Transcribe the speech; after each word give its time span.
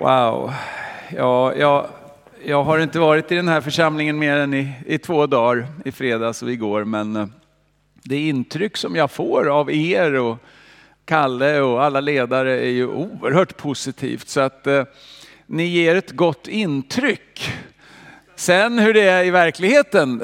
Wow. 0.00 0.52
Ja, 1.16 1.54
jag, 1.54 1.86
jag 2.44 2.64
har 2.64 2.78
inte 2.78 2.98
varit 2.98 3.32
i 3.32 3.34
den 3.34 3.48
här 3.48 3.60
församlingen 3.60 4.18
mer 4.18 4.36
än 4.36 4.54
i, 4.54 4.72
i 4.86 4.98
två 4.98 5.26
dagar, 5.26 5.66
i 5.84 5.92
fredags 5.92 6.42
och 6.42 6.50
igår, 6.50 6.84
men 6.84 7.16
eh, 7.16 7.26
det 8.02 8.28
intryck 8.28 8.76
som 8.76 8.96
jag 8.96 9.10
får 9.10 9.48
av 9.48 9.70
er 9.70 10.14
och 10.14 10.38
Kalle 11.04 11.60
och 11.60 11.84
alla 11.84 12.00
ledare 12.00 12.60
är 12.60 12.70
ju 12.70 12.86
oerhört 12.86 13.56
positivt. 13.56 14.28
Så 14.28 14.40
att 14.40 14.66
eh, 14.66 14.84
ni 15.46 15.64
ger 15.64 15.96
ett 15.96 16.10
gott 16.10 16.48
intryck. 16.48 17.52
Sen 18.38 18.78
hur 18.78 18.94
det 18.94 19.08
är 19.08 19.24
i 19.24 19.30
verkligheten, 19.30 20.22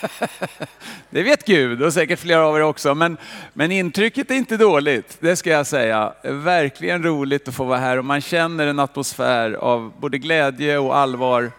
det 1.10 1.22
vet 1.22 1.46
Gud 1.46 1.82
och 1.82 1.92
säkert 1.92 2.18
flera 2.18 2.46
av 2.46 2.56
er 2.56 2.60
också. 2.60 2.94
Men, 2.94 3.16
men 3.52 3.72
intrycket 3.72 4.30
är 4.30 4.34
inte 4.34 4.56
dåligt, 4.56 5.16
det 5.20 5.36
ska 5.36 5.50
jag 5.50 5.66
säga. 5.66 6.12
Verkligen 6.22 7.02
roligt 7.02 7.48
att 7.48 7.54
få 7.54 7.64
vara 7.64 7.78
här 7.78 7.98
och 7.98 8.04
man 8.04 8.20
känner 8.20 8.66
en 8.66 8.78
atmosfär 8.78 9.52
av 9.52 9.92
både 10.00 10.18
glädje 10.18 10.78
och 10.78 10.96
allvar 10.96 11.52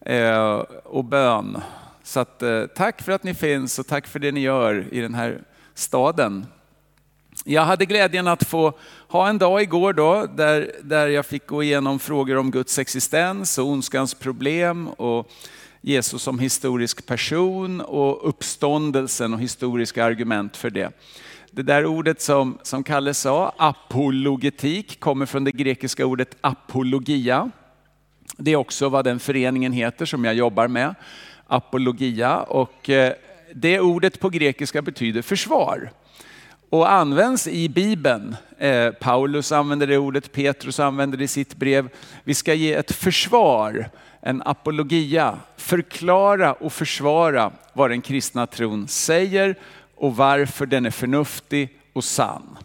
eh, 0.00 0.62
och 0.84 1.04
bön. 1.04 1.60
Så 2.02 2.20
att, 2.20 2.42
eh, 2.42 2.64
tack 2.66 3.02
för 3.02 3.12
att 3.12 3.22
ni 3.22 3.34
finns 3.34 3.78
och 3.78 3.86
tack 3.86 4.06
för 4.06 4.18
det 4.18 4.32
ni 4.32 4.40
gör 4.40 4.86
i 4.90 5.00
den 5.00 5.14
här 5.14 5.38
staden. 5.74 6.46
Jag 7.44 7.62
hade 7.62 7.86
glädjen 7.86 8.26
att 8.26 8.48
få 8.48 8.72
ha 9.12 9.28
en 9.28 9.38
dag 9.38 9.62
igår 9.62 9.92
då, 9.92 10.26
där, 10.36 10.70
där 10.82 11.08
jag 11.08 11.26
fick 11.26 11.46
gå 11.46 11.62
igenom 11.62 11.98
frågor 11.98 12.36
om 12.36 12.50
Guds 12.50 12.78
existens 12.78 13.58
och 13.58 13.66
ondskans 13.66 14.14
problem 14.14 14.88
och 14.88 15.30
Jesus 15.80 16.22
som 16.22 16.38
historisk 16.38 17.06
person 17.06 17.80
och 17.80 18.28
uppståndelsen 18.28 19.34
och 19.34 19.40
historiska 19.40 20.04
argument 20.04 20.56
för 20.56 20.70
det. 20.70 20.90
Det 21.50 21.62
där 21.62 21.86
ordet 21.86 22.20
som, 22.20 22.58
som 22.62 22.84
Kalle 22.84 23.14
sa, 23.14 23.54
apologetik, 23.56 25.00
kommer 25.00 25.26
från 25.26 25.44
det 25.44 25.52
grekiska 25.52 26.06
ordet 26.06 26.36
apologia. 26.40 27.50
Det 28.36 28.50
är 28.50 28.56
också 28.56 28.88
vad 28.88 29.04
den 29.04 29.20
föreningen 29.20 29.72
heter 29.72 30.06
som 30.06 30.24
jag 30.24 30.34
jobbar 30.34 30.68
med, 30.68 30.94
apologia. 31.46 32.38
Och 32.38 32.90
eh, 32.90 33.12
det 33.54 33.80
ordet 33.80 34.20
på 34.20 34.28
grekiska 34.28 34.82
betyder 34.82 35.22
försvar 35.22 35.90
och 36.72 36.92
används 36.92 37.46
i 37.46 37.68
Bibeln. 37.68 38.36
Eh, 38.58 38.90
Paulus 38.90 39.52
använder 39.52 39.86
det 39.86 39.98
ordet, 39.98 40.32
Petrus 40.32 40.80
använder 40.80 41.18
det 41.18 41.24
i 41.24 41.28
sitt 41.28 41.56
brev. 41.56 41.88
Vi 42.24 42.34
ska 42.34 42.54
ge 42.54 42.72
ett 42.72 42.92
försvar, 42.92 43.90
en 44.20 44.42
apologia, 44.44 45.38
förklara 45.56 46.52
och 46.52 46.72
försvara 46.72 47.52
vad 47.72 47.90
den 47.90 48.00
kristna 48.00 48.46
tron 48.46 48.88
säger 48.88 49.54
och 49.96 50.16
varför 50.16 50.66
den 50.66 50.86
är 50.86 50.90
förnuftig 50.90 51.68
och 51.92 52.04
sann. 52.04 52.58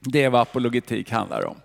Det 0.00 0.22
är 0.22 0.30
vad 0.30 0.40
apologetik 0.40 1.10
handlar 1.10 1.46
om. 1.46 1.56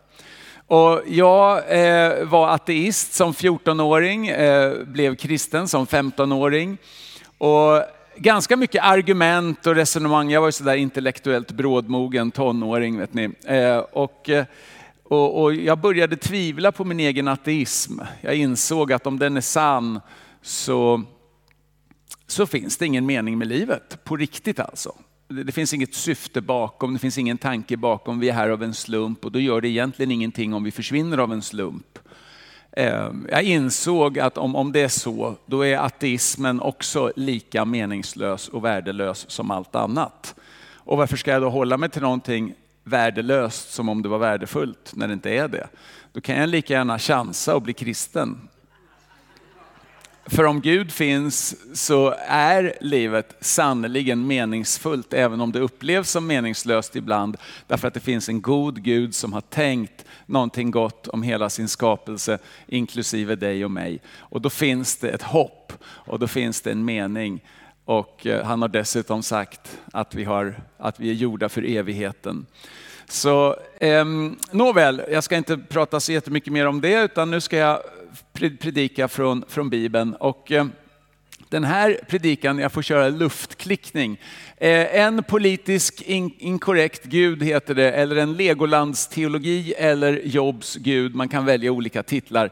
Och 0.68 1.02
jag 1.08 1.58
eh, 1.58 2.26
var 2.26 2.50
ateist 2.50 3.14
som 3.14 3.34
14-åring, 3.34 4.28
eh, 4.28 4.74
blev 4.84 5.16
kristen 5.16 5.68
som 5.68 5.86
15-åring. 5.86 6.78
Och 7.38 7.84
ganska 8.22 8.58
mycket 8.58 8.84
argument 8.84 9.68
och 9.68 9.76
resonemang. 9.76 10.32
Jag 10.32 10.42
var 10.42 10.48
ju 10.48 10.52
sådär 10.52 10.76
intellektuellt 10.76 11.52
brådmogen 11.52 12.32
tonåring 12.32 12.98
vet 13.00 13.14
ni. 13.14 13.30
Eh, 13.44 13.78
och, 13.78 14.30
eh, 14.30 14.46
och, 15.04 15.42
och, 15.42 15.54
jag 15.54 15.80
började 15.80 16.16
tvivla 16.16 16.72
på 16.72 16.84
min 16.84 17.00
egen 17.00 17.28
ateism. 17.28 18.00
Jag 18.22 18.36
insåg 18.36 18.94
att 18.94 19.08
om 19.08 19.20
den 19.20 19.38
är 19.38 19.42
sann 19.42 20.00
så, 20.42 21.04
så 22.28 22.46
finns 22.46 22.78
det 22.78 22.86
ingen 22.86 23.06
mening 23.06 23.38
med 23.38 23.48
livet. 23.48 24.04
På 24.04 24.18
riktigt 24.18 24.60
alltså. 24.60 24.96
Det, 25.28 25.44
det 25.44 25.52
finns 25.52 25.74
inget 25.74 25.94
syfte 25.94 26.42
bakom, 26.42 26.94
det 26.94 27.00
finns 27.00 27.18
ingen 27.18 27.38
tanke 27.38 27.78
bakom. 27.78 28.20
Vi 28.20 28.30
är 28.30 28.34
här 28.34 28.50
av 28.50 28.64
en 28.64 28.74
slump 28.74 29.26
och 29.26 29.32
då 29.32 29.40
gör 29.40 29.62
det 29.62 29.68
egentligen 29.68 30.12
ingenting 30.12 30.54
om 30.54 30.64
vi 30.64 30.72
försvinner 30.72 31.18
av 31.18 31.34
en 31.34 31.42
slump. 31.42 32.00
Ehm, 32.72 33.28
jag 33.32 33.44
insåg 33.44 34.20
att 34.20 34.38
om, 34.38 34.56
om 34.56 34.72
det 34.72 34.82
är 34.82 34.88
så, 34.88 35.36
då 35.46 35.66
är 35.66 35.78
ateismen 35.78 36.62
också 36.62 37.12
lika 37.16 37.66
meningslös 37.66 38.48
och 38.48 38.66
värdelös 38.66 39.30
som 39.30 39.52
allt 39.52 39.76
annat. 39.76 40.36
Och 40.74 40.98
varför 40.98 41.18
ska 41.18 41.32
jag 41.32 41.42
då 41.42 41.50
hålla 41.50 41.78
mig 41.78 41.90
till 41.90 42.02
någonting 42.02 42.54
värdelöst 42.84 43.74
som 43.74 43.90
om 43.90 44.02
det 44.02 44.10
var 44.10 44.18
värdefullt 44.18 44.92
när 44.96 45.08
det 45.08 45.14
inte 45.14 45.30
är 45.30 45.48
det? 45.48 45.68
Då 46.14 46.22
kan 46.22 46.36
jag 46.36 46.50
lika 46.50 46.74
gärna 46.74 47.00
chansa 47.00 47.56
och 47.56 47.62
bli 47.62 47.74
kristen. 47.74 48.48
För 50.26 50.44
om 50.44 50.62
Gud 50.62 50.92
finns 50.92 51.56
så 51.74 52.16
är 52.28 52.78
livet 52.82 53.36
sannerligen 53.40 54.28
meningsfullt, 54.28 55.14
även 55.14 55.42
om 55.42 55.52
det 55.52 55.60
upplevs 55.60 56.10
som 56.10 56.28
meningslöst 56.28 56.96
ibland. 56.96 57.38
Därför 57.68 57.88
att 57.88 57.94
det 57.94 58.00
finns 58.00 58.30
en 58.30 58.42
god 58.42 58.84
Gud 58.84 59.16
som 59.16 59.34
har 59.34 59.42
tänkt 59.42 60.06
någonting 60.26 60.72
gott 60.72 61.08
om 61.08 61.24
hela 61.24 61.50
sin 61.50 61.68
skapelse, 61.68 62.38
inklusive 62.68 63.36
dig 63.36 63.66
och 63.66 63.72
mig. 63.72 64.02
Och 64.18 64.42
då 64.42 64.50
finns 64.50 64.98
det 64.98 65.10
ett 65.10 65.22
hopp 65.22 65.74
och 65.84 66.20
då 66.20 66.28
finns 66.28 66.62
det 66.62 66.72
en 66.72 66.86
mening. 66.86 67.44
Och 67.86 68.28
eh, 68.28 68.46
han 68.46 68.62
har 68.62 68.70
dessutom 68.70 69.24
sagt 69.24 69.80
att 69.94 70.16
vi, 70.16 70.24
har, 70.24 70.56
att 70.78 71.00
vi 71.00 71.10
är 71.10 71.14
gjorda 71.14 71.50
för 71.50 71.66
evigheten. 71.66 72.46
Så 73.08 73.56
eh, 73.80 74.06
nåväl, 74.52 75.02
jag 75.12 75.24
ska 75.24 75.38
inte 75.38 75.58
prata 75.58 76.00
så 76.00 76.12
jättemycket 76.12 76.54
mer 76.54 76.66
om 76.68 76.82
det, 76.82 77.04
utan 77.04 77.32
nu 77.32 77.42
ska 77.42 77.58
jag 77.58 77.80
predika 78.50 79.08
från, 79.08 79.44
från 79.48 79.70
Bibeln. 79.70 80.14
Och, 80.14 80.52
eh, 80.52 80.66
den 81.50 81.64
här 81.64 82.00
predikan, 82.10 82.60
jag 82.60 82.72
får 82.72 82.82
köra 82.82 83.10
luftklickning. 83.10 84.20
Eh, 84.58 84.96
en 84.96 85.24
politisk 85.24 86.02
in, 86.02 86.32
inkorrekt 86.38 87.04
gud 87.04 87.44
heter 87.44 87.76
det, 87.76 87.92
eller 87.92 88.16
en 88.16 88.34
Legolandsteologi 88.34 89.74
eller 89.78 90.22
Jobs 90.24 90.76
gud. 90.76 91.16
Man 91.16 91.30
kan 91.30 91.46
välja 91.46 91.72
olika 91.72 92.04
titlar. 92.04 92.52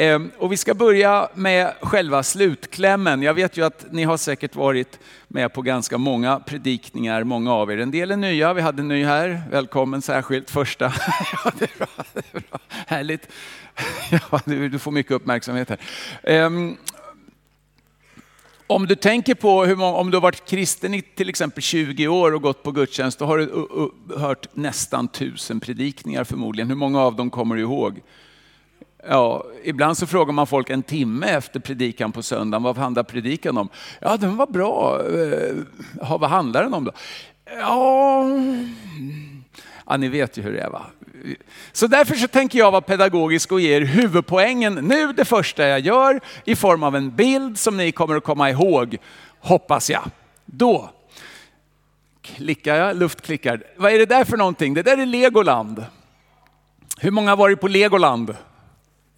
Ehm, 0.00 0.30
och 0.38 0.52
vi 0.52 0.56
ska 0.56 0.74
börja 0.74 1.28
med 1.34 1.74
själva 1.82 2.22
slutklämmen. 2.22 3.22
Jag 3.22 3.34
vet 3.34 3.56
ju 3.56 3.64
att 3.64 3.86
ni 3.90 4.04
har 4.04 4.16
säkert 4.16 4.54
varit 4.54 4.98
med 5.28 5.52
på 5.52 5.62
ganska 5.62 5.98
många 5.98 6.40
predikningar, 6.40 7.24
många 7.24 7.52
av 7.52 7.72
er. 7.72 7.78
En 7.78 7.90
del 7.90 8.10
är 8.10 8.16
nya, 8.16 8.52
vi 8.52 8.60
hade 8.60 8.82
en 8.82 8.88
ny 8.88 9.04
här. 9.04 9.42
Välkommen 9.50 10.02
särskilt 10.02 10.50
första. 10.50 10.84
ja, 11.44 11.52
det 11.58 11.64
är 11.64 11.78
bra, 11.78 12.04
det 12.12 12.22
är 12.32 12.40
bra. 12.40 12.58
Härligt. 12.68 13.28
Ja, 14.10 14.40
du, 14.44 14.78
får 14.78 14.90
mycket 14.90 15.12
uppmärksamhet 15.12 15.68
här. 15.68 15.78
Ehm, 16.22 16.76
om 18.66 18.86
du 18.86 18.94
tänker 18.94 19.34
på 19.34 19.64
hur 19.64 19.76
många, 19.76 19.96
om 19.96 20.10
du 20.10 20.16
har 20.16 20.22
varit 20.22 20.48
kristen 20.48 20.94
i 20.94 21.02
till 21.02 21.28
exempel 21.28 21.62
20 21.62 22.08
år 22.08 22.34
och 22.34 22.42
gått 22.42 22.62
på 22.62 22.72
gudstjänst, 22.72 23.18
då 23.18 23.24
har 23.24 23.38
du 23.38 23.66
hört 24.20 24.46
nästan 24.54 25.08
tusen 25.08 25.60
predikningar 25.60 26.24
förmodligen. 26.24 26.68
Hur 26.68 26.76
många 26.76 27.00
av 27.00 27.16
dem 27.16 27.30
kommer 27.30 27.56
du 27.56 27.62
ihåg? 27.62 28.00
Ja, 29.08 29.44
ibland 29.64 29.98
så 29.98 30.06
frågar 30.06 30.32
man 30.32 30.46
folk 30.46 30.70
en 30.70 30.82
timme 30.82 31.26
efter 31.26 31.60
predikan 31.60 32.12
på 32.12 32.22
söndagen, 32.22 32.62
vad 32.62 32.78
handlar 32.78 33.02
predikan 33.02 33.58
om? 33.58 33.68
Ja, 34.00 34.16
den 34.16 34.36
var 34.36 34.46
bra. 34.46 35.00
Eh, 35.08 35.56
ja, 36.00 36.18
vad 36.18 36.30
handlar 36.30 36.62
den 36.62 36.74
om 36.74 36.84
då? 36.84 36.92
Ja, 37.58 38.24
ja, 39.86 39.96
ni 39.96 40.08
vet 40.08 40.36
ju 40.36 40.42
hur 40.42 40.52
det 40.52 40.60
är 40.60 40.70
va? 40.70 40.82
Så 41.72 41.86
därför 41.86 42.14
så 42.14 42.28
tänker 42.28 42.58
jag 42.58 42.70
vara 42.70 42.80
pedagogisk 42.80 43.52
och 43.52 43.60
ge 43.60 43.76
er 43.76 43.80
huvudpoängen 43.80 44.74
nu, 44.74 45.12
det 45.12 45.24
första 45.24 45.66
jag 45.66 45.80
gör, 45.80 46.20
i 46.44 46.56
form 46.56 46.82
av 46.82 46.96
en 46.96 47.16
bild 47.16 47.58
som 47.58 47.76
ni 47.76 47.92
kommer 47.92 48.16
att 48.16 48.24
komma 48.24 48.50
ihåg, 48.50 48.96
hoppas 49.40 49.90
jag. 49.90 50.02
Då 50.44 50.90
klickar 52.22 52.74
jag, 52.74 52.96
luftklickar. 52.96 53.62
Vad 53.76 53.92
är 53.92 53.98
det 53.98 54.06
där 54.06 54.24
för 54.24 54.36
någonting? 54.36 54.74
Det 54.74 54.82
där 54.82 54.98
är 54.98 55.06
Legoland. 55.06 55.84
Hur 56.98 57.10
många 57.10 57.30
har 57.30 57.36
varit 57.36 57.60
på 57.60 57.68
Legoland? 57.68 58.36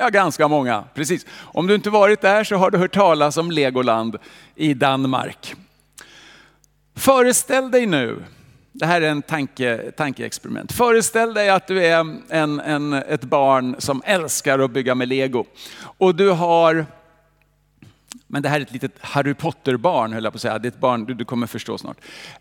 Ja, 0.03 0.09
ganska 0.09 0.49
många. 0.49 0.85
Precis. 0.95 1.27
Om 1.41 1.67
du 1.67 1.75
inte 1.75 1.91
varit 1.91 2.21
där 2.21 2.45
så 2.45 2.57
har 2.57 2.71
du 2.71 2.79
hört 2.79 2.95
talas 2.95 3.37
om 3.37 3.51
Legoland 3.51 4.17
i 4.55 4.75
Danmark. 4.75 5.55
Föreställ 6.95 7.71
dig 7.71 7.87
nu 7.87 8.23
det 8.73 8.87
här 8.87 9.01
är 9.01 9.11
en 9.11 9.23
tanke, 9.23 9.93
tankeexperiment. 9.97 10.73
Föreställ 10.73 11.35
dig 11.35 11.51
att 11.51 11.67
du 11.67 11.85
är 11.85 12.23
en, 12.29 12.61
en, 12.61 12.93
ett 12.93 13.25
barn 13.25 13.77
som 13.78 14.03
älskar 14.04 14.59
att 14.59 14.71
bygga 14.71 14.95
med 14.95 15.09
lego. 15.09 15.45
Och 15.83 16.15
du 16.15 16.31
har, 16.31 16.87
men 18.27 18.43
det 18.43 18.48
här 18.48 18.57
är 18.57 18.63
ett 18.63 18.72
litet 18.72 18.95
Harry 19.01 19.34
Potter-barn 19.34 20.13
höll 20.13 20.25
jag 20.25 20.33
på 20.33 20.37
att 20.37 20.43
säga. 20.43 20.59
Det 20.59 20.69
är 20.69 20.72
ett 20.72 20.81
barn, 20.81 21.05
du, 21.05 21.15
du 21.15 21.25
kommer 21.25 21.47
förstå 21.47 21.78
snart. 21.78 21.97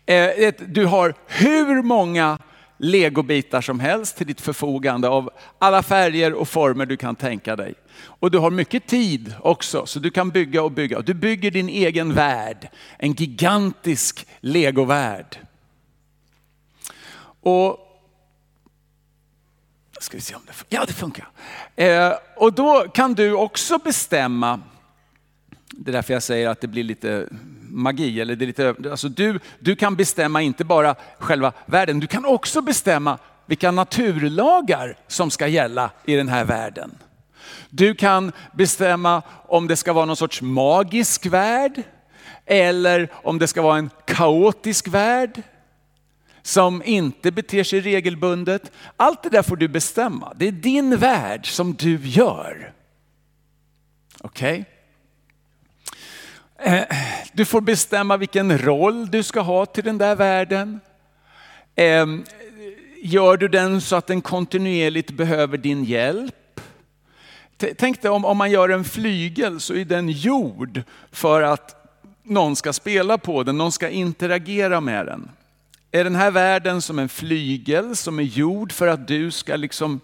Eh, 0.06 0.24
ett, 0.24 0.74
du 0.74 0.86
har 0.86 1.14
hur 1.26 1.82
många 1.82 2.38
legobitar 2.82 3.60
som 3.60 3.80
helst 3.80 4.16
till 4.16 4.26
ditt 4.26 4.40
förfogande 4.40 5.08
av 5.08 5.30
alla 5.58 5.82
färger 5.82 6.32
och 6.32 6.48
former 6.48 6.86
du 6.86 6.96
kan 6.96 7.16
tänka 7.16 7.56
dig. 7.56 7.74
Och 8.04 8.30
du 8.30 8.38
har 8.38 8.50
mycket 8.50 8.86
tid 8.86 9.34
också, 9.40 9.86
så 9.86 9.98
du 9.98 10.10
kan 10.10 10.30
bygga 10.30 10.62
och 10.62 10.72
bygga. 10.72 11.00
Du 11.00 11.14
bygger 11.14 11.50
din 11.50 11.68
egen 11.68 12.14
värld, 12.14 12.68
en 12.98 13.12
gigantisk 13.12 14.26
legovärld. 14.40 15.36
Och 17.40 17.78
ska 20.00 20.16
vi 20.16 20.20
se 20.20 20.34
om 20.34 20.42
det 20.46 20.52
funkar. 20.52 20.78
Ja, 20.78 20.84
det 20.86 20.92
funkar. 20.92 21.28
Eh, 21.76 22.12
och 22.36 22.52
då 22.52 22.88
kan 22.94 23.14
du 23.14 23.32
också 23.32 23.78
bestämma, 23.78 24.60
det 25.70 25.90
är 25.90 25.92
därför 25.92 26.12
jag 26.12 26.22
säger 26.22 26.48
att 26.48 26.60
det 26.60 26.68
blir 26.68 26.84
lite 26.84 27.28
magi, 27.72 28.20
eller 28.20 28.36
det 28.36 28.44
är 28.44 28.46
lite, 28.46 28.74
alltså 28.90 29.08
du, 29.08 29.40
du 29.58 29.76
kan 29.76 29.96
bestämma 29.96 30.42
inte 30.42 30.64
bara 30.64 30.94
själva 31.18 31.52
världen, 31.66 32.00
du 32.00 32.06
kan 32.06 32.24
också 32.24 32.62
bestämma 32.62 33.18
vilka 33.46 33.70
naturlagar 33.70 34.96
som 35.06 35.30
ska 35.30 35.46
gälla 35.46 35.90
i 36.04 36.14
den 36.14 36.28
här 36.28 36.44
världen. 36.44 36.98
Du 37.70 37.94
kan 37.94 38.32
bestämma 38.52 39.22
om 39.48 39.68
det 39.68 39.76
ska 39.76 39.92
vara 39.92 40.04
någon 40.04 40.16
sorts 40.16 40.42
magisk 40.42 41.26
värld 41.26 41.82
eller 42.46 43.08
om 43.12 43.38
det 43.38 43.46
ska 43.46 43.62
vara 43.62 43.78
en 43.78 43.90
kaotisk 44.04 44.88
värld 44.88 45.42
som 46.42 46.82
inte 46.84 47.32
beter 47.32 47.64
sig 47.64 47.80
regelbundet. 47.80 48.72
Allt 48.96 49.22
det 49.22 49.28
där 49.28 49.42
får 49.42 49.56
du 49.56 49.68
bestämma. 49.68 50.32
Det 50.36 50.48
är 50.48 50.52
din 50.52 50.96
värld 50.96 51.46
som 51.46 51.74
du 51.74 51.96
gör. 51.96 52.72
Okej? 54.20 54.60
Okay? 54.60 54.71
Eh, 56.64 56.84
du 57.32 57.44
får 57.44 57.60
bestämma 57.60 58.16
vilken 58.16 58.58
roll 58.58 59.10
du 59.10 59.22
ska 59.22 59.40
ha 59.40 59.66
till 59.66 59.84
den 59.84 59.98
där 59.98 60.16
världen. 60.16 60.80
Ehm, 61.76 62.24
gör 63.02 63.36
du 63.36 63.48
den 63.48 63.80
så 63.80 63.96
att 63.96 64.06
den 64.06 64.20
kontinuerligt 64.20 65.10
behöver 65.10 65.58
din 65.58 65.84
hjälp? 65.84 66.60
Tänk 67.78 68.02
dig 68.02 68.10
om, 68.10 68.24
om 68.24 68.36
man 68.36 68.50
gör 68.50 68.68
en 68.68 68.84
flygel 68.84 69.60
så 69.60 69.74
är 69.74 69.84
den 69.84 70.08
gjord 70.08 70.82
för 71.12 71.42
att 71.42 71.94
någon 72.22 72.56
ska 72.56 72.72
spela 72.72 73.18
på 73.18 73.42
den, 73.42 73.58
någon 73.58 73.72
ska 73.72 73.88
interagera 73.88 74.80
med 74.80 75.06
den. 75.06 75.30
Är 75.90 76.04
den 76.04 76.16
här 76.16 76.30
världen 76.30 76.82
som 76.82 76.98
en 76.98 77.08
flygel 77.08 77.96
som 77.96 78.18
är 78.18 78.22
gjord 78.22 78.72
för 78.72 78.86
att 78.86 79.08
du 79.08 79.30
ska 79.30 79.56
liksom 79.56 80.00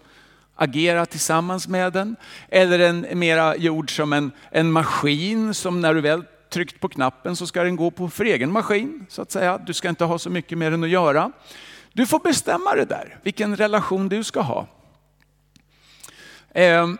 agera 0.55 1.05
tillsammans 1.05 1.67
med 1.67 1.93
den? 1.93 2.15
Eller 2.49 2.79
är 2.79 2.93
den 2.93 3.19
mera 3.19 3.55
gjord 3.55 3.95
som 3.95 4.13
en, 4.13 4.31
en 4.51 4.71
maskin 4.71 5.53
som 5.53 5.81
när 5.81 5.93
du 5.93 6.01
väl 6.01 6.23
tryckt 6.49 6.79
på 6.79 6.89
knappen 6.89 7.35
så 7.35 7.47
ska 7.47 7.63
den 7.63 7.75
gå 7.75 7.91
på 7.91 8.09
för 8.09 8.25
egen 8.25 8.51
maskin 8.51 9.05
så 9.09 9.21
att 9.21 9.31
säga. 9.31 9.57
Du 9.57 9.73
ska 9.73 9.89
inte 9.89 10.05
ha 10.05 10.19
så 10.19 10.29
mycket 10.29 10.57
med 10.57 10.71
den 10.71 10.83
att 10.83 10.89
göra. 10.89 11.31
Du 11.93 12.05
får 12.05 12.19
bestämma 12.19 12.75
det 12.75 12.85
där, 12.85 13.19
vilken 13.23 13.55
relation 13.55 14.09
du 14.09 14.23
ska 14.23 14.41
ha. 14.41 14.67
Ehm, 16.53 16.97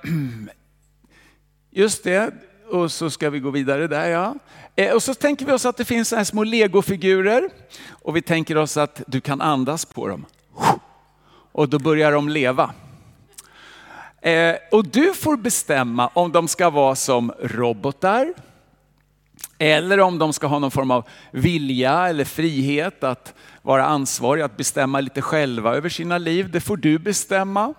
just 1.71 2.03
det, 2.03 2.33
och 2.71 2.91
så 2.91 3.09
ska 3.09 3.29
vi 3.29 3.39
gå 3.39 3.49
vidare 3.49 3.87
där 3.87 4.09
ja. 4.09 4.35
Eh, 4.75 4.93
och 4.93 5.03
så 5.03 5.13
tänker 5.13 5.45
vi 5.45 5.51
oss 5.51 5.65
att 5.65 5.77
det 5.77 5.85
finns 5.85 6.09
så 6.09 6.15
här 6.15 6.23
små 6.23 6.43
legofigurer 6.43 7.49
och 7.89 8.15
vi 8.15 8.21
tänker 8.21 8.57
oss 8.57 8.77
att 8.77 9.01
du 9.07 9.21
kan 9.21 9.41
andas 9.41 9.85
på 9.85 10.07
dem. 10.07 10.25
Och 11.51 11.69
då 11.69 11.79
börjar 11.79 12.11
de 12.11 12.29
leva. 12.29 12.73
Eh, 14.21 14.55
och 14.71 14.87
du 14.87 15.13
får 15.13 15.37
bestämma 15.37 16.07
om 16.07 16.31
de 16.31 16.47
ska 16.47 16.69
vara 16.69 16.95
som 16.95 17.31
robotar, 17.39 18.33
eller 19.59 19.99
om 19.99 20.19
de 20.19 20.33
ska 20.33 20.47
ha 20.47 20.59
någon 20.59 20.71
form 20.71 20.91
av 20.91 21.07
vilja 21.31 22.07
eller 22.07 22.25
frihet 22.25 23.03
att 23.03 23.33
vara 23.61 23.85
ansvarig, 23.85 24.41
att 24.41 24.57
bestämma 24.57 25.01
lite 25.01 25.21
själva 25.21 25.75
över 25.75 25.89
sina 25.89 26.17
liv. 26.17 26.51
Det 26.51 26.61
får 26.61 26.77
du 26.77 26.99
bestämma. 26.99 27.73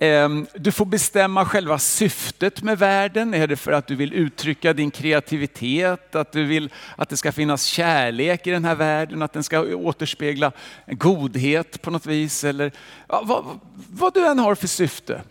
Ehm, 0.00 0.46
du 0.54 0.72
får 0.72 0.86
bestämma 0.86 1.44
själva 1.44 1.78
syftet 1.78 2.62
med 2.62 2.78
världen. 2.78 3.34
Är 3.34 3.46
det 3.46 3.56
för 3.56 3.72
att 3.72 3.86
du 3.86 3.94
vill 3.94 4.12
uttrycka 4.12 4.72
din 4.72 4.90
kreativitet, 4.90 6.14
att 6.14 6.32
du 6.32 6.44
vill 6.44 6.72
att 6.96 7.08
det 7.08 7.16
ska 7.16 7.32
finnas 7.32 7.64
kärlek 7.64 8.46
i 8.46 8.50
den 8.50 8.64
här 8.64 8.74
världen, 8.74 9.22
att 9.22 9.32
den 9.32 9.42
ska 9.42 9.60
återspegla 9.60 10.52
godhet 10.86 11.82
på 11.82 11.90
något 11.90 12.06
vis. 12.06 12.44
Eller 12.44 12.72
ja, 13.08 13.22
vad, 13.24 13.44
vad 13.90 14.14
du 14.14 14.26
än 14.26 14.38
har 14.38 14.54
för 14.54 14.66
syfte 14.66 15.22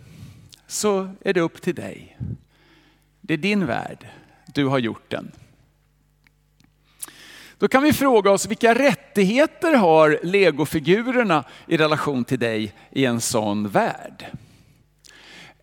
så 0.68 1.10
är 1.22 1.34
det 1.34 1.42
upp 1.42 1.62
till 1.62 1.76
dig. 1.76 2.18
Det 3.22 3.34
är 3.34 3.38
din 3.38 3.66
värld, 3.66 4.08
du 4.46 4.66
har 4.66 4.80
gjort 4.80 5.12
den. 5.12 5.32
Då 7.64 7.68
kan 7.68 7.84
vi 7.84 7.94
fråga 7.94 8.32
oss 8.32 8.46
vilka 8.46 8.74
rättigheter 8.74 9.74
har 9.74 10.20
legofigurerna 10.24 11.44
i 11.68 11.78
relation 11.78 12.26
till 12.26 12.40
dig 12.40 12.74
i 12.92 13.06
en 13.06 13.22
sån 13.22 13.70
värld? 13.70 14.26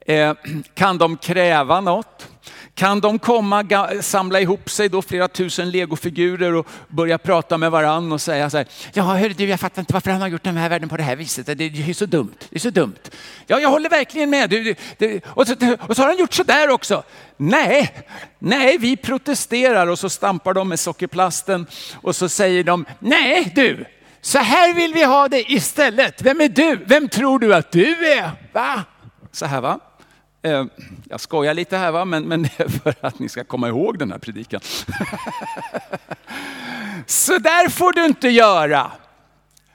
Eh, 0.01 0.35
kan 0.75 0.99
de 0.99 1.17
kräva 1.17 1.81
något? 1.81 2.30
Kan 2.75 3.01
de 3.01 3.19
komma, 3.19 3.89
samla 4.01 4.41
ihop 4.41 4.71
sig 4.71 4.89
då 4.89 5.03
flera 5.03 5.29
tusen 5.29 5.71
legofigurer 5.71 6.55
och 6.55 6.67
börja 6.89 7.19
prata 7.19 7.59
med 7.59 7.71
varann 7.71 8.13
och 8.13 8.21
säga 8.21 8.51
så 8.51 8.57
här, 8.57 8.67
ja 8.93 9.03
hörru 9.03 9.33
du, 9.33 9.45
jag 9.45 9.61
fattar 9.61 9.83
inte 9.83 9.93
varför 9.93 10.11
han 10.11 10.21
har 10.21 10.29
gjort 10.29 10.45
den 10.45 10.57
här 10.57 10.69
världen 10.69 10.89
på 10.89 10.97
det 10.97 11.03
här 11.03 11.17
viset, 11.17 11.47
det 11.47 11.65
är 11.65 11.93
så 11.95 12.07
dumt, 12.07 12.35
det 12.51 12.57
är 12.57 12.61
så 12.61 12.71
dumt. 12.71 12.99
Ja, 13.47 13.61
jag 13.61 13.69
håller 13.69 13.91
verkligen 13.91 14.31
med. 14.31 14.51
Du, 14.51 14.75
du, 14.99 15.21
och, 15.27 15.47
så, 15.47 15.55
och 15.89 15.97
så 15.97 16.03
har 16.03 16.09
han 16.09 16.19
gjort 16.19 16.35
så 16.35 16.43
där 16.43 16.71
också. 16.71 17.03
Nej, 17.37 17.95
nej, 18.39 18.79
vi 18.79 18.97
protesterar 18.97 19.87
och 19.87 19.99
så 19.99 20.09
stampar 20.09 20.55
de 20.55 20.69
med 20.69 20.81
sockerplasten 20.81 21.67
och 21.95 22.17
så 22.17 22.29
säger 22.29 22.65
de, 22.65 22.85
nej 22.99 23.53
du, 23.55 23.85
så 24.21 24.39
här 24.39 24.75
vill 24.75 24.95
vi 24.95 25.05
ha 25.05 25.29
det 25.29 25.53
istället. 25.53 26.23
Vem 26.23 26.41
är 26.41 26.49
du? 26.49 26.77
Vem 26.87 27.09
tror 27.09 27.39
du 27.39 27.55
att 27.55 27.73
du 27.73 28.13
är? 28.13 28.31
Va? 28.53 28.85
Så 29.33 29.47
här 29.47 29.61
va? 29.61 29.81
Eh, 30.43 30.65
jag 31.09 31.21
skojar 31.21 31.55
lite 31.55 31.77
här 31.77 31.93
va, 31.93 32.05
men, 32.05 32.29
men 32.29 32.43
det 32.43 32.61
är 32.61 32.69
för 32.69 32.95
att 33.01 33.19
ni 33.19 33.29
ska 33.29 33.45
komma 33.45 33.69
ihåg 33.69 33.99
den 33.99 34.13
här 34.13 34.19
predikan. 34.19 34.61
Så 37.07 37.39
där 37.39 37.69
får 37.69 37.93
du 37.93 38.07
inte 38.07 38.29
göra. 38.29 38.93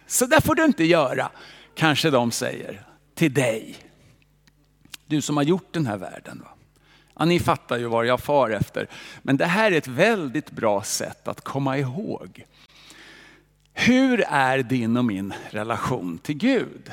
Så 0.07 0.25
där 0.25 0.41
får 0.41 0.55
du 0.55 0.65
inte 0.65 0.83
göra, 0.83 1.29
kanske 1.75 2.09
de 2.09 2.31
säger 2.31 2.85
till 3.15 3.33
dig. 3.33 3.75
Du 5.05 5.21
som 5.21 5.37
har 5.37 5.43
gjort 5.43 5.73
den 5.73 5.85
här 5.85 5.97
världen. 5.97 6.41
Va? 6.43 6.49
Ja, 7.19 7.25
ni 7.25 7.39
fattar 7.39 7.77
ju 7.77 7.87
vad 7.87 8.05
jag 8.05 8.19
far 8.19 8.49
efter. 8.49 8.87
Men 9.21 9.37
det 9.37 9.45
här 9.45 9.71
är 9.71 9.77
ett 9.77 9.87
väldigt 9.87 10.51
bra 10.51 10.83
sätt 10.83 11.27
att 11.27 11.41
komma 11.41 11.77
ihåg. 11.77 12.45
Hur 13.73 14.23
är 14.27 14.57
din 14.63 14.97
och 14.97 15.05
min 15.05 15.33
relation 15.49 16.17
till 16.17 16.37
Gud? 16.37 16.91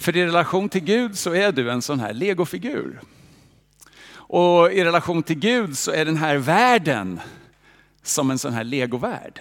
För 0.00 0.16
i 0.16 0.26
relation 0.26 0.68
till 0.68 0.84
Gud 0.84 1.18
så 1.18 1.34
är 1.34 1.52
du 1.52 1.70
en 1.70 1.82
sån 1.82 2.00
här 2.00 2.12
legofigur. 2.12 3.00
Och 4.12 4.72
i 4.72 4.84
relation 4.84 5.22
till 5.22 5.38
Gud 5.38 5.78
så 5.78 5.90
är 5.90 6.04
den 6.04 6.16
här 6.16 6.36
världen 6.36 7.20
som 8.02 8.30
en 8.30 8.38
sån 8.38 8.52
här 8.52 8.64
legovärld. 8.64 9.40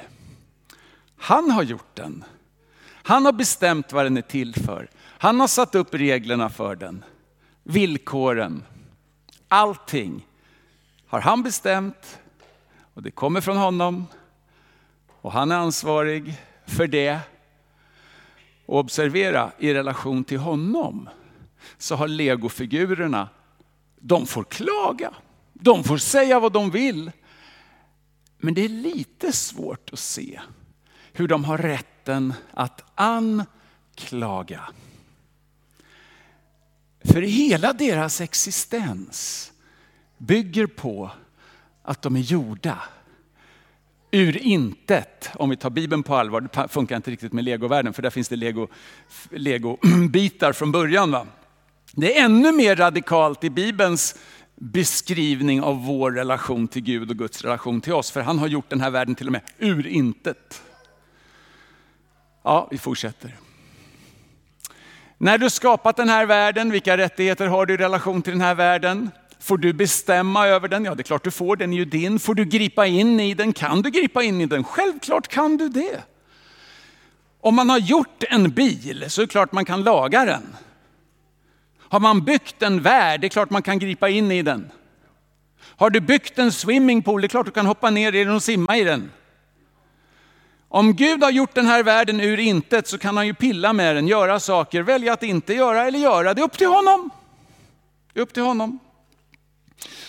Han 1.18 1.52
har 1.52 1.64
gjort 1.64 1.96
den. 1.96 2.24
Han 2.92 3.26
har 3.26 3.32
bestämt 3.32 3.94
vad 3.94 4.06
den 4.06 4.18
är 4.18 4.22
till 4.22 4.56
för. 4.56 4.90
Han 5.04 5.40
har 5.40 5.48
satt 5.48 5.76
upp 5.76 5.94
reglerna 5.94 6.50
för 6.50 6.76
den. 6.76 7.04
Villkoren. 7.64 8.64
Allting 9.48 10.28
har 11.08 11.22
han 11.22 11.44
bestämt 11.44 12.20
och 12.94 13.04
det 13.04 13.12
kommer 13.12 13.42
från 13.42 13.58
honom. 13.58 14.08
Och 15.22 15.32
han 15.32 15.52
är 15.52 15.56
ansvarig 15.56 16.38
för 16.66 16.88
det. 16.88 17.20
Och 18.70 18.80
observera, 18.80 19.52
i 19.60 19.74
relation 19.74 20.24
till 20.24 20.38
honom 20.40 21.10
så 21.78 21.96
har 21.96 22.08
legofigurerna, 22.08 23.30
de 24.00 24.26
får 24.26 24.44
klaga. 24.44 25.14
De 25.54 25.84
får 25.84 25.98
säga 25.98 26.40
vad 26.40 26.54
de 26.54 26.72
vill. 26.72 27.12
Men 28.38 28.54
det 28.54 28.66
är 28.66 28.70
lite 28.70 29.32
svårt 29.32 29.90
att 29.94 30.00
se 30.00 30.42
hur 31.14 31.28
de 31.28 31.44
har 31.44 31.58
rätten 31.58 32.34
att 32.54 32.84
anklaga. 32.96 34.62
För 37.04 37.22
hela 37.22 37.74
deras 37.74 38.22
existens 38.22 39.52
bygger 40.18 40.68
på 40.68 41.12
att 41.84 42.02
de 42.02 42.16
är 42.16 42.20
gjorda 42.20 42.78
ur 44.12 44.38
intet, 44.38 45.30
om 45.36 45.50
vi 45.50 45.58
tar 45.58 45.70
Bibeln 45.70 46.04
på 46.04 46.16
allvar, 46.16 46.42
det 46.42 46.68
funkar 46.68 46.96
inte 46.96 47.12
riktigt 47.12 47.34
med 47.34 47.44
legovärlden 47.44 47.94
för 47.94 48.02
där 48.02 48.10
finns 48.10 48.30
det 48.30 48.36
lego, 48.36 48.68
legobitar 49.30 50.54
från 50.54 50.72
början. 50.72 51.12
Va? 51.12 51.28
Det 51.92 52.18
är 52.18 52.26
ännu 52.26 52.52
mer 52.52 52.76
radikalt 52.76 53.44
i 53.44 53.50
Bibelns 53.50 54.16
beskrivning 54.56 55.62
av 55.62 55.86
vår 55.86 56.12
relation 56.12 56.68
till 56.68 56.82
Gud 56.82 57.10
och 57.10 57.18
Guds 57.18 57.42
relation 57.42 57.82
till 57.82 57.94
oss, 57.94 58.12
för 58.12 58.22
han 58.22 58.40
har 58.40 58.48
gjort 58.48 58.70
den 58.70 58.82
här 58.82 58.90
världen 58.90 59.16
till 59.16 59.28
och 59.28 59.32
med 59.32 59.42
ur 59.58 59.88
intet. 59.88 60.62
Ja, 62.44 62.68
vi 62.72 62.78
fortsätter. 62.78 63.36
När 65.18 65.38
du 65.38 65.50
skapat 65.50 65.98
den 65.98 66.10
här 66.10 66.26
världen, 66.26 66.72
vilka 66.72 66.98
rättigheter 66.98 67.48
har 67.48 67.66
du 67.66 67.74
i 67.74 67.78
relation 67.78 68.22
till 68.22 68.34
den 68.34 68.42
här 68.42 68.56
världen? 68.56 69.12
Får 69.40 69.58
du 69.58 69.74
bestämma 69.74 70.48
över 70.48 70.68
den? 70.68 70.86
Ja, 70.86 70.96
det 70.96 71.02
är 71.02 71.04
klart 71.04 71.24
du 71.24 71.32
får, 71.32 71.56
den 71.56 71.74
är 71.74 71.78
ju 71.78 71.86
din. 71.86 72.20
Får 72.20 72.36
du 72.36 72.46
gripa 72.46 72.88
in 72.88 73.20
i 73.20 73.34
den? 73.34 73.54
Kan 73.54 73.82
du 73.82 73.90
gripa 73.90 74.24
in 74.24 74.42
i 74.42 74.46
den? 74.46 74.64
Självklart 74.64 75.28
kan 75.28 75.58
du 75.58 75.70
det. 75.70 76.04
Om 77.42 77.56
man 77.56 77.70
har 77.70 77.78
gjort 77.78 78.24
en 78.30 78.50
bil 78.52 79.06
så 79.08 79.22
är 79.22 79.26
det 79.26 79.32
klart 79.32 79.52
man 79.52 79.66
kan 79.66 79.84
laga 79.84 80.26
den. 80.26 80.56
Har 81.78 82.00
man 82.00 82.26
byggt 82.26 82.62
en 82.62 82.82
värld, 82.82 83.22
det 83.22 83.28
är 83.28 83.30
klart 83.30 83.50
man 83.50 83.62
kan 83.62 83.80
gripa 83.80 84.10
in 84.10 84.32
i 84.32 84.42
den. 84.42 84.72
Har 85.62 85.90
du 85.90 86.00
byggt 86.00 86.40
en 86.40 86.52
swimmingpool, 86.52 87.22
det 87.22 87.26
är 87.26 87.30
klart 87.30 87.46
du 87.46 87.52
kan 87.52 87.66
hoppa 87.66 87.90
ner 87.90 88.16
i 88.16 88.24
den 88.24 88.36
och 88.36 88.44
simma 88.44 88.78
i 88.78 88.84
den. 88.84 89.12
Om 90.68 90.94
Gud 90.94 91.24
har 91.24 91.32
gjort 91.32 91.56
den 91.56 91.66
här 91.66 91.84
världen 91.84 92.22
ur 92.22 92.40
intet 92.40 92.88
så 92.88 92.98
kan 92.98 93.18
han 93.18 93.28
ju 93.28 93.34
pilla 93.34 93.74
med 93.74 93.96
den, 93.96 94.08
göra 94.08 94.40
saker, 94.40 94.82
välja 94.82 95.14
att 95.14 95.24
inte 95.24 95.54
göra 95.54 95.86
eller 95.86 96.00
göra. 96.00 96.34
Det 96.34 96.42
är 96.42 96.46
upp 96.46 96.58
till 96.58 96.68
honom. 96.68 97.10
Det 98.14 98.20
är 98.20 98.24
upp 98.24 98.34
till 98.34 98.44
honom. 98.44 98.80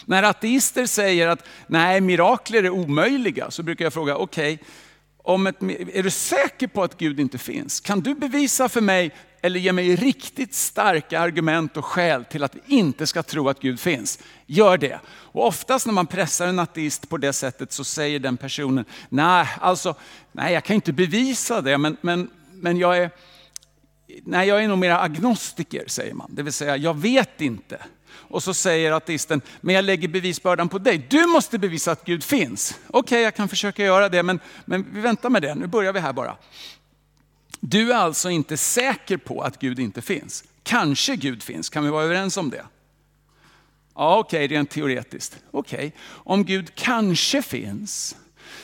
När 0.05 0.23
ateister 0.23 0.87
säger 0.87 1.29
att 1.29 1.47
nej, 1.67 2.01
mirakler 2.01 2.63
är 2.63 2.71
omöjliga, 2.71 3.51
så 3.51 3.63
brukar 3.63 3.85
jag 3.85 3.93
fråga, 3.93 4.17
okej, 4.17 4.59
okay, 5.25 5.77
är 5.93 6.03
du 6.03 6.11
säker 6.11 6.67
på 6.67 6.83
att 6.83 6.99
Gud 6.99 7.21
inte 7.21 7.39
finns? 7.39 7.81
Kan 7.81 8.01
du 8.01 8.15
bevisa 8.15 8.69
för 8.69 8.81
mig 8.81 9.13
eller 9.43 9.61
ge 9.61 9.73
mig 9.73 9.97
riktigt 9.97 10.55
starka 10.55 11.21
argument 11.21 11.77
och 11.77 11.85
skäl 11.85 12.25
till 12.25 12.45
att 12.45 12.55
vi 12.55 12.61
inte 12.67 13.07
ska 13.07 13.23
tro 13.23 13.49
att 13.49 13.61
Gud 13.61 13.81
finns. 13.81 14.19
Gör 14.47 14.79
det. 14.79 15.01
Och 15.09 15.47
oftast 15.47 15.87
när 15.87 15.93
man 15.93 16.07
pressar 16.07 16.47
en 16.47 16.59
ateist 16.59 17.09
på 17.09 17.17
det 17.17 17.33
sättet 17.33 17.73
så 17.73 17.85
säger 17.85 18.19
den 18.19 18.37
personen, 18.37 18.85
nej, 19.09 19.47
alltså, 19.61 19.95
nej 20.33 20.55
jag 20.55 20.65
kan 20.65 20.75
inte 20.75 20.93
bevisa 20.93 21.61
det, 21.61 21.79
men, 21.79 21.97
men, 22.01 22.31
men 22.53 22.77
jag 22.77 22.99
är, 22.99 23.11
nej, 24.25 24.49
jag 24.49 24.65
är 24.65 24.69
nog 24.69 24.79
mer 24.79 24.91
agnostiker, 24.91 25.85
säger 25.87 26.15
man. 26.15 26.31
Det 26.35 26.43
vill 26.43 26.53
säga, 26.53 26.77
jag 26.77 26.99
vet 26.99 27.41
inte. 27.41 27.79
Och 28.13 28.43
så 28.43 28.55
säger 28.55 28.93
ateisten, 28.93 29.41
men 29.61 29.75
jag 29.75 29.85
lägger 29.85 30.09
bevisbördan 30.09 30.69
på 30.69 30.79
dig. 30.79 31.07
Du 31.11 31.27
måste 31.27 31.59
bevisa 31.59 31.93
att 31.93 32.05
Gud 32.05 32.25
finns. 32.25 32.79
Okej, 32.87 32.99
okay, 32.99 33.21
jag 33.21 33.35
kan 33.35 33.49
försöka 33.49 33.85
göra 33.85 34.09
det, 34.09 34.23
men, 34.23 34.41
men 34.65 34.87
vi 34.93 35.01
väntar 35.01 35.31
med 35.31 35.43
det. 35.43 35.55
Nu 35.55 35.67
börjar 35.67 35.93
vi 35.93 36.01
här 36.01 36.13
bara. 36.13 36.37
Du 37.61 37.93
är 37.93 37.97
alltså 37.97 38.31
inte 38.31 38.57
säker 38.57 39.17
på 39.17 39.41
att 39.41 39.59
Gud 39.59 39.79
inte 39.79 40.03
finns. 40.03 40.45
Kanske 40.63 41.17
Gud 41.17 41.43
finns, 41.43 41.69
kan 41.69 41.85
vi 41.85 41.91
vara 41.91 42.05
överens 42.05 42.37
om 42.37 42.51
det? 42.51 42.65
Ja, 43.95 44.19
okej, 44.19 44.45
okay, 44.45 44.57
rent 44.57 44.71
teoretiskt. 44.71 45.39
Okej, 45.51 45.79
okay. 45.79 45.91
om 46.07 46.45
Gud 46.45 46.75
kanske 46.75 47.43
finns, 47.43 48.17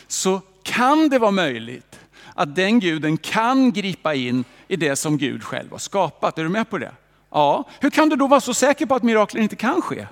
så 0.07 0.41
kan 0.63 1.09
det 1.09 1.19
vara 1.19 1.31
möjligt 1.31 2.01
att 2.35 2.57
den 2.57 2.81
guden 2.81 3.17
kan 3.17 3.73
gripa 3.73 4.15
in 4.15 4.45
i 4.69 4.77
det 4.77 4.97
som 4.97 5.19
Gud 5.19 5.45
själv 5.45 5.71
har 5.71 5.79
skapat. 5.79 6.39
Är 6.39 6.43
du 6.43 6.49
med 6.49 6.71
på 6.71 6.79
det? 6.79 6.93
Ja, 7.37 7.65
hur 7.81 7.91
kan 7.91 8.09
du 8.09 8.17
då 8.17 8.27
vara 8.27 8.41
så 8.41 8.55
säker 8.55 8.87
på 8.87 8.95
att 8.95 9.03
mirakler 9.03 9.41
inte 9.41 9.57
kan 9.57 9.83
ske? 9.83 10.07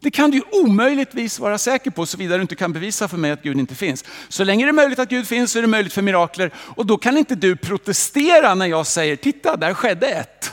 Det 0.00 0.10
kan 0.10 0.30
du 0.30 0.36
ju 0.36 0.42
omöjligtvis 0.52 1.38
vara 1.38 1.58
säker 1.58 1.90
på 1.90 2.06
såvida 2.06 2.36
du 2.36 2.42
inte 2.42 2.56
kan 2.56 2.72
bevisa 2.72 3.08
för 3.08 3.16
mig 3.16 3.30
att 3.30 3.42
Gud 3.42 3.58
inte 3.58 3.74
finns. 3.74 4.04
Så 4.28 4.44
länge 4.44 4.64
det 4.64 4.70
är 4.70 4.72
möjligt 4.72 4.98
att 4.98 5.08
Gud 5.08 5.26
finns 5.26 5.52
så 5.52 5.58
är 5.58 5.62
det 5.62 5.68
möjligt 5.68 5.92
för 5.92 6.02
mirakler. 6.02 6.50
Och 6.56 6.86
då 6.86 6.98
kan 6.98 7.18
inte 7.18 7.34
du 7.34 7.56
protestera 7.56 8.54
när 8.54 8.66
jag 8.66 8.86
säger, 8.86 9.16
titta 9.16 9.56
där 9.56 9.74
skedde 9.74 10.06
ett. 10.08 10.52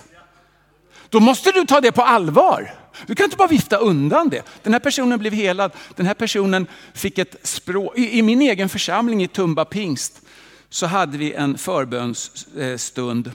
Då 1.09 1.19
måste 1.19 1.51
du 1.51 1.65
ta 1.65 1.81
det 1.81 1.91
på 1.91 2.01
allvar. 2.01 2.73
Du 3.05 3.15
kan 3.15 3.23
inte 3.23 3.37
bara 3.37 3.47
vifta 3.47 3.77
undan 3.77 4.29
det. 4.29 4.41
Den 4.63 4.73
här 4.73 4.79
personen 4.79 5.19
blev 5.19 5.33
helad. 5.33 5.71
Den 5.95 6.05
här 6.05 6.13
personen 6.13 6.67
fick 6.93 7.17
ett 7.17 7.35
språk. 7.43 7.97
I, 7.97 8.21
min 8.21 8.41
egen 8.41 8.69
församling 8.69 9.23
i 9.23 9.27
Tumba 9.27 9.65
pingst 9.65 10.21
så 10.69 10.85
hade 10.85 11.17
vi 11.17 11.33
en 11.33 11.57
förbönsstund. 11.57 13.27
Eh, 13.27 13.33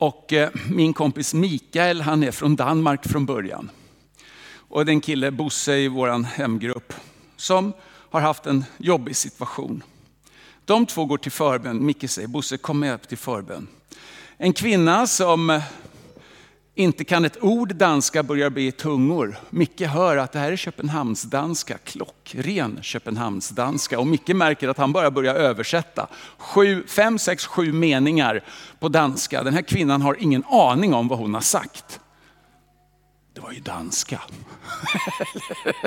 och 0.00 0.32
eh, 0.32 0.50
min 0.70 0.92
kompis 0.92 1.34
Mikael, 1.34 2.00
han 2.00 2.22
är 2.22 2.30
från 2.30 2.56
Danmark 2.56 3.08
från 3.08 3.26
början. 3.26 3.70
Och 4.52 4.84
det 4.84 4.90
är 4.90 4.94
en 4.94 5.00
kille, 5.00 5.30
Bosse 5.30 5.76
i 5.76 5.88
vår 5.88 6.24
hemgrupp, 6.24 6.92
som 7.36 7.72
har 8.10 8.20
haft 8.20 8.46
en 8.46 8.64
jobbig 8.78 9.16
situation. 9.16 9.82
De 10.64 10.86
två 10.86 11.04
går 11.04 11.18
till 11.18 11.32
förbön. 11.32 11.86
Micke 11.86 12.10
säger, 12.10 12.28
Bosse 12.28 12.56
kom 12.56 12.80
med 12.80 12.94
upp 12.94 13.08
till 13.08 13.18
förbön. 13.18 13.68
En 14.36 14.52
kvinna 14.52 15.06
som 15.06 15.60
inte 16.80 17.04
kan 17.04 17.24
ett 17.24 17.44
ord 17.44 17.74
danska 17.74 18.22
börjar 18.22 18.50
bli 18.50 18.72
tungor. 18.72 19.36
Micke 19.50 19.80
hör 19.80 20.16
att 20.16 20.32
det 20.32 20.38
här 20.38 20.52
är 20.52 20.56
Köpenhamnsdanska, 20.56 21.78
klockren 21.78 22.78
Köpenhamnsdanska. 22.82 23.98
Och 24.00 24.06
Micke 24.06 24.28
märker 24.28 24.68
att 24.68 24.78
han 24.78 24.92
bara 24.92 25.10
börjar 25.10 25.34
översätta. 25.34 26.06
Sju, 26.38 26.84
fem, 26.86 27.18
sex, 27.18 27.46
sju 27.46 27.72
meningar 27.72 28.44
på 28.78 28.88
danska. 28.88 29.42
Den 29.42 29.54
här 29.54 29.62
kvinnan 29.62 30.02
har 30.02 30.16
ingen 30.20 30.44
aning 30.44 30.94
om 30.94 31.08
vad 31.08 31.18
hon 31.18 31.34
har 31.34 31.40
sagt. 31.40 32.00
Det 33.40 33.46
var 33.46 33.52
ju 33.52 33.60
danska. 33.60 34.20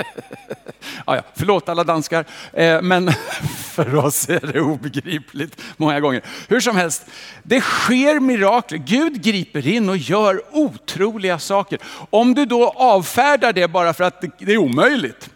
ja, 1.06 1.16
ja, 1.16 1.22
förlåt 1.34 1.68
alla 1.68 1.84
danskar, 1.84 2.24
eh, 2.52 2.82
men 2.82 3.10
för 3.56 3.94
oss 3.94 4.28
är 4.28 4.52
det 4.52 4.60
obegripligt 4.60 5.60
många 5.76 6.00
gånger. 6.00 6.22
Hur 6.48 6.60
som 6.60 6.76
helst, 6.76 7.06
det 7.42 7.60
sker 7.60 8.20
mirakler. 8.20 8.78
Gud 8.78 9.22
griper 9.22 9.68
in 9.68 9.88
och 9.88 9.96
gör 9.96 10.42
otroliga 10.52 11.38
saker. 11.38 11.78
Om 12.10 12.34
du 12.34 12.46
då 12.46 12.68
avfärdar 12.70 13.52
det 13.52 13.68
bara 13.68 13.94
för 13.94 14.04
att 14.04 14.24
det 14.38 14.52
är 14.52 14.58
omöjligt, 14.58 15.30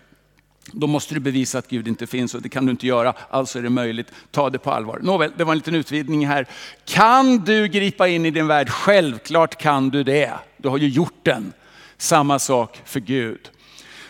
då 0.72 0.86
måste 0.86 1.14
du 1.14 1.20
bevisa 1.20 1.58
att 1.58 1.68
Gud 1.68 1.88
inte 1.88 2.06
finns 2.06 2.34
och 2.34 2.42
det 2.42 2.48
kan 2.48 2.66
du 2.66 2.70
inte 2.70 2.86
göra, 2.86 3.14
alltså 3.30 3.58
är 3.58 3.62
det 3.62 3.70
möjligt. 3.70 4.12
Ta 4.30 4.50
det 4.50 4.58
på 4.58 4.70
allvar. 4.70 4.98
Nåväl, 5.02 5.32
det 5.36 5.44
var 5.44 5.52
en 5.52 5.58
liten 5.58 5.74
utvidgning 5.74 6.26
här. 6.26 6.46
Kan 6.84 7.38
du 7.38 7.68
gripa 7.68 8.08
in 8.08 8.26
i 8.26 8.30
din 8.30 8.46
värld? 8.46 8.70
Självklart 8.70 9.56
kan 9.56 9.90
du 9.90 10.04
det. 10.04 10.32
Du 10.56 10.68
har 10.68 10.78
ju 10.78 10.88
gjort 10.88 11.20
den. 11.22 11.52
Samma 11.98 12.38
sak 12.38 12.82
för 12.84 13.00
Gud. 13.00 13.50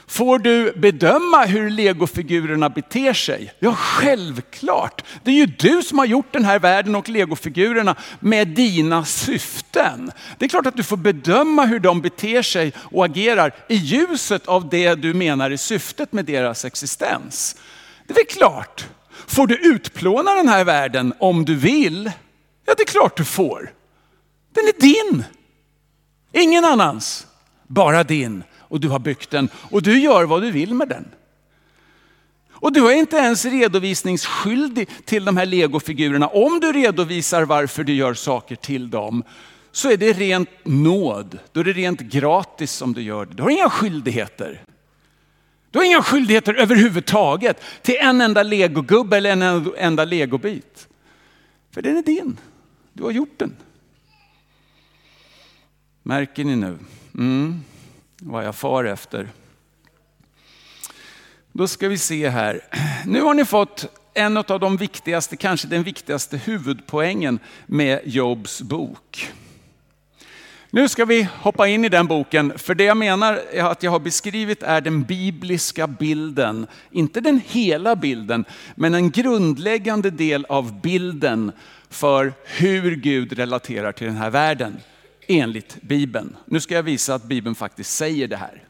Får 0.09 0.39
du 0.39 0.73
bedöma 0.73 1.45
hur 1.45 1.71
legofigurerna 1.71 2.69
beter 2.69 3.13
sig? 3.13 3.53
Ja, 3.59 3.75
självklart. 3.75 5.05
Det 5.23 5.31
är 5.31 5.35
ju 5.35 5.47
du 5.47 5.83
som 5.83 5.99
har 5.99 6.07
gjort 6.07 6.33
den 6.33 6.45
här 6.45 6.59
världen 6.59 6.95
och 6.95 7.09
legofigurerna 7.09 7.97
med 8.21 8.49
dina 8.49 9.05
syften. 9.05 10.11
Det 10.39 10.45
är 10.45 10.49
klart 10.49 10.67
att 10.67 10.77
du 10.77 10.83
får 10.83 10.97
bedöma 10.97 11.65
hur 11.65 11.79
de 11.81 12.01
beter 12.01 12.43
sig 12.43 12.73
och 12.77 13.05
agerar 13.05 13.55
i 13.69 13.75
ljuset 13.75 14.47
av 14.47 14.69
det 14.69 14.95
du 14.95 15.15
menar 15.15 15.51
är 15.51 15.57
syftet 15.57 16.13
med 16.13 16.25
deras 16.25 16.65
existens. 16.65 17.57
Det 18.07 18.13
är 18.13 18.15
väl 18.15 18.27
klart. 18.27 18.87
Får 19.27 19.47
du 19.47 19.57
utplåna 19.57 20.35
den 20.35 20.49
här 20.49 20.65
världen 20.65 21.15
om 21.19 21.45
du 21.45 21.55
vill? 21.55 22.13
Ja, 22.67 22.75
det 22.77 22.83
är 22.83 22.87
klart 22.87 23.17
du 23.17 23.25
får. 23.25 23.73
Den 24.55 24.65
är 24.65 24.81
din. 24.81 25.25
Ingen 26.33 26.65
annans 26.65 27.28
bara 27.69 28.05
din 28.05 28.43
och 28.59 28.81
du 28.81 28.89
har 28.89 28.99
byggt 28.99 29.31
den 29.31 29.49
och 29.55 29.83
du 29.83 30.01
gör 30.01 30.25
vad 30.25 30.43
du 30.43 30.51
vill 30.51 30.75
med 30.75 30.89
den. 30.89 31.05
Och 32.61 32.73
du 32.73 32.91
är 32.91 32.95
inte 32.95 33.17
ens 33.17 33.45
redovisningsskyldig 33.45 34.89
till 35.05 35.25
de 35.25 35.37
här 35.37 35.47
legofigurerna. 35.47 36.27
Om 36.27 36.61
du 36.61 36.73
redovisar 36.73 37.43
varför 37.43 37.85
du 37.85 37.93
gör 37.93 38.15
saker 38.15 38.57
till 38.57 38.91
dem 38.91 39.23
så 39.73 39.91
är 39.91 39.97
det 39.97 40.13
rent 40.13 40.51
nåd. 40.65 41.39
Då 41.53 41.61
är 41.61 41.65
det 41.65 41.73
rent 41.73 42.01
gratis 42.01 42.73
som 42.73 42.93
du 42.93 43.03
gör 43.03 43.27
det. 43.27 43.35
Du 43.35 43.43
har 43.43 43.51
inga 43.51 43.71
skyldigheter. 43.71 44.63
Du 45.71 45.79
har 45.79 45.87
inga 45.87 46.03
skyldigheter 46.03 46.55
överhuvudtaget 46.55 47.61
till 47.83 47.97
en 48.01 48.21
enda 48.21 48.43
legogubbe 48.43 49.17
eller 49.17 49.31
en 49.31 49.73
enda 49.79 50.05
legobit. 50.05 50.89
För 51.71 51.83
den 51.83 51.97
är 51.97 52.03
din. 52.03 52.37
Du 52.93 53.03
har 53.03 53.11
gjort 53.11 53.39
den. 53.39 53.57
Märker 56.03 56.45
ni 56.45 56.57
nu? 56.57 56.79
Mm, 57.19 57.65
vad 58.21 58.45
jag 58.45 58.55
far 58.55 58.85
efter. 58.85 59.29
Då 61.53 61.69
ska 61.69 61.89
vi 61.89 61.99
se 61.99 62.29
här. 62.29 62.61
Nu 63.07 63.23
har 63.23 63.35
ni 63.35 63.45
fått 63.45 63.87
en 64.15 64.37
av 64.37 64.61
de 64.61 64.77
viktigaste, 64.77 65.37
kanske 65.37 65.69
den 65.69 65.83
viktigaste 65.83 66.37
huvudpoängen 66.37 67.39
med 67.67 68.01
Jobs 68.05 68.63
bok. 68.63 69.33
Nu 70.71 70.89
ska 70.89 71.05
vi 71.05 71.23
hoppa 71.23 71.69
in 71.69 71.85
i 71.85 71.89
den 71.89 72.07
boken, 72.07 72.59
för 72.59 72.75
det 72.75 72.85
jag 72.85 72.97
menar 72.97 73.41
att 73.61 73.83
jag 73.83 73.91
har 73.91 74.01
beskrivit 74.01 74.63
är 74.63 74.81
den 74.81 75.03
bibliska 75.03 75.87
bilden. 75.87 76.67
Inte 76.91 77.21
den 77.21 77.41
hela 77.47 77.97
bilden, 77.97 78.45
men 78.75 78.95
en 78.95 79.11
grundläggande 79.11 80.11
del 80.11 80.45
av 80.45 80.81
bilden 80.81 81.53
för 81.91 82.33
hur 82.45 82.97
Gud 82.97 83.33
relaterar 83.33 83.93
till 83.93 84.07
den 84.07 84.17
här 84.17 84.31
världen 84.31 84.81
enligt 85.29 85.83
Bibeln. 85.83 86.37
Nu 86.45 86.61
ska 86.61 86.75
jag 86.75 86.83
visa 86.83 87.15
att 87.15 87.25
Bibeln 87.25 87.55
faktiskt 87.55 87.97
säger 87.97 88.29
det 88.29 88.37
här. 88.37 88.65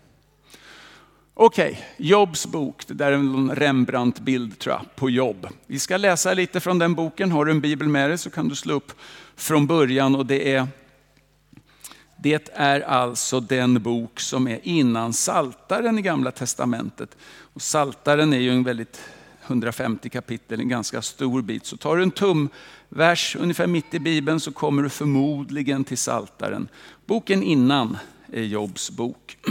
Okej, 1.34 1.70
okay, 1.70 2.06
Jobs 2.08 2.46
bok, 2.46 2.86
det 2.86 2.94
där 2.94 3.12
är 3.12 3.16
en 3.16 3.50
Rembrandt-bild 3.54 4.58
tror 4.58 4.74
jag, 4.74 4.96
på 4.96 5.10
jobb. 5.10 5.48
Vi 5.66 5.78
ska 5.78 5.96
läsa 5.96 6.34
lite 6.34 6.60
från 6.60 6.78
den 6.78 6.94
boken. 6.94 7.32
Har 7.32 7.44
du 7.44 7.50
en 7.50 7.60
bibel 7.60 7.88
med 7.88 8.10
dig 8.10 8.18
så 8.18 8.30
kan 8.30 8.48
du 8.48 8.54
slå 8.54 8.74
upp 8.74 8.92
från 9.36 9.66
början. 9.66 10.14
Och 10.14 10.26
det, 10.26 10.54
är, 10.54 10.68
det 12.16 12.50
är 12.54 12.80
alltså 12.80 13.40
den 13.40 13.82
bok 13.82 14.20
som 14.20 14.48
är 14.48 14.60
innan 14.62 15.12
Saltaren 15.12 15.98
i 15.98 16.02
Gamla 16.02 16.30
Testamentet. 16.30 17.16
Och 17.52 17.62
Saltaren 17.62 18.32
är 18.32 18.38
ju 18.38 18.50
en 18.50 18.64
väldigt 18.64 19.00
150 19.46 20.08
kapitel, 20.08 20.60
en 20.60 20.68
ganska 20.68 21.02
stor 21.02 21.42
bit. 21.42 21.66
Så 21.66 21.76
tar 21.76 21.96
du 21.96 22.02
en 22.02 22.10
tum, 22.10 22.48
Vers 22.88 23.36
ungefär 23.40 23.66
mitt 23.66 23.94
i 23.94 23.98
Bibeln 23.98 24.40
så 24.40 24.52
kommer 24.52 24.82
du 24.82 24.88
förmodligen 24.88 25.84
till 25.84 25.98
Saltaren. 25.98 26.68
Boken 27.06 27.42
innan 27.42 27.98
är 28.32 28.42
Jobs 28.42 28.90
bok. 28.90 29.36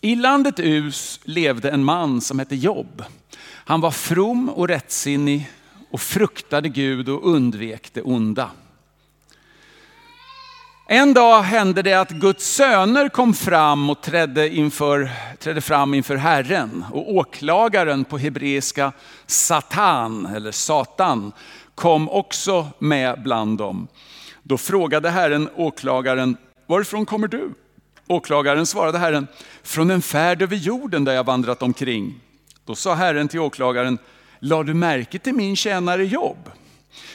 I 0.00 0.14
landet 0.14 0.60
Us 0.60 1.20
levde 1.24 1.70
en 1.70 1.84
man 1.84 2.20
som 2.20 2.38
hette 2.38 2.56
Job. 2.56 3.04
Han 3.42 3.80
var 3.80 3.90
from 3.90 4.48
och 4.48 4.68
rättsinnig 4.68 5.50
och 5.90 6.00
fruktade 6.00 6.68
Gud 6.68 7.08
och 7.08 7.34
undvek 7.34 7.90
det 7.92 8.02
onda. 8.02 8.50
En 10.92 11.14
dag 11.14 11.42
hände 11.42 11.82
det 11.82 11.94
att 11.94 12.10
Guds 12.10 12.46
söner 12.46 13.08
kom 13.08 13.34
fram 13.34 13.90
och 13.90 14.00
trädde, 14.00 14.48
inför, 14.48 15.10
trädde 15.38 15.60
fram 15.60 15.94
inför 15.94 16.16
Herren. 16.16 16.84
Och 16.92 17.14
åklagaren 17.14 18.04
på 18.04 18.18
hebreiska 18.18 18.92
Satan, 19.26 20.26
eller 20.26 20.52
Satan, 20.52 21.32
kom 21.74 22.08
också 22.08 22.66
med 22.78 23.22
bland 23.22 23.58
dem. 23.58 23.88
Då 24.42 24.58
frågade 24.58 25.10
Herren 25.10 25.48
åklagaren, 25.56 26.36
varifrån 26.66 27.06
kommer 27.06 27.28
du? 27.28 27.50
Åklagaren 28.06 28.66
svarade 28.66 28.98
Herren, 28.98 29.26
från 29.62 29.90
en 29.90 30.02
färd 30.02 30.42
över 30.42 30.56
jorden 30.56 31.04
där 31.04 31.12
jag 31.12 31.24
vandrat 31.24 31.62
omkring. 31.62 32.20
Då 32.64 32.74
sa 32.74 32.94
Herren 32.94 33.28
till 33.28 33.40
åklagaren, 33.40 33.98
la 34.38 34.62
du 34.62 34.74
märke 34.74 35.18
till 35.18 35.34
min 35.34 35.56
tjänare 35.56 36.04
jobb? 36.04 36.50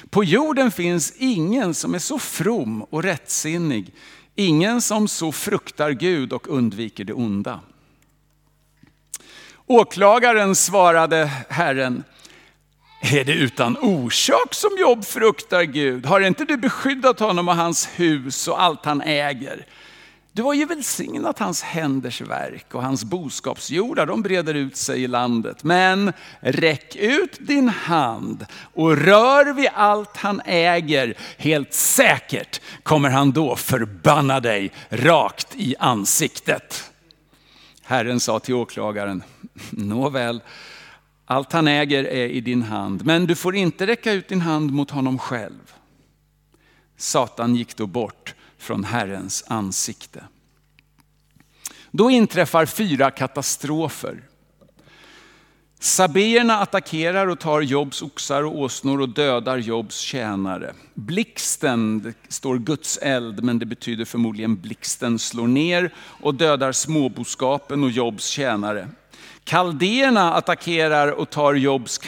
På 0.10 0.24
jorden 0.24 0.72
finns 0.72 1.13
ingen 1.17 1.74
som 1.74 1.96
är 1.96 2.00
så 2.00 2.20
from 2.20 2.82
och 2.82 3.03
rättsinnig, 3.03 3.94
ingen 4.36 4.82
som 4.82 5.08
så 5.08 5.32
fruktar 5.32 5.91
Gud 5.91 6.34
och 6.34 6.50
undviker 6.50 7.03
det 7.03 7.13
onda. 7.13 7.60
Åklagaren 9.67 10.55
svarade 10.55 11.32
Herren, 11.50 12.03
är 13.01 13.24
det 13.24 13.34
utan 13.34 13.77
orsak 13.77 14.53
som 14.53 14.70
Jobb 14.79 15.05
fruktar 15.05 15.63
Gud? 15.63 16.05
Har 16.05 16.22
inte 16.22 16.46
du 16.46 16.58
beskyddat 16.58 17.20
honom 17.20 17.48
och 17.48 17.55
hans 17.55 17.89
hus 17.96 18.48
och 18.48 18.62
allt 18.62 18.86
han 18.86 19.01
äger? 19.01 19.65
Du 20.36 20.44
har 20.44 20.54
ju 20.54 20.65
välsignat 20.65 21.39
hans 21.39 21.62
händers 21.62 22.22
verk 22.22 22.75
och 22.75 22.84
hans 22.84 23.04
boskapsjordar, 23.04 24.06
de 24.06 24.22
breder 24.22 24.54
ut 24.54 24.77
sig 24.77 25.04
i 25.04 25.08
landet. 25.08 25.63
Men 25.63 26.13
räck 26.39 26.96
ut 26.96 27.38
din 27.39 27.70
hand 27.70 28.46
och 28.74 28.98
rör 28.98 29.54
vid 29.54 29.70
allt 29.74 30.18
han 30.18 30.42
äger. 30.46 31.18
Helt 31.38 31.74
säkert 31.74 32.62
kommer 32.84 33.10
han 33.10 33.32
då 33.32 33.56
förbanna 33.56 34.39
dig 34.39 34.72
rakt 34.89 35.56
i 35.56 35.75
ansiktet. 35.80 36.92
Herren 37.84 38.20
sa 38.20 38.39
till 38.39 38.54
åklagaren, 38.54 39.24
nåväl, 39.70 40.42
allt 41.25 41.51
han 41.51 41.68
äger 41.68 42.04
är 42.04 42.27
i 42.27 42.42
din 42.42 42.62
hand, 42.62 43.06
men 43.06 43.25
du 43.25 43.36
får 43.36 43.56
inte 43.56 43.88
räcka 43.88 44.12
ut 44.12 44.27
din 44.27 44.42
hand 44.42 44.72
mot 44.72 44.92
honom 44.92 45.20
själv. 45.20 45.74
Satan 46.98 47.56
gick 47.56 47.75
då 47.75 47.88
bort 47.88 48.35
från 48.65 48.84
Herrens 48.84 49.43
ansikte. 49.48 50.24
Då 51.91 52.12
inträffar 52.12 52.65
fyra 52.65 53.12
katastrofer. 53.12 54.24
Sabeerna 55.79 56.60
attackerar 56.60 57.27
och 57.27 57.39
tar 57.39 57.62
Jobs 57.62 58.01
oxar 58.01 58.43
och 58.43 58.60
åsnor 58.60 59.01
och 59.01 59.10
dödar 59.10 59.57
Jobs 59.57 60.00
tjänare. 60.00 60.74
Blixten, 60.93 62.01
det 62.01 62.13
står 62.27 62.57
Guds 62.57 62.98
eld, 63.01 63.43
men 63.43 63.60
det 63.60 63.65
betyder 63.65 64.05
förmodligen 64.05 64.55
blixten 64.55 65.19
slår 65.19 65.48
ner 65.48 65.93
och 65.98 66.36
dödar 66.36 66.72
småboskapen 66.72 67.84
och 67.84 67.91
Jobs 67.91 68.27
tjänare. 68.27 68.88
Kaldéerna 69.44 70.34
attackerar 70.34 71.08
och 71.08 71.29
tar 71.29 71.53
Jobs 71.53 72.00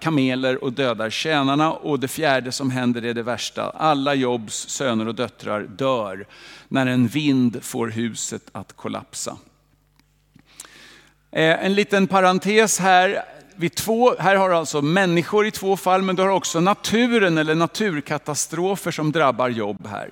kameler 0.00 0.64
och 0.64 0.72
dödar 0.72 1.10
tjänarna. 1.10 1.72
Och 1.72 2.00
det 2.00 2.08
fjärde 2.08 2.52
som 2.52 2.70
händer 2.70 3.04
är 3.04 3.14
det 3.14 3.22
värsta. 3.22 3.70
Alla 3.70 4.14
Jobs 4.14 4.68
söner 4.68 5.08
och 5.08 5.14
döttrar 5.14 5.60
dör 5.60 6.26
när 6.68 6.86
en 6.86 7.08
vind 7.08 7.64
får 7.64 7.88
huset 7.88 8.42
att 8.52 8.76
kollapsa. 8.76 9.36
Eh, 11.32 11.64
en 11.64 11.74
liten 11.74 12.06
parentes 12.06 12.78
här. 12.78 13.24
Vid 13.56 13.74
två, 13.74 14.14
här 14.18 14.36
har 14.36 14.48
du 14.48 14.54
alltså 14.54 14.82
människor 14.82 15.46
i 15.46 15.50
två 15.50 15.76
fall, 15.76 16.02
men 16.02 16.16
du 16.16 16.22
har 16.22 16.28
också 16.28 16.60
naturen 16.60 17.38
eller 17.38 17.54
naturkatastrofer 17.54 18.90
som 18.90 19.12
drabbar 19.12 19.48
jobb 19.48 19.86
här. 19.86 20.10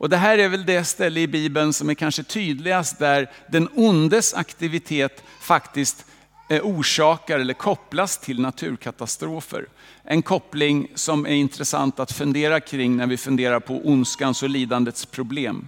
Och 0.00 0.08
det 0.08 0.16
här 0.16 0.38
är 0.38 0.48
väl 0.48 0.66
det 0.66 0.84
ställe 0.84 1.20
i 1.20 1.26
Bibeln 1.26 1.72
som 1.72 1.90
är 1.90 1.94
kanske 1.94 2.22
tydligast 2.22 2.98
där 2.98 3.30
den 3.48 3.68
ondes 3.74 4.34
aktivitet 4.34 5.22
faktiskt 5.40 6.06
eh, 6.48 6.62
orsakar 6.62 7.38
eller 7.38 7.54
kopplas 7.54 8.18
till 8.18 8.40
naturkatastrofer. 8.40 9.66
En 10.04 10.22
koppling 10.22 10.88
som 10.94 11.26
är 11.26 11.30
intressant 11.30 12.00
att 12.00 12.12
fundera 12.12 12.60
kring 12.60 12.96
när 12.96 13.06
vi 13.06 13.16
funderar 13.16 13.60
på 13.60 13.80
ondskans 13.84 14.42
och 14.42 14.48
lidandets 14.48 15.06
problem. 15.06 15.66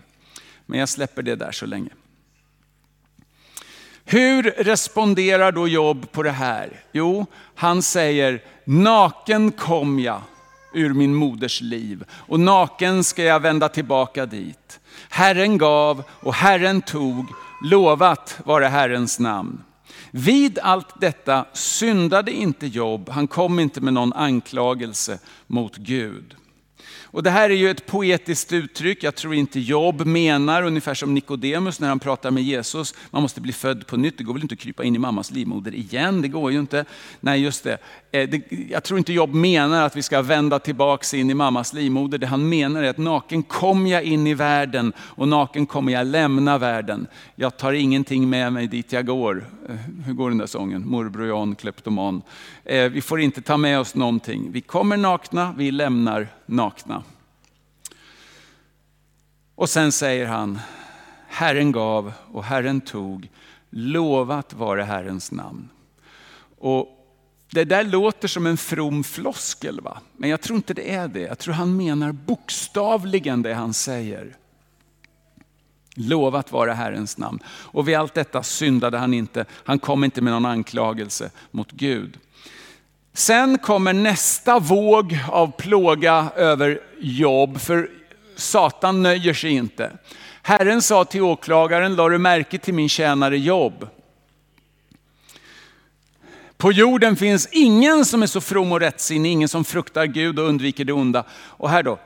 Men 0.67 0.79
jag 0.79 0.89
släpper 0.89 1.23
det 1.23 1.37
där 1.37 1.53
så 1.53 1.67
länge. 1.67 1.91
Hur 4.05 4.43
responderar 4.43 5.53
då 5.53 5.69
Job 5.69 6.13
på 6.13 6.23
det 6.23 6.31
här? 6.31 6.85
Jo, 6.93 7.27
han 7.55 7.83
säger, 7.83 8.43
naken 8.65 9.53
kom 9.53 10.01
jag 10.01 10.23
ur 10.75 10.95
min 10.95 11.15
moders 11.15 11.61
liv 11.61 12.05
och 12.11 12.41
naken 12.41 13.05
ska 13.05 13.23
jag 13.23 13.41
vända 13.41 13.69
tillbaka 13.69 14.27
dit. 14.27 14.81
Herren 15.09 15.59
gav 15.59 16.05
och 16.11 16.35
Herren 16.35 16.83
tog, 16.83 17.27
lovat 17.63 18.41
vare 18.45 18.65
Herrens 18.65 19.19
namn. 19.19 19.63
Vid 20.11 20.59
allt 20.59 21.01
detta 21.01 21.45
syndade 21.53 22.33
inte 22.33 22.67
Job, 22.67 23.09
han 23.09 23.27
kom 23.27 23.61
inte 23.61 23.81
med 23.81 23.95
någon 23.95 24.13
anklagelse 24.13 25.19
mot 25.47 25.77
Gud. 25.77 26.35
Och 27.13 27.23
det 27.23 27.31
här 27.31 27.51
är 27.51 27.55
ju 27.55 27.71
ett 27.71 27.87
poetiskt 27.87 28.53
uttryck, 28.53 29.03
jag 29.03 29.15
tror 29.15 29.35
inte 29.35 29.61
Job 29.61 30.07
menar, 30.07 30.63
ungefär 30.63 30.95
som 30.95 31.15
Nikodemus 31.15 31.81
när 31.81 31.89
han 31.89 31.99
pratar 31.99 32.31
med 32.31 32.43
Jesus, 32.43 32.95
man 33.11 33.23
måste 33.23 33.41
bli 33.41 33.53
född 33.53 33.87
på 33.87 33.97
nytt, 33.97 34.19
det 34.19 34.25
går 34.25 34.33
väl 34.33 34.43
inte 34.43 34.53
att 34.53 34.59
krypa 34.59 34.85
in 34.85 34.97
i 34.97 34.99
mammas 34.99 35.31
livmoder 35.31 35.75
igen, 35.75 36.23
det 36.23 36.29
går 36.29 36.53
ju 36.53 36.59
inte. 36.59 36.85
Nej 37.21 37.43
just 37.43 37.65
det, 37.65 37.79
Eh, 38.15 38.41
jag 38.69 38.83
tror 38.85 38.99
inte 38.99 39.13
Job 39.13 39.35
menar 39.35 39.83
att 39.83 39.97
vi 39.97 40.03
ska 40.03 40.23
vända 40.23 40.59
tillbaka 40.59 41.17
in 41.17 41.31
i 41.31 41.35
mammas 41.35 41.73
livmoder, 41.73 42.19
det 42.19 42.27
han 42.27 42.49
menar 42.49 42.83
är 42.83 42.91
att 42.91 42.99
naken 42.99 43.43
kom 43.43 43.87
jag 43.87 44.03
in 44.03 44.27
i 44.27 44.35
världen 44.35 44.93
och 44.99 45.29
naken 45.29 45.67
kommer 45.67 45.93
jag 45.93 46.07
lämna 46.07 46.59
världen. 46.59 47.07
Jag 47.35 47.57
tar 47.57 47.73
ingenting 47.73 48.31
med 48.31 48.53
mig 48.53 48.67
dit 48.67 48.93
jag 48.93 49.07
går. 49.07 49.47
Eh, 49.69 49.75
hur 50.07 50.13
går 50.13 50.29
den 50.29 50.39
där 50.39 50.47
sången? 50.47 50.89
Morbror 50.89 51.29
Jan, 51.29 51.55
kleptoman. 51.55 52.23
Eh, 52.65 52.85
vi 52.85 53.01
får 53.01 53.21
inte 53.21 53.43
ta 53.43 53.57
med 53.57 53.81
oss 53.81 53.95
någonting. 53.95 54.53
Vi 54.53 54.61
kommer 54.61 54.97
nakna, 54.97 55.55
vi 55.59 55.71
lämnar 55.71 56.29
nakna. 56.47 57.03
Och 59.55 59.69
sen 59.69 59.93
säger 59.93 60.27
han, 60.27 60.59
Herren 61.29 61.73
gav 61.73 62.13
och 62.33 62.45
Herren 62.45 62.81
tog, 62.81 63.29
lovat 63.71 64.55
vare 64.55 64.83
Herrens 64.83 65.33
namn. 65.33 65.69
Och 66.59 66.99
det 67.53 67.65
där 67.65 67.85
låter 67.85 68.29
som 68.29 68.47
en 68.47 68.57
from 68.57 69.05
floskel, 69.05 69.81
va? 69.81 69.99
men 70.17 70.31
jag 70.31 70.41
tror 70.41 70.57
inte 70.57 70.75
det 70.75 70.95
är 70.95 71.09
det. 71.09 71.21
Jag 71.21 71.39
tror 71.39 71.55
han 71.55 71.77
menar 71.77 72.13
bokstavligen 72.13 73.43
det 73.43 73.55
han 73.55 73.75
säger. 73.75 74.37
Lovat 75.95 76.53
vare 76.53 76.71
Herrens 76.71 77.19
namn. 77.19 77.39
Och 77.47 77.89
vid 77.89 77.97
allt 77.97 78.15
detta 78.15 78.43
syndade 78.43 78.99
han 78.99 79.15
inte. 79.15 79.45
Han 79.53 79.79
kom 79.79 80.05
inte 80.05 80.21
med 80.21 80.33
någon 80.33 80.47
anklagelse 80.47 81.31
mot 81.51 81.71
Gud. 81.73 82.19
Sen 83.13 83.59
kommer 83.59 83.93
nästa 83.93 84.59
våg 84.59 85.19
av 85.29 85.53
plåga 85.53 86.29
över 86.37 86.81
Jobb, 87.01 87.61
för 87.61 87.91
Satan 88.37 89.03
nöjer 89.03 89.35
sig 89.35 89.51
inte. 89.51 89.93
Herren 90.43 90.83
sa 90.83 91.05
till 91.05 91.23
åklagaren, 91.23 91.95
la 91.95 92.09
du 92.09 92.19
märke 92.19 92.59
till 92.59 92.75
min 92.75 92.89
tjänare 92.89 93.39
Jobb? 93.39 93.89
På 96.63 96.73
jorden 96.73 97.17
finns 97.17 97.49
ingen 97.53 98.05
som 98.05 98.23
är 98.23 98.27
så 98.27 98.41
from 98.41 98.73
och 98.73 98.81
rättsinnig, 98.81 99.33
ingen 99.33 99.49
som 99.49 99.65
fruktar 99.65 100.07
Gud 100.07 100.39
och 100.39 100.49
undviker 100.49 100.85
det 100.85 100.93
onda. 100.93 101.25
Och 101.33 101.71
här 101.71 101.83
då, 101.83 101.99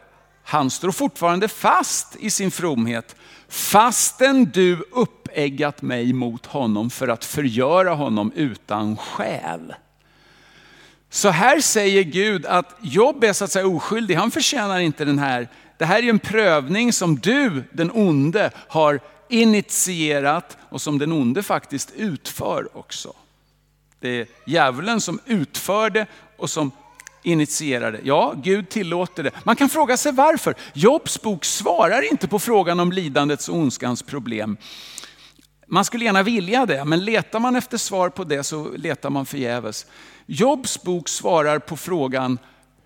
han 0.44 0.70
står 0.70 0.92
fortfarande 0.92 1.48
fast 1.48 2.16
i 2.16 2.30
sin 2.30 2.50
fromhet, 2.50 3.16
fastän 3.48 4.44
du 4.44 4.84
uppeggat 4.92 5.82
mig 5.82 6.12
mot 6.12 6.46
honom 6.46 6.90
för 6.90 7.08
att 7.08 7.24
förgöra 7.24 7.94
honom 7.94 8.32
utan 8.34 8.96
skäl. 8.96 9.74
Så 11.10 11.28
här 11.28 11.60
säger 11.60 12.02
Gud 12.02 12.46
att 12.46 12.78
Jobb 12.80 13.24
är 13.24 13.32
så 13.32 13.44
att 13.44 13.52
säga 13.52 13.66
oskyldig, 13.66 14.14
han 14.14 14.30
förtjänar 14.30 14.80
inte 14.80 15.04
den 15.04 15.18
här. 15.18 15.48
Det 15.78 15.84
här 15.84 16.02
är 16.02 16.08
en 16.08 16.18
prövning 16.18 16.92
som 16.92 17.16
du, 17.16 17.64
den 17.72 17.90
onde, 17.94 18.50
har 18.68 19.00
initierat 19.28 20.56
och 20.60 20.80
som 20.80 20.98
den 20.98 21.12
onde 21.12 21.42
faktiskt 21.42 21.92
utför 21.96 22.76
också. 22.78 23.12
Det 24.06 24.20
är 24.20 24.26
djävulen 24.44 25.00
som 25.00 25.20
utför 25.26 25.90
det 25.90 26.06
och 26.36 26.50
som 26.50 26.70
initierar 27.22 27.92
det. 27.92 28.00
Ja, 28.02 28.34
Gud 28.42 28.68
tillåter 28.68 29.22
det. 29.22 29.30
Man 29.44 29.56
kan 29.56 29.68
fråga 29.68 29.96
sig 29.96 30.12
varför. 30.12 30.54
Jobs 30.72 31.22
bok 31.22 31.44
svarar 31.44 32.10
inte 32.10 32.28
på 32.28 32.38
frågan 32.38 32.80
om 32.80 32.92
lidandets 32.92 33.48
och 33.48 33.56
ondskans 33.56 34.02
problem. 34.02 34.56
Man 35.66 35.84
skulle 35.84 36.04
gärna 36.04 36.22
vilja 36.22 36.66
det, 36.66 36.84
men 36.84 37.04
letar 37.04 37.40
man 37.40 37.56
efter 37.56 37.78
svar 37.78 38.08
på 38.08 38.24
det 38.24 38.44
så 38.44 38.68
letar 38.76 39.10
man 39.10 39.26
förgäves. 39.26 39.86
Jobs 40.26 40.82
bok 40.82 41.08
svarar 41.08 41.58
på 41.58 41.76
frågan, 41.76 42.38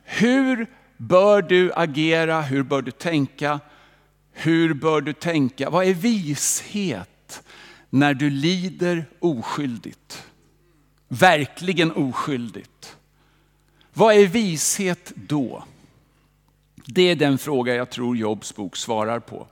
hur 0.04 0.66
bör 0.96 1.42
du 1.42 1.72
agera, 1.76 2.40
hur 2.40 2.62
bör 2.62 2.82
du 2.82 2.90
tänka? 2.90 3.60
Hur 4.32 4.74
bör 4.74 5.00
du 5.00 5.12
tänka? 5.12 5.70
Vad 5.70 5.86
är 5.86 5.94
vishet 5.94 7.42
när 7.90 8.14
du 8.14 8.30
lider 8.30 9.04
oskyldigt? 9.18 10.29
Verkligen 11.12 11.92
oskyldigt. 11.92 12.96
Vad 13.92 14.14
är 14.14 14.26
vishet 14.26 15.12
då? 15.14 15.64
Det 16.86 17.02
är 17.02 17.16
den 17.16 17.38
fråga 17.38 17.74
jag 17.74 17.90
tror 17.90 18.16
Jobs 18.16 18.54
bok 18.54 18.76
svarar 18.76 19.20
på. 19.20 19.46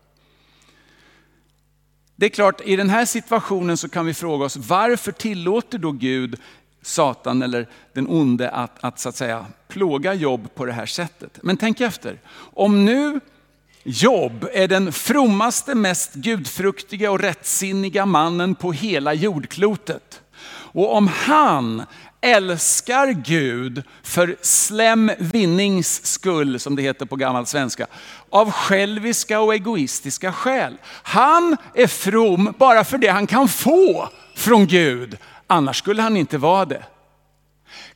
Det 2.16 2.26
är 2.26 2.30
klart, 2.30 2.60
i 2.60 2.76
den 2.76 2.90
här 2.90 3.04
situationen 3.04 3.76
så 3.76 3.88
kan 3.88 4.06
vi 4.06 4.14
fråga 4.14 4.44
oss, 4.44 4.56
varför 4.56 5.12
tillåter 5.12 5.78
då 5.78 5.92
Gud 5.92 6.40
Satan 6.82 7.42
eller 7.42 7.68
den 7.92 8.08
onde 8.08 8.50
att, 8.50 8.84
att, 8.84 9.00
så 9.00 9.08
att 9.08 9.16
säga, 9.16 9.46
plåga 9.68 10.14
Jobb 10.14 10.54
på 10.54 10.64
det 10.64 10.72
här 10.72 10.86
sättet? 10.86 11.38
Men 11.42 11.56
tänk 11.56 11.80
efter, 11.80 12.20
om 12.36 12.84
nu 12.84 13.20
Jobb 13.82 14.48
är 14.52 14.68
den 14.68 14.92
frommaste, 14.92 15.74
mest 15.74 16.14
gudfruktiga 16.14 17.10
och 17.10 17.20
rättsinniga 17.20 18.06
mannen 18.06 18.54
på 18.54 18.72
hela 18.72 19.14
jordklotet. 19.14 20.22
Och 20.78 20.94
om 20.94 21.08
han 21.08 21.82
älskar 22.20 23.06
Gud 23.06 23.82
för 24.02 24.36
slem 24.42 25.10
vinnings 25.18 26.06
skull, 26.06 26.60
som 26.60 26.76
det 26.76 26.82
heter 26.82 27.06
på 27.06 27.16
gammal 27.16 27.46
svenska, 27.46 27.86
av 28.30 28.50
själviska 28.50 29.40
och 29.40 29.54
egoistiska 29.54 30.32
skäl. 30.32 30.76
Han 31.02 31.56
är 31.74 31.86
from 31.86 32.54
bara 32.58 32.84
för 32.84 32.98
det 32.98 33.08
han 33.08 33.26
kan 33.26 33.48
få 33.48 34.08
från 34.36 34.66
Gud, 34.66 35.18
annars 35.46 35.78
skulle 35.78 36.02
han 36.02 36.16
inte 36.16 36.38
vara 36.38 36.64
det. 36.64 36.84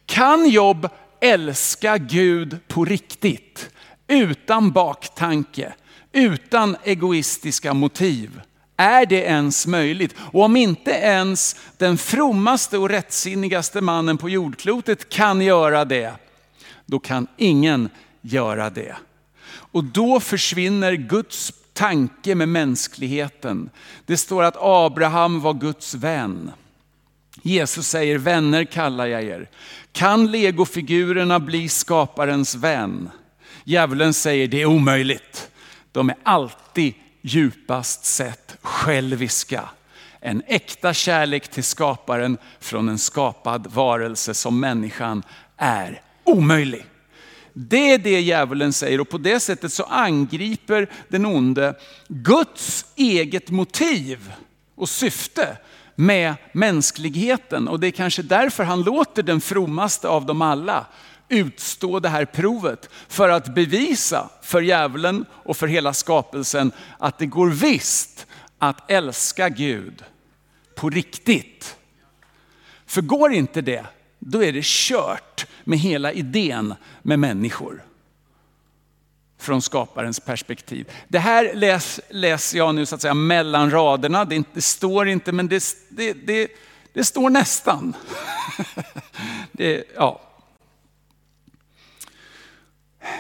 Kan 0.07 0.49
Jobb 0.49 0.89
älska 1.21 1.99
Gud 1.99 2.59
på 2.69 2.85
riktigt, 2.85 3.71
utan 4.09 4.73
baktanke, 4.73 5.75
utan 6.13 6.77
egoistiska 6.85 7.75
motiv? 7.75 8.41
Är 8.77 9.07
det 9.07 9.23
ens 9.23 9.67
möjligt? 9.67 10.15
Och 10.19 10.43
om 10.43 10.57
inte 10.57 10.91
ens 10.91 11.57
den 11.77 11.99
frommaste 11.99 12.79
och 12.79 12.89
rättsinnigaste 12.89 13.81
mannen 13.81 14.19
på 14.19 14.29
jordklotet 14.29 15.09
kan 15.09 15.41
göra 15.41 15.85
det, 15.85 16.13
då 16.87 16.99
kan 16.99 17.27
ingen 17.37 17.89
göra 18.21 18.71
det. 18.71 18.97
Och 19.49 19.85
då 19.85 20.21
försvinner 20.21 20.93
Guds 20.93 21.53
tanke 21.73 22.35
med 22.35 22.49
mänskligheten. 22.49 23.71
Det 24.07 24.17
står 24.17 24.43
att 24.43 24.57
Abraham 24.59 25.41
var 25.41 25.55
Guds 25.55 25.95
vän. 25.95 26.51
Jesus 27.43 27.89
säger, 27.89 28.19
vänner 28.19 28.65
kallar 28.65 29.07
jag 29.07 29.23
er. 29.23 29.49
Kan 29.93 30.31
legofigurerna 30.31 31.41
bli 31.41 31.69
skaparens 31.69 32.55
vän? 32.55 33.11
Djävulen 33.65 34.15
säger, 34.15 34.49
det 34.49 34.63
är 34.63 34.67
omöjligt. 34.67 35.51
De 35.93 36.11
är 36.11 36.17
alltid 36.23 36.95
djupast 37.21 38.05
sett 38.05 38.42
själviska. 38.63 39.69
En 40.21 40.43
äkta 40.47 40.95
kärlek 40.95 41.49
till 41.49 41.65
skaparen 41.65 42.39
från 42.61 42.89
en 42.89 42.99
skapad 42.99 43.67
varelse 43.67 44.35
som 44.35 44.61
människan 44.61 45.23
är 45.57 46.03
omöjlig. 46.25 46.85
Det 47.53 47.93
är 47.93 47.99
det 47.99 48.21
djävulen 48.21 48.73
säger 48.73 49.01
och 49.01 49.09
på 49.09 49.19
det 49.19 49.41
sättet 49.41 49.73
så 49.73 49.83
angriper 49.83 50.91
den 51.09 51.27
onde 51.27 51.75
Guds 52.09 52.87
eget 52.97 53.51
motiv 53.51 54.33
och 54.75 54.89
syfte 54.89 55.57
med 55.95 56.35
mänskligheten. 56.53 57.69
Och 57.69 57.81
det 57.81 57.87
är 57.87 57.91
kanske 57.91 58.23
därför 58.23 58.65
han 58.65 58.83
låter 58.83 59.23
den 59.23 59.41
frommaste 59.41 60.09
av 60.09 60.27
dem 60.27 60.43
alla 60.43 60.87
utstå 61.29 62.01
det 62.01 62.09
här 62.09 62.25
provet 62.25 62.91
för 63.09 63.29
att 63.29 63.55
bevisa 63.55 64.29
för 64.43 64.61
djävulen 64.61 65.25
och 65.33 65.57
för 65.57 65.67
hela 65.67 65.93
skapelsen 65.93 66.73
att 66.99 67.19
det 67.19 67.27
går 67.27 67.49
visst 67.49 68.27
att 68.63 68.91
älska 68.91 69.49
Gud 69.49 70.05
på 70.75 70.91
riktigt. 70.91 71.77
För 72.87 73.03
går 73.03 73.33
inte 73.33 73.61
det, 73.61 73.87
då 74.19 74.45
är 74.45 74.53
det 74.53 74.65
kört 74.65 75.47
med 75.65 75.79
hela 75.79 76.13
idén 76.13 76.75
med 77.03 77.19
människor. 77.19 77.85
Från 79.39 79.63
skaparens 79.63 80.21
perspektiv. 80.21 80.91
Det 81.09 81.19
här 81.19 81.55
läs, 81.55 82.01
läser 82.09 82.59
jag 82.59 82.75
nu 82.75 82.87
så 82.87 82.95
att 82.95 83.03
säga 83.03 83.15
mellan 83.15 83.71
raderna. 83.71 84.25
Det, 84.25 84.45
det 84.53 84.63
står 84.63 85.09
inte, 85.09 85.33
men 85.33 85.49
det, 85.49 85.65
det, 85.89 86.13
det, 86.13 86.51
det 86.93 87.05
står 87.05 87.31
nästan. 87.31 87.97
det, 89.53 89.85
ja. 89.97 90.21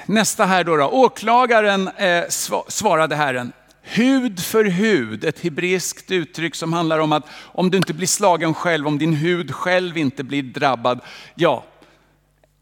Nästa 0.06 0.44
här 0.44 0.64
då, 0.64 0.76
då. 0.76 0.88
åklagaren 0.88 1.88
eh, 1.88 2.24
svarade 2.68 3.16
Herren, 3.16 3.52
hud 3.82 4.40
för 4.40 4.64
hud, 4.64 5.24
ett 5.24 5.40
hebreiskt 5.40 6.10
uttryck 6.10 6.54
som 6.54 6.72
handlar 6.72 6.98
om 6.98 7.12
att 7.12 7.26
om 7.44 7.70
du 7.70 7.76
inte 7.76 7.94
blir 7.94 8.06
slagen 8.06 8.54
själv, 8.54 8.86
om 8.86 8.98
din 8.98 9.14
hud 9.14 9.54
själv 9.54 9.98
inte 9.98 10.24
blir 10.24 10.42
drabbad, 10.42 11.00
ja, 11.34 11.64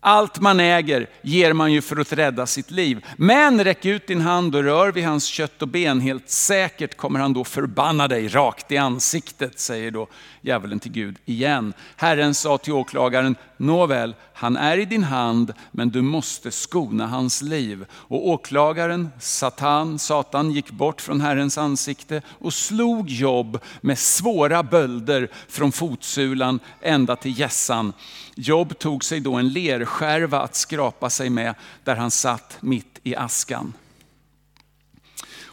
allt 0.02 0.40
man 0.40 0.60
äger 0.60 1.06
ger 1.22 1.52
man 1.52 1.72
ju 1.72 1.80
för 1.80 1.96
att 1.96 2.12
rädda 2.12 2.46
sitt 2.46 2.70
liv. 2.70 3.04
Men 3.16 3.64
räck 3.64 3.84
ut 3.84 4.06
din 4.06 4.20
hand 4.20 4.56
och 4.56 4.62
rör 4.62 4.92
vid 4.92 5.04
hans 5.04 5.24
kött 5.26 5.62
och 5.62 5.68
ben. 5.68 6.00
Helt 6.00 6.30
säkert 6.30 6.96
kommer 6.96 7.20
han 7.20 7.32
då 7.32 7.44
förbanna 7.44 8.08
dig 8.08 8.28
rakt 8.28 8.72
i 8.72 8.76
ansiktet, 8.76 9.58
säger 9.58 9.90
då 9.90 10.08
djävulen 10.40 10.80
till 10.80 10.92
Gud 10.92 11.18
igen. 11.24 11.72
Herren 11.96 12.34
sa 12.34 12.58
till 12.58 12.72
åklagaren, 12.72 13.36
nåväl, 13.56 14.14
han 14.32 14.56
är 14.56 14.78
i 14.78 14.84
din 14.84 15.04
hand, 15.04 15.52
men 15.70 15.90
du 15.90 16.02
måste 16.02 16.50
skona 16.50 17.06
hans 17.06 17.42
liv. 17.42 17.86
Och 17.92 18.28
åklagaren, 18.28 19.10
Satan, 19.20 19.98
Satan 19.98 20.50
gick 20.50 20.70
bort 20.70 21.00
från 21.00 21.20
Herrens 21.20 21.58
ansikte 21.58 22.22
och 22.28 22.54
slog 22.54 23.10
Jobb 23.10 23.58
med 23.80 23.98
svåra 23.98 24.62
bölder 24.62 25.28
från 25.48 25.72
fotsulan 25.72 26.60
ända 26.80 27.16
till 27.16 27.38
gässan. 27.38 27.92
Jobb 28.34 28.78
tog 28.78 29.04
sig 29.04 29.20
då 29.20 29.34
en 29.34 29.48
lerskärva 29.48 30.40
att 30.40 30.54
skrapa 30.54 31.10
sig 31.10 31.30
med 31.30 31.54
där 31.84 31.96
han 31.96 32.10
satt 32.10 32.58
mitt 32.60 33.00
i 33.02 33.16
askan. 33.16 33.72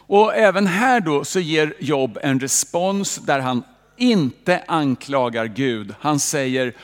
Och 0.08 0.34
även 0.34 0.66
här 0.66 1.00
då 1.00 1.24
så 1.24 1.40
ger 1.40 1.74
Jobb 1.78 2.18
en 2.22 2.40
respons 2.40 3.16
där 3.16 3.40
han 3.40 3.62
inte 3.98 4.64
anklagar 4.68 5.46
Gud. 5.46 5.94
Han 6.00 6.18
säger, 6.18 6.74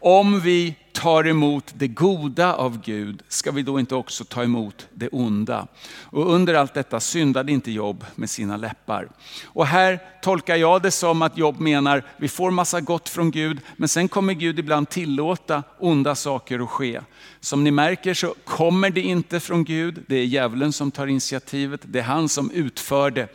om 0.00 0.40
vi 0.40 0.74
tar 0.92 1.26
emot 1.26 1.64
det 1.74 1.88
goda 1.88 2.54
av 2.54 2.80
Gud, 2.80 3.22
ska 3.28 3.50
vi 3.50 3.62
då 3.62 3.80
inte 3.80 3.94
också 3.94 4.24
ta 4.24 4.42
emot 4.42 4.86
det 4.94 5.08
onda? 5.08 5.66
Och 6.02 6.32
under 6.32 6.54
allt 6.54 6.74
detta 6.74 7.00
syndade 7.00 7.52
inte 7.52 7.70
Jobb 7.70 8.04
med 8.14 8.30
sina 8.30 8.56
läppar. 8.56 9.08
Och 9.44 9.66
här 9.66 10.00
tolkar 10.22 10.56
jag 10.56 10.82
det 10.82 10.90
som 10.90 11.22
att 11.22 11.38
Jobb 11.38 11.60
menar, 11.60 12.02
vi 12.16 12.28
får 12.28 12.50
massa 12.50 12.80
gott 12.80 13.08
från 13.08 13.30
Gud, 13.30 13.60
men 13.76 13.88
sen 13.88 14.08
kommer 14.08 14.34
Gud 14.34 14.58
ibland 14.58 14.88
tillåta 14.88 15.62
onda 15.78 16.14
saker 16.14 16.58
att 16.58 16.70
ske. 16.70 17.00
Som 17.40 17.64
ni 17.64 17.70
märker 17.70 18.14
så 18.14 18.34
kommer 18.44 18.90
det 18.90 19.00
inte 19.00 19.40
från 19.40 19.64
Gud, 19.64 20.04
det 20.08 20.16
är 20.16 20.24
djävulen 20.24 20.72
som 20.72 20.90
tar 20.90 21.06
initiativet, 21.06 21.80
det 21.84 21.98
är 21.98 22.02
han 22.02 22.28
som 22.28 22.50
utför 22.50 23.10
det. 23.10 23.28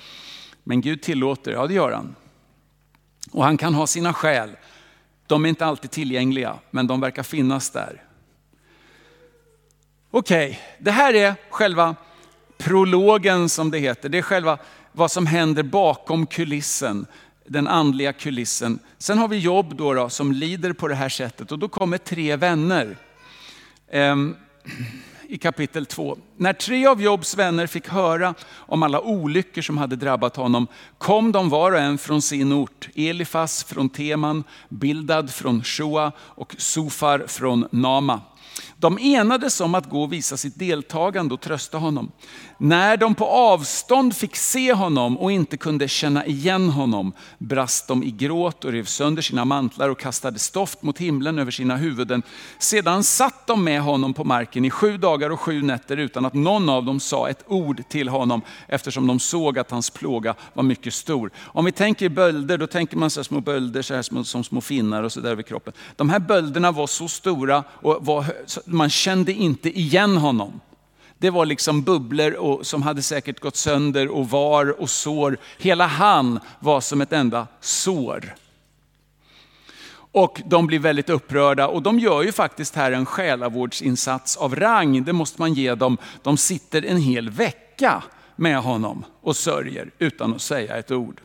Men 0.63 0.81
Gud 0.81 1.01
tillåter, 1.01 1.51
ja 1.51 1.67
det 1.67 1.73
gör 1.73 1.91
han. 1.91 2.15
Och 3.31 3.43
han 3.43 3.57
kan 3.57 3.73
ha 3.73 3.87
sina 3.87 4.13
skäl. 4.13 4.49
De 5.27 5.45
är 5.45 5.49
inte 5.49 5.65
alltid 5.65 5.91
tillgängliga, 5.91 6.59
men 6.71 6.87
de 6.87 7.01
verkar 7.01 7.23
finnas 7.23 7.69
där. 7.69 8.03
Okej, 10.11 10.49
okay, 10.49 10.59
det 10.79 10.91
här 10.91 11.13
är 11.13 11.35
själva 11.49 11.95
prologen 12.57 13.49
som 13.49 13.71
det 13.71 13.79
heter. 13.79 14.09
Det 14.09 14.17
är 14.17 14.21
själva 14.21 14.57
vad 14.91 15.11
som 15.11 15.25
händer 15.25 15.63
bakom 15.63 16.25
kulissen, 16.25 17.05
den 17.45 17.67
andliga 17.67 18.13
kulissen. 18.13 18.79
Sen 18.97 19.17
har 19.17 19.27
vi 19.27 19.37
Jobb 19.37 19.75
då, 19.75 19.93
då 19.93 20.09
som 20.09 20.31
lider 20.31 20.73
på 20.73 20.87
det 20.87 20.95
här 20.95 21.09
sättet 21.09 21.51
och 21.51 21.59
då 21.59 21.69
kommer 21.69 21.97
tre 21.97 22.35
vänner. 22.35 22.97
Um, 23.93 24.35
i 25.31 25.37
kapitel 25.37 25.85
2. 25.85 26.17
När 26.37 26.53
tre 26.53 26.87
av 26.87 27.01
Jobs 27.01 27.37
vänner 27.37 27.67
fick 27.67 27.87
höra 27.87 28.33
om 28.53 28.83
alla 28.83 29.01
olyckor 29.01 29.61
som 29.61 29.77
hade 29.77 29.95
drabbat 29.95 30.35
honom 30.35 30.67
kom 30.97 31.31
de 31.31 31.49
var 31.49 31.71
och 31.71 31.79
en 31.79 31.97
från 31.97 32.21
sin 32.21 32.53
ort. 32.53 32.89
Elifas 32.95 33.63
från 33.63 33.89
Teman, 33.89 34.43
Bildad 34.69 35.33
från 35.33 35.63
Shoa 35.63 36.11
och 36.19 36.55
Sofar 36.57 37.23
från 37.27 37.67
Nama. 37.71 38.21
De 38.81 38.97
enades 38.99 39.61
om 39.61 39.75
att 39.75 39.89
gå 39.89 40.03
och 40.03 40.13
visa 40.13 40.37
sitt 40.37 40.59
deltagande 40.59 41.33
och 41.33 41.41
trösta 41.41 41.77
honom. 41.77 42.11
När 42.57 42.97
de 42.97 43.15
på 43.15 43.25
avstånd 43.25 44.15
fick 44.15 44.35
se 44.35 44.73
honom 44.73 45.17
och 45.17 45.31
inte 45.31 45.57
kunde 45.57 45.87
känna 45.87 46.25
igen 46.25 46.69
honom 46.69 47.13
brast 47.37 47.87
de 47.87 48.03
i 48.03 48.11
gråt 48.11 48.65
och 48.65 48.71
rev 48.71 48.85
sönder 48.85 49.21
sina 49.21 49.45
mantlar 49.45 49.89
och 49.89 49.99
kastade 49.99 50.39
stoft 50.39 50.81
mot 50.81 50.97
himlen 50.97 51.39
över 51.39 51.51
sina 51.51 51.75
huvuden. 51.75 52.23
Sedan 52.59 53.03
satt 53.03 53.47
de 53.47 53.63
med 53.63 53.81
honom 53.81 54.13
på 54.13 54.23
marken 54.23 54.65
i 54.65 54.69
sju 54.69 54.97
dagar 54.97 55.29
och 55.29 55.39
sju 55.39 55.61
nätter 55.61 55.97
utan 55.97 56.25
att 56.25 56.33
någon 56.33 56.69
av 56.69 56.85
dem 56.85 56.99
sa 56.99 57.29
ett 57.29 57.43
ord 57.47 57.83
till 57.89 58.09
honom 58.09 58.41
eftersom 58.67 59.07
de 59.07 59.19
såg 59.19 59.59
att 59.59 59.71
hans 59.71 59.89
plåga 59.89 60.35
var 60.53 60.63
mycket 60.63 60.93
stor. 60.93 61.31
Om 61.37 61.65
vi 61.65 61.71
tänker 61.71 62.09
bölder, 62.09 62.57
då 62.57 62.67
tänker 62.67 62.97
man 62.97 63.09
så 63.09 63.23
små 63.23 63.41
bölder 63.41 63.81
så 63.81 63.93
här 63.93 64.01
som, 64.01 64.25
som 64.25 64.43
små 64.43 64.61
finnar 64.61 65.03
och 65.03 65.11
så 65.11 65.19
där 65.19 65.31
över 65.31 65.43
kroppen. 65.43 65.73
De 65.95 66.09
här 66.09 66.19
bölderna 66.19 66.71
var 66.71 66.87
så 66.87 67.07
stora 67.07 67.63
och 67.69 68.05
var, 68.05 68.25
man 68.73 68.89
kände 68.89 69.33
inte 69.33 69.79
igen 69.79 70.17
honom. 70.17 70.59
Det 71.17 71.29
var 71.29 71.45
liksom 71.45 71.81
bubblor 71.81 72.33
och, 72.33 72.65
som 72.65 72.81
hade 72.81 73.01
säkert 73.01 73.39
gått 73.39 73.55
sönder 73.55 74.07
och 74.07 74.29
var 74.29 74.81
och 74.81 74.89
sår. 74.89 75.37
Hela 75.57 75.85
han 75.85 76.39
var 76.59 76.81
som 76.81 77.01
ett 77.01 77.13
enda 77.13 77.47
sår. 77.59 78.35
Och 80.13 80.41
de 80.45 80.67
blir 80.67 80.79
väldigt 80.79 81.09
upprörda 81.09 81.67
och 81.67 81.81
de 81.81 81.99
gör 81.99 82.23
ju 82.23 82.31
faktiskt 82.31 82.75
här 82.75 82.91
en 82.91 83.05
själavårdsinsats 83.05 84.37
av 84.37 84.55
rang. 84.55 85.03
Det 85.03 85.13
måste 85.13 85.41
man 85.41 85.53
ge 85.53 85.75
dem. 85.75 85.97
De 86.23 86.37
sitter 86.37 86.85
en 86.85 86.97
hel 86.97 87.29
vecka 87.29 88.03
med 88.35 88.57
honom 88.57 89.05
och 89.21 89.35
sörjer 89.35 89.91
utan 89.99 90.35
att 90.35 90.41
säga 90.41 90.77
ett 90.77 90.91
ord. 90.91 91.21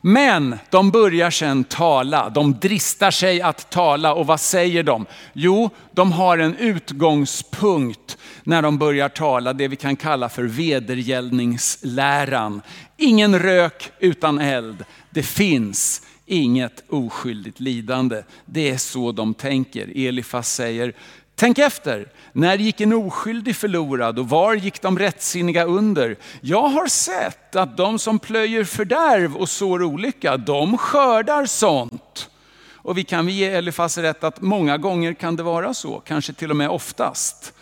Men 0.00 0.58
de 0.70 0.90
börjar 0.90 1.30
sedan 1.30 1.64
tala, 1.64 2.30
de 2.30 2.58
dristar 2.60 3.10
sig 3.10 3.42
att 3.42 3.70
tala 3.70 4.14
och 4.14 4.26
vad 4.26 4.40
säger 4.40 4.82
de? 4.82 5.06
Jo, 5.32 5.70
de 5.92 6.12
har 6.12 6.38
en 6.38 6.56
utgångspunkt 6.56 8.18
när 8.44 8.62
de 8.62 8.78
börjar 8.78 9.08
tala, 9.08 9.52
det 9.52 9.68
vi 9.68 9.76
kan 9.76 9.96
kalla 9.96 10.28
för 10.28 10.44
vedergällningsläran. 10.44 12.62
Ingen 12.96 13.38
rök 13.38 13.90
utan 13.98 14.38
eld, 14.38 14.84
det 15.10 15.22
finns 15.22 16.02
inget 16.26 16.84
oskyldigt 16.88 17.60
lidande. 17.60 18.22
Det 18.44 18.70
är 18.70 18.76
så 18.76 19.12
de 19.12 19.34
tänker. 19.34 20.06
Elifas 20.06 20.54
säger, 20.54 20.94
Tänk 21.40 21.58
efter, 21.58 22.08
när 22.32 22.58
gick 22.58 22.80
en 22.80 22.92
oskyldig 22.92 23.56
förlorad 23.56 24.18
och 24.18 24.28
var 24.28 24.54
gick 24.54 24.82
de 24.82 24.98
rättsinniga 24.98 25.64
under? 25.64 26.16
Jag 26.40 26.68
har 26.68 26.86
sett 26.86 27.56
att 27.56 27.76
de 27.76 27.98
som 27.98 28.18
plöjer 28.18 28.64
fördärv 28.64 29.36
och 29.36 29.48
sår 29.48 29.82
olycka, 29.82 30.36
de 30.36 30.78
skördar 30.78 31.46
sånt. 31.46 32.30
Och 32.72 32.98
vi 32.98 33.04
kan 33.04 33.28
ge 33.28 33.48
Elifas 33.50 33.98
rätt 33.98 34.24
att 34.24 34.40
många 34.40 34.78
gånger 34.78 35.14
kan 35.14 35.36
det 35.36 35.42
vara 35.42 35.74
så, 35.74 36.00
kanske 36.00 36.32
till 36.32 36.50
och 36.50 36.56
med 36.56 36.70
oftast. 36.70 37.52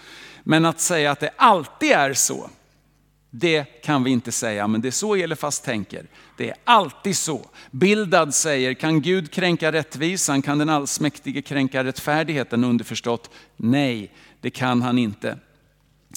Men 0.43 0.64
att 0.64 0.81
säga 0.81 1.11
att 1.11 1.21
det 1.21 1.31
alltid 1.37 1.93
är 1.93 2.14
så, 2.14 2.51
det 3.31 3.64
kan 3.64 4.05
vi 4.05 4.11
inte 4.11 4.33
säga, 4.33 4.67
men 4.67 4.81
det 4.81 4.88
är 4.88 4.93
så 4.93 5.14
Elifas 5.14 5.61
tänker. 5.61 6.07
Det 6.38 6.51
är 6.51 6.57
alltid 6.64 7.16
så. 7.16 7.46
Bildad 7.70 8.35
säger, 8.35 8.74
kan 8.74 9.01
Gud 9.01 9.31
kränka 9.31 9.72
rättvisan? 9.72 10.42
Kan 10.42 10.59
den 10.59 10.68
allsmäktige 10.68 11.42
kränka 11.42 11.85
rättfärdigheten? 11.85 12.64
Underförstått, 12.64 13.31
nej, 13.57 14.12
det 14.40 14.51
kan 14.51 14.83
han 14.83 14.98
inte. 14.98 15.38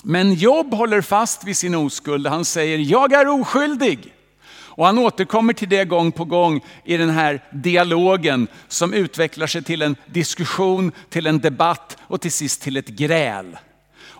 Men 0.03 0.33
Job 0.33 0.73
håller 0.73 1.01
fast 1.01 1.43
vid 1.43 1.57
sin 1.57 1.75
oskuld. 1.75 2.27
Han 2.27 2.45
säger, 2.45 2.77
jag 2.77 3.13
är 3.13 3.27
oskyldig. 3.27 4.13
Och 4.53 4.85
han 4.85 4.97
återkommer 4.97 5.53
till 5.53 5.69
det 5.69 5.85
gång 5.85 6.11
på 6.11 6.25
gång 6.25 6.61
i 6.83 6.97
den 6.97 7.09
här 7.09 7.43
dialogen 7.51 8.47
som 8.67 8.93
utvecklar 8.93 9.47
sig 9.47 9.63
till 9.63 9.81
en 9.81 9.95
diskussion, 10.05 10.91
till 11.09 11.27
en 11.27 11.39
debatt 11.39 11.97
och 12.01 12.21
till 12.21 12.31
sist 12.31 12.61
till 12.61 12.77
ett 12.77 12.87
gräl. 12.87 13.57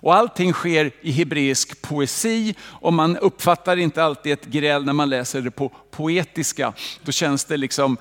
Och 0.02 0.16
allting 0.16 0.54
sker 0.54 0.92
i 1.02 1.12
hebreisk 1.12 1.82
poesi 1.82 2.56
och 2.62 2.94
man 2.94 3.18
uppfattar 3.18 3.78
inte 3.78 4.04
alltid 4.04 4.34
ett 4.34 4.46
gräl 4.46 4.86
när 4.86 4.94
man 4.94 5.10
läser 5.10 5.42
det 5.42 5.52
på 5.52 5.72
poetiska. 5.92 6.74
Då 7.04 7.12
känns 7.12 7.46
det 7.46 7.58
liksom, 7.58 7.98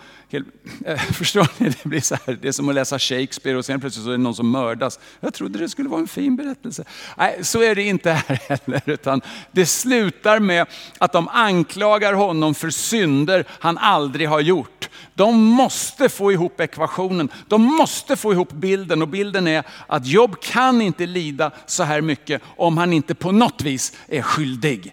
eh, 0.85 0.97
förstår 1.13 1.49
ni? 1.59 1.69
Det 1.69 1.85
blir 1.89 2.01
så 2.01 2.17
här, 2.27 2.39
det 2.43 2.49
är 2.49 2.53
som 2.53 2.69
att 2.69 2.75
läsa 2.75 2.99
Shakespeare 2.99 3.59
och 3.59 3.65
sen 3.65 3.81
plötsligt 3.81 4.05
så 4.05 4.11
är 4.11 4.17
det 4.17 4.23
någon 4.23 4.35
som 4.35 4.51
mördas. 4.51 4.99
Jag 5.21 5.35
trodde 5.35 5.59
det 5.59 5.69
skulle 5.69 5.89
vara 5.89 6.01
en 6.01 6.09
fin 6.09 6.37
berättelse. 6.37 6.85
Nej, 7.19 7.39
så 7.43 7.63
är 7.63 7.75
det 7.75 7.83
inte 7.83 8.11
här 8.13 8.41
heller. 8.49 8.83
Utan 8.87 9.21
det 9.53 9.67
slutar 9.67 10.39
med 10.39 10.67
att 10.99 11.13
de 11.13 11.29
anklagar 11.29 12.13
honom 12.13 12.55
för 12.55 12.71
synder 12.71 13.45
han 13.49 13.79
aldrig 13.79 14.29
har 14.29 14.41
gjort. 14.41 14.89
De 15.15 15.39
måste 15.39 16.09
få 16.09 16.33
ihop 16.33 16.61
ekvationen, 16.61 17.29
de 17.49 17.63
måste 17.63 18.17
få 18.17 18.33
ihop 18.33 18.53
bilden 18.53 19.03
och 19.03 19.09
bilden 19.09 19.47
är 19.47 19.65
att 19.87 20.07
Job 20.07 20.41
kan 20.41 20.83
inte 20.83 21.07
lida 21.07 21.51
så 21.67 21.83
här 21.83 22.01
mycket 22.01 22.43
om 22.57 22.79
han 22.79 22.93
inte 22.93 23.15
på 23.15 23.33
något 23.33 23.63
vis 23.63 23.97
är 24.09 24.23
skyldig. 24.23 24.93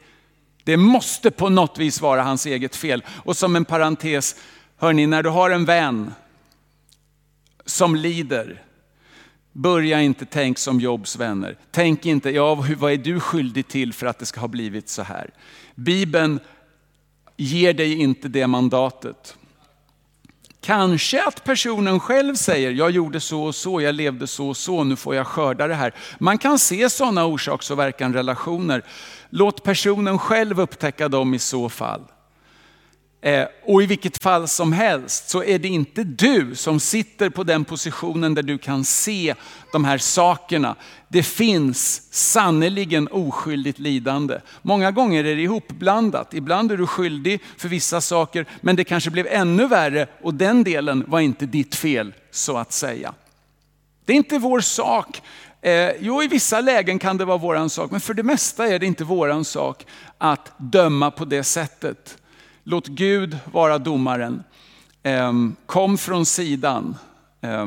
Det 0.68 0.78
måste 0.78 1.32
på 1.32 1.50
något 1.50 1.78
vis 1.78 2.02
vara 2.02 2.24
hans 2.24 2.46
eget 2.46 2.76
fel. 2.76 3.04
Och 3.26 3.38
som 3.38 3.56
en 3.56 3.66
parentes, 3.66 4.36
hörni, 4.78 5.08
när 5.08 5.24
du 5.24 5.30
har 5.30 5.50
en 5.50 5.66
vän 5.66 6.14
som 7.66 7.96
lider, 7.96 8.64
börja 9.52 10.02
inte 10.02 10.26
tänk 10.26 10.58
som 10.58 10.80
Jobs 10.80 11.16
vänner. 11.16 11.58
Tänk 11.72 12.06
inte, 12.06 12.30
ja 12.30 12.56
vad 12.78 12.92
är 12.92 12.98
du 12.98 13.20
skyldig 13.20 13.68
till 13.68 13.94
för 13.94 14.08
att 14.08 14.20
det 14.20 14.26
ska 14.26 14.40
ha 14.40 14.48
blivit 14.48 14.90
så 14.90 15.02
här? 15.02 15.30
Bibeln 15.76 16.40
ger 17.38 17.74
dig 17.74 18.02
inte 18.02 18.28
det 18.28 18.48
mandatet. 18.48 19.38
Kanske 20.62 21.24
att 21.28 21.44
personen 21.44 22.00
själv 22.00 22.36
säger, 22.36 22.72
jag 22.72 22.92
gjorde 22.92 23.20
så 23.20 23.44
och 23.44 23.56
så, 23.56 23.82
jag 23.82 23.96
levde 23.96 24.28
så 24.28 24.50
och 24.50 24.58
så, 24.58 24.84
nu 24.84 24.96
får 24.96 25.16
jag 25.16 25.28
skörda 25.28 25.68
det 25.68 25.76
här. 25.76 25.94
Man 26.20 26.38
kan 26.38 26.60
se 26.60 26.90
sådana 26.90 27.26
orsaks 27.26 27.72
och 27.72 27.80
verkan 27.80 28.14
relationer. 28.14 28.84
Låt 29.30 29.64
personen 29.64 30.20
själv 30.20 30.60
upptäcka 30.60 31.10
dem 31.10 31.34
i 31.34 31.40
så 31.40 31.70
fall. 31.70 32.02
Eh, 33.22 33.48
och 33.64 33.84
i 33.84 33.86
vilket 33.86 34.24
fall 34.24 34.48
som 34.48 34.74
helst 34.74 35.30
så 35.30 35.44
är 35.44 35.60
det 35.60 35.68
inte 35.68 36.04
du 36.04 36.56
som 36.56 36.80
sitter 36.80 37.30
på 37.30 37.44
den 37.44 37.66
positionen 37.66 38.34
där 38.34 38.44
du 38.44 38.58
kan 38.58 38.86
se 38.86 39.36
de 39.72 39.86
här 39.86 39.98
sakerna. 39.98 40.76
Det 41.08 41.24
finns 41.24 42.08
sannerligen 42.12 43.08
oskyldigt 43.08 43.80
lidande. 43.80 44.40
Många 44.62 44.92
gånger 44.92 45.24
är 45.24 45.36
det 45.36 45.42
ihopblandat. 45.42 46.34
Ibland 46.34 46.72
är 46.72 46.78
du 46.78 46.88
skyldig 46.88 47.42
för 47.58 47.68
vissa 47.68 48.02
saker, 48.02 48.46
men 48.62 48.76
det 48.76 48.84
kanske 48.84 49.10
blev 49.10 49.28
ännu 49.28 49.68
värre 49.68 50.08
och 50.22 50.34
den 50.34 50.64
delen 50.64 51.04
var 51.08 51.20
inte 51.20 51.46
ditt 51.46 51.76
fel 51.76 52.14
så 52.32 52.58
att 52.58 52.74
säga. 52.74 53.14
Det 54.08 54.14
är 54.14 54.18
inte 54.18 54.40
vår 54.40 54.60
sak. 54.60 55.22
Eh, 55.62 55.92
jo, 56.00 56.24
i 56.24 56.28
vissa 56.28 56.62
lägen 56.62 57.00
kan 57.00 57.18
det 57.18 57.26
vara 57.26 57.38
vår 57.38 57.68
sak, 57.68 57.92
men 57.92 58.00
för 58.00 58.14
det 58.14 58.24
mesta 58.24 58.68
är 58.68 58.80
det 58.80 58.86
inte 58.86 59.04
vår 59.04 59.44
sak 59.44 59.86
att 60.18 60.54
döma 60.58 61.12
på 61.12 61.26
det 61.26 61.44
sättet. 61.44 62.18
Låt 62.64 62.88
Gud 62.88 63.38
vara 63.52 63.78
domaren. 63.78 64.44
Eh, 65.04 65.34
kom 65.66 65.98
från 65.98 66.26
sidan. 66.26 66.96
Eh, 67.42 67.66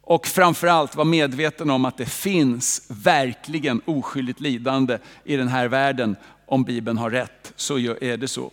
och 0.00 0.26
framförallt 0.26 0.96
var 0.96 1.04
medveten 1.04 1.70
om 1.70 1.84
att 1.84 1.96
det 1.96 2.06
finns 2.06 2.86
verkligen 2.88 3.80
oskyldigt 3.84 4.40
lidande 4.40 4.98
i 5.24 5.36
den 5.36 5.48
här 5.48 5.68
världen. 5.68 6.16
Om 6.46 6.64
Bibeln 6.64 6.98
har 6.98 7.10
rätt 7.10 7.52
så 7.56 7.78
är 7.78 8.16
det 8.16 8.28
så. 8.28 8.50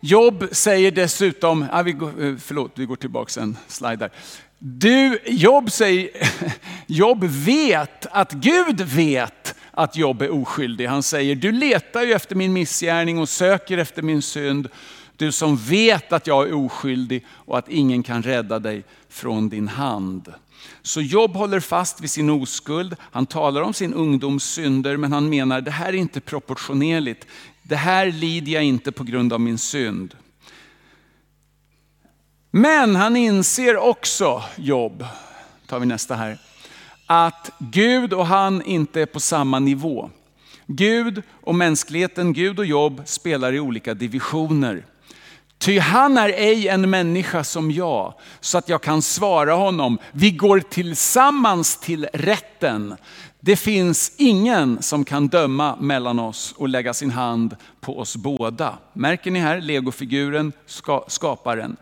Jobb 0.00 0.48
säger 0.52 0.90
dessutom, 0.90 1.66
ah, 1.72 1.82
vi 1.82 1.92
går, 1.92 2.24
eh, 2.24 2.36
förlåt 2.36 2.72
vi 2.74 2.86
går 2.86 2.96
tillbaka 2.96 3.40
en 3.40 3.56
slide 3.66 3.96
där. 3.96 4.10
Du, 4.58 5.18
Jobb 5.26 5.70
säger, 5.70 6.10
Jobb 6.86 7.24
vet 7.24 8.06
att 8.10 8.32
Gud 8.32 8.80
vet 8.80 9.54
att 9.70 9.96
Jobb 9.96 10.22
är 10.22 10.30
oskyldig. 10.30 10.86
Han 10.86 11.02
säger, 11.02 11.34
du 11.34 11.52
letar 11.52 12.02
ju 12.02 12.12
efter 12.12 12.34
min 12.34 12.52
missgärning 12.52 13.18
och 13.18 13.28
söker 13.28 13.78
efter 13.78 14.02
min 14.02 14.22
synd. 14.22 14.68
Du 15.16 15.32
som 15.32 15.56
vet 15.56 16.12
att 16.12 16.26
jag 16.26 16.48
är 16.48 16.54
oskyldig 16.54 17.24
och 17.30 17.58
att 17.58 17.68
ingen 17.68 18.02
kan 18.02 18.22
rädda 18.22 18.58
dig 18.58 18.84
från 19.08 19.48
din 19.48 19.68
hand. 19.68 20.32
Så 20.82 21.00
Jobb 21.00 21.34
håller 21.34 21.60
fast 21.60 22.00
vid 22.00 22.10
sin 22.10 22.30
oskuld. 22.30 22.96
Han 23.00 23.26
talar 23.26 23.62
om 23.62 23.74
sin 23.74 23.94
ungdoms 23.94 24.44
synder, 24.44 24.96
men 24.96 25.12
han 25.12 25.28
menar 25.28 25.60
det 25.60 25.70
här 25.70 25.88
är 25.88 25.92
inte 25.92 26.20
proportionerligt. 26.20 27.26
Det 27.62 27.76
här 27.76 28.06
lider 28.12 28.52
jag 28.52 28.64
inte 28.64 28.92
på 28.92 29.04
grund 29.04 29.32
av 29.32 29.40
min 29.40 29.58
synd. 29.58 30.14
Men 32.58 32.96
han 32.96 33.16
inser 33.16 33.76
också, 33.76 34.42
Jobb, 34.56 35.06
tar 35.66 35.80
vi 35.80 35.86
nästa 35.86 36.14
här, 36.14 36.38
att 37.06 37.50
Gud 37.58 38.12
och 38.12 38.26
han 38.26 38.62
inte 38.62 39.00
är 39.00 39.06
på 39.06 39.20
samma 39.20 39.58
nivå. 39.58 40.10
Gud 40.66 41.22
och 41.42 41.54
mänskligheten, 41.54 42.32
Gud 42.32 42.58
och 42.58 42.66
Jobb 42.66 43.02
spelar 43.04 43.52
i 43.52 43.60
olika 43.60 43.94
divisioner. 43.94 44.86
Ty 45.58 45.78
han 45.78 46.18
är 46.18 46.28
ej 46.28 46.68
en 46.68 46.90
människa 46.90 47.44
som 47.44 47.70
jag, 47.70 48.14
så 48.40 48.58
att 48.58 48.68
jag 48.68 48.82
kan 48.82 49.02
svara 49.02 49.54
honom, 49.54 49.98
vi 50.12 50.30
går 50.30 50.60
tillsammans 50.60 51.80
till 51.80 52.08
rätten. 52.12 52.96
Det 53.40 53.56
finns 53.56 54.12
ingen 54.16 54.82
som 54.82 55.04
kan 55.04 55.28
döma 55.28 55.76
mellan 55.80 56.18
oss 56.18 56.54
och 56.56 56.68
lägga 56.68 56.94
sin 56.94 57.10
hand 57.10 57.56
på 57.80 57.98
oss 57.98 58.16
båda. 58.16 58.78
Märker 58.92 59.30
ni 59.30 59.38
här 59.38 59.60
legofiguren, 59.60 60.52
skaparen. 61.06 61.76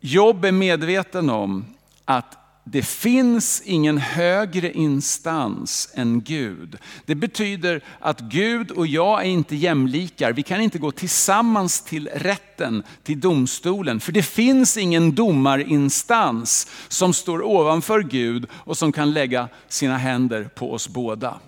Jobb 0.00 0.44
är 0.44 0.52
medveten 0.52 1.30
om 1.30 1.64
att 2.04 2.38
det 2.70 2.82
finns 2.82 3.62
ingen 3.64 3.98
högre 3.98 4.72
instans 4.72 5.90
än 5.94 6.20
Gud. 6.20 6.76
Det 7.04 7.14
betyder 7.14 7.84
att 8.00 8.20
Gud 8.20 8.70
och 8.70 8.86
jag 8.86 9.20
är 9.20 9.28
inte 9.28 9.56
jämlikar. 9.56 10.32
Vi 10.32 10.42
kan 10.42 10.60
inte 10.60 10.78
gå 10.78 10.90
tillsammans 10.90 11.80
till 11.80 12.08
rätten, 12.14 12.82
till 13.02 13.20
domstolen. 13.20 14.00
För 14.00 14.12
det 14.12 14.22
finns 14.22 14.76
ingen 14.76 15.14
domarinstans 15.14 16.70
som 16.88 17.14
står 17.14 17.42
ovanför 17.42 18.02
Gud 18.02 18.46
och 18.52 18.78
som 18.78 18.92
kan 18.92 19.12
lägga 19.12 19.48
sina 19.68 19.98
händer 19.98 20.44
på 20.44 20.72
oss 20.72 20.88
båda. 20.88 21.38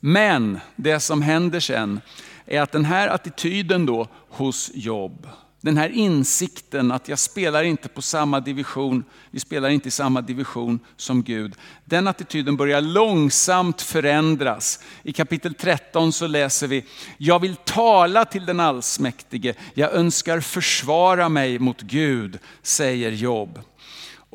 Men 0.00 0.60
det 0.76 1.00
som 1.00 1.22
händer 1.22 1.60
sen 1.60 2.00
är 2.46 2.60
att 2.60 2.72
den 2.72 2.84
här 2.84 3.08
attityden 3.08 3.86
då 3.86 4.08
hos 4.28 4.70
Jobb, 4.74 5.28
den 5.64 5.76
här 5.76 5.88
insikten 5.88 6.92
att 6.92 7.08
jag 7.08 7.18
spelar 7.18 7.62
inte 7.62 7.88
på 7.88 8.02
samma 8.02 8.40
division, 8.40 9.04
vi 9.30 9.40
spelar 9.40 9.68
inte 9.68 9.88
i 9.88 9.90
samma 9.90 10.20
division 10.20 10.80
som 10.96 11.22
Gud. 11.22 11.54
Den 11.84 12.08
attityden 12.08 12.56
börjar 12.56 12.80
långsamt 12.80 13.82
förändras. 13.82 14.80
I 15.02 15.12
kapitel 15.12 15.54
13 15.54 16.12
så 16.12 16.26
läser 16.26 16.66
vi, 16.66 16.84
jag 17.18 17.40
vill 17.40 17.56
tala 17.56 18.24
till 18.24 18.46
den 18.46 18.60
allsmäktige, 18.60 19.54
jag 19.74 19.92
önskar 19.92 20.40
försvara 20.40 21.28
mig 21.28 21.58
mot 21.58 21.80
Gud, 21.80 22.38
säger 22.62 23.10
Job 23.10 23.58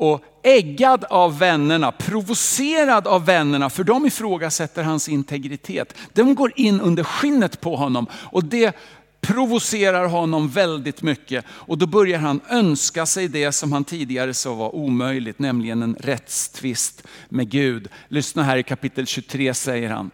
och 0.00 0.24
äggad 0.42 1.04
av 1.04 1.38
vännerna, 1.38 1.92
provocerad 1.92 3.06
av 3.06 3.26
vännerna, 3.26 3.70
för 3.70 3.84
de 3.84 4.06
ifrågasätter 4.06 4.82
hans 4.82 5.08
integritet. 5.08 5.94
De 6.12 6.34
går 6.34 6.52
in 6.56 6.80
under 6.80 7.04
skinnet 7.04 7.60
på 7.60 7.76
honom 7.76 8.06
och 8.12 8.44
det 8.44 8.76
provocerar 9.20 10.06
honom 10.08 10.48
väldigt 10.48 11.02
mycket. 11.02 11.44
Och 11.48 11.78
då 11.78 11.86
börjar 11.86 12.18
han 12.18 12.40
önska 12.48 13.06
sig 13.06 13.28
det 13.28 13.52
som 13.52 13.72
han 13.72 13.84
tidigare 13.84 14.34
sa 14.34 14.54
var 14.54 14.74
omöjligt, 14.74 15.38
nämligen 15.38 15.82
en 15.82 15.96
rättstvist 16.00 17.06
med 17.28 17.50
Gud. 17.50 17.88
Lyssna 18.08 18.42
här 18.42 18.56
i 18.56 18.62
kapitel 18.62 19.06
23 19.06 19.54
säger 19.54 19.90
han. 19.90 20.10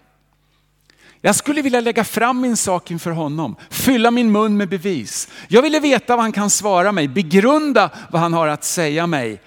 Jag 1.20 1.36
skulle 1.36 1.62
vilja 1.62 1.80
lägga 1.80 2.04
fram 2.04 2.40
min 2.40 2.56
sak 2.56 2.90
inför 2.90 3.10
honom, 3.10 3.56
fylla 3.70 4.10
min 4.10 4.32
mun 4.32 4.56
med 4.56 4.68
bevis. 4.68 5.28
Jag 5.48 5.62
ville 5.62 5.80
veta 5.80 6.16
vad 6.16 6.22
han 6.22 6.32
kan 6.32 6.50
svara 6.50 6.92
mig, 6.92 7.08
begrunda 7.08 7.90
vad 8.10 8.22
han 8.22 8.32
har 8.32 8.48
att 8.48 8.64
säga 8.64 9.06
mig. 9.06 9.40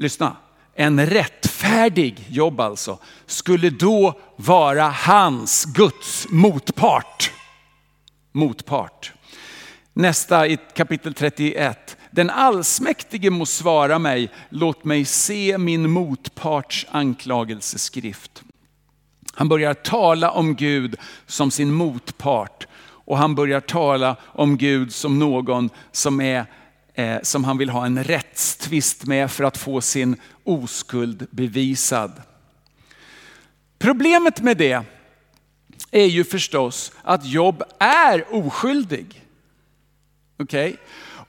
Lyssna, 0.00 0.36
en 0.74 1.06
rättfärdig 1.06 2.26
jobb 2.28 2.60
alltså, 2.60 2.98
skulle 3.26 3.70
då 3.70 4.18
vara 4.36 4.88
hans, 4.88 5.64
Guds 5.64 6.26
motpart. 6.30 7.32
Motpart. 8.32 9.12
Nästa 9.92 10.46
i 10.46 10.58
kapitel 10.74 11.14
31. 11.14 11.96
Den 12.10 12.30
allsmäktige 12.30 13.30
må 13.30 13.46
svara 13.46 13.98
mig, 13.98 14.30
låt 14.48 14.84
mig 14.84 15.04
se 15.04 15.58
min 15.58 15.90
motparts 15.90 16.86
anklagelseskrift. 16.90 18.42
Han 19.34 19.48
börjar 19.48 19.74
tala 19.74 20.30
om 20.30 20.54
Gud 20.54 20.96
som 21.26 21.50
sin 21.50 21.72
motpart 21.72 22.66
och 22.82 23.18
han 23.18 23.34
börjar 23.34 23.60
tala 23.60 24.16
om 24.22 24.56
Gud 24.56 24.92
som 24.92 25.18
någon 25.18 25.70
som, 25.92 26.20
är, 26.20 26.46
Eh, 26.94 27.18
som 27.22 27.44
han 27.44 27.58
vill 27.58 27.70
ha 27.70 27.86
en 27.86 28.04
rättstvist 28.04 29.06
med 29.06 29.30
för 29.30 29.44
att 29.44 29.56
få 29.56 29.80
sin 29.80 30.16
oskuld 30.44 31.26
bevisad. 31.30 32.12
Problemet 33.78 34.40
med 34.40 34.56
det 34.56 34.82
är 35.90 36.06
ju 36.06 36.24
förstås 36.24 36.92
att 37.02 37.26
Job 37.26 37.62
är 37.78 38.34
oskyldig. 38.34 39.24
Okej? 40.38 40.70
Okay? 40.70 40.76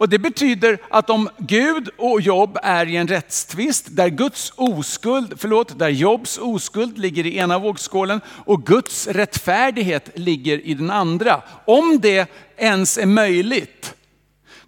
Och 0.01 0.09
det 0.09 0.19
betyder 0.19 0.77
att 0.89 1.09
om 1.09 1.29
Gud 1.37 1.89
och 1.97 2.21
Job 2.21 2.57
är 2.63 2.85
i 2.85 2.95
en 2.95 3.07
rättstvist 3.07 3.87
där 3.89 4.07
Guds 4.09 4.53
oskuld, 4.55 5.33
förlåt, 5.37 5.79
där 5.79 5.89
Jobs 5.89 6.37
oskuld 6.37 6.97
ligger 6.97 7.25
i 7.25 7.37
ena 7.37 7.59
vågskålen 7.59 8.21
och 8.27 8.65
Guds 8.65 9.07
rättfärdighet 9.07 10.09
ligger 10.15 10.65
i 10.65 10.73
den 10.73 10.91
andra. 10.91 11.41
Om 11.65 11.99
det 12.01 12.31
ens 12.57 12.97
är 12.97 13.05
möjligt, 13.05 13.95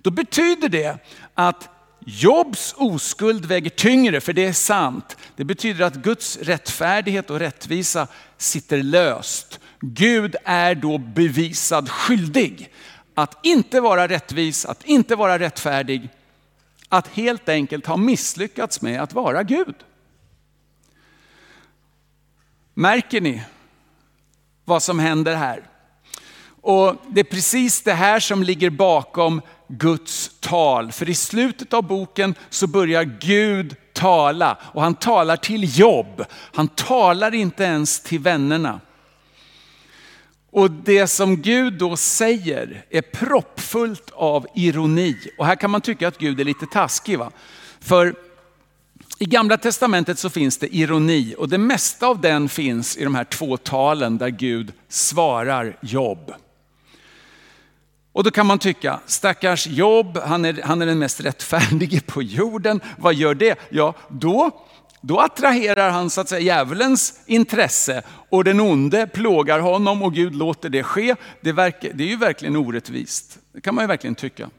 då 0.04 0.12
betyder 0.12 0.70
det 0.70 0.98
att 1.34 1.70
Jobs 2.06 2.74
oskuld 2.78 3.46
väger 3.46 3.70
tyngre, 3.70 4.22
för 4.22 4.34
det 4.34 4.46
är 4.46 4.54
sant. 4.54 5.18
Det 5.36 5.44
betyder 5.44 5.86
att 5.86 5.96
Guds 5.96 6.38
rättfärdighet 6.38 7.30
och 7.30 7.40
rättvisa 7.40 8.08
sitter 8.38 8.84
löst. 8.84 9.60
Gud 9.80 10.36
är 10.44 10.76
då 10.76 10.98
bevisad 10.98 11.90
skyldig 11.90 12.72
att 13.16 13.46
inte 13.46 13.82
vara 13.82 14.08
rättvis, 14.08 14.66
att 14.66 14.84
inte 14.84 15.16
vara 15.16 15.40
rättfärdig, 15.40 16.10
att 16.90 17.08
helt 17.08 17.50
enkelt 17.50 17.86
ha 17.86 17.98
misslyckats 17.98 18.82
med 18.82 19.02
att 19.02 19.14
vara 19.14 19.44
Gud. 19.44 19.76
Märker 22.74 23.22
ni 23.22 23.44
vad 24.66 24.84
som 24.84 25.00
händer 25.00 25.36
här? 25.36 25.70
Och 26.62 26.96
Det 27.10 27.20
är 27.20 27.24
precis 27.24 27.82
det 27.82 27.94
här 27.94 28.20
som 28.20 28.44
ligger 28.44 28.70
bakom 28.70 29.42
Guds 29.78 30.32
tal. 30.40 30.92
För 30.92 31.10
i 31.10 31.16
slutet 31.16 31.74
av 31.74 31.84
boken 31.84 32.36
så 32.50 32.68
börjar 32.68 33.04
Gud 33.04 33.76
tala 33.94 34.58
och 34.62 34.82
han 34.82 34.96
talar 34.96 35.38
till 35.38 35.80
jobb. 35.80 36.26
Han 36.54 36.68
talar 36.68 37.34
inte 37.34 37.64
ens 37.64 38.00
till 38.00 38.20
vännerna. 38.20 38.80
Och 40.52 40.72
det 40.72 41.08
som 41.08 41.42
Gud 41.42 41.74
då 41.74 41.96
säger 41.96 42.86
är 42.90 43.02
proppfullt 43.02 44.10
av 44.14 44.48
ironi. 44.56 45.18
Och 45.38 45.46
här 45.46 45.56
kan 45.56 45.72
man 45.72 45.82
tycka 45.82 46.08
att 46.08 46.18
Gud 46.18 46.40
är 46.40 46.44
lite 46.44 46.66
taskig. 46.66 47.20
Va? 47.20 47.32
För 47.80 48.16
i 49.20 49.26
gamla 49.26 49.58
testamentet 49.58 50.20
så 50.20 50.30
finns 50.30 50.58
det 50.58 50.76
ironi 50.76 51.36
och 51.38 51.50
det 51.50 51.58
mesta 51.58 52.08
av 52.08 52.22
den 52.22 52.50
finns 52.50 52.98
i 52.98 53.04
de 53.04 53.16
här 53.16 53.24
två 53.24 53.58
talen 53.58 54.18
där 54.18 54.30
Gud 54.30 54.74
svarar 54.90 55.78
jobb. 55.82 56.34
Och 58.14 58.24
då 58.24 58.32
kan 58.32 58.46
man 58.46 58.60
tycka, 58.60 59.00
stackars 59.06 59.68
Job, 59.68 60.18
han 60.18 60.46
är, 60.46 60.62
han 60.64 60.82
är 60.82 60.86
den 60.86 61.00
mest 61.00 61.22
rättfärdige 61.22 62.02
på 62.02 62.22
jorden. 62.22 62.82
Vad 62.98 63.14
gör 63.14 63.36
det? 63.36 63.60
Ja, 63.70 63.94
då 64.10 64.52
då 65.06 65.20
attraherar 65.20 65.90
han 65.90 66.10
så 66.10 66.22
att 66.22 66.30
säga 66.30 66.42
djävulens 66.42 67.20
intresse 67.26 68.04
och 68.30 68.44
den 68.44 68.60
onde 68.60 69.08
plågar 69.08 69.60
honom 69.60 70.04
och 70.04 70.14
Gud 70.14 70.36
låter 70.36 70.70
det 70.70 70.84
ske. 70.84 71.16
Det, 71.42 71.52
verkar, 71.52 71.90
det 71.94 72.04
är 72.04 72.08
ju 72.08 72.16
verkligen 72.16 72.56
orättvist. 72.56 73.40
Det 73.54 73.62
kan 73.62 73.76
man 73.76 73.84
ju 73.84 73.88
verkligen 73.88 74.16
tycka. 74.16 74.50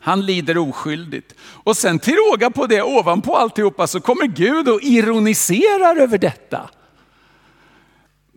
Han 0.00 0.26
lider 0.26 0.58
oskyldigt. 0.58 1.34
Och 1.40 1.76
sen 1.76 1.98
till 1.98 2.14
råga 2.14 2.50
på 2.50 2.66
det, 2.66 2.82
ovanpå 2.82 3.36
alltihopa, 3.36 3.86
så 3.86 4.00
kommer 4.00 4.26
Gud 4.26 4.68
och 4.68 4.82
ironiserar 4.82 5.96
över 5.96 6.18
detta. 6.18 6.70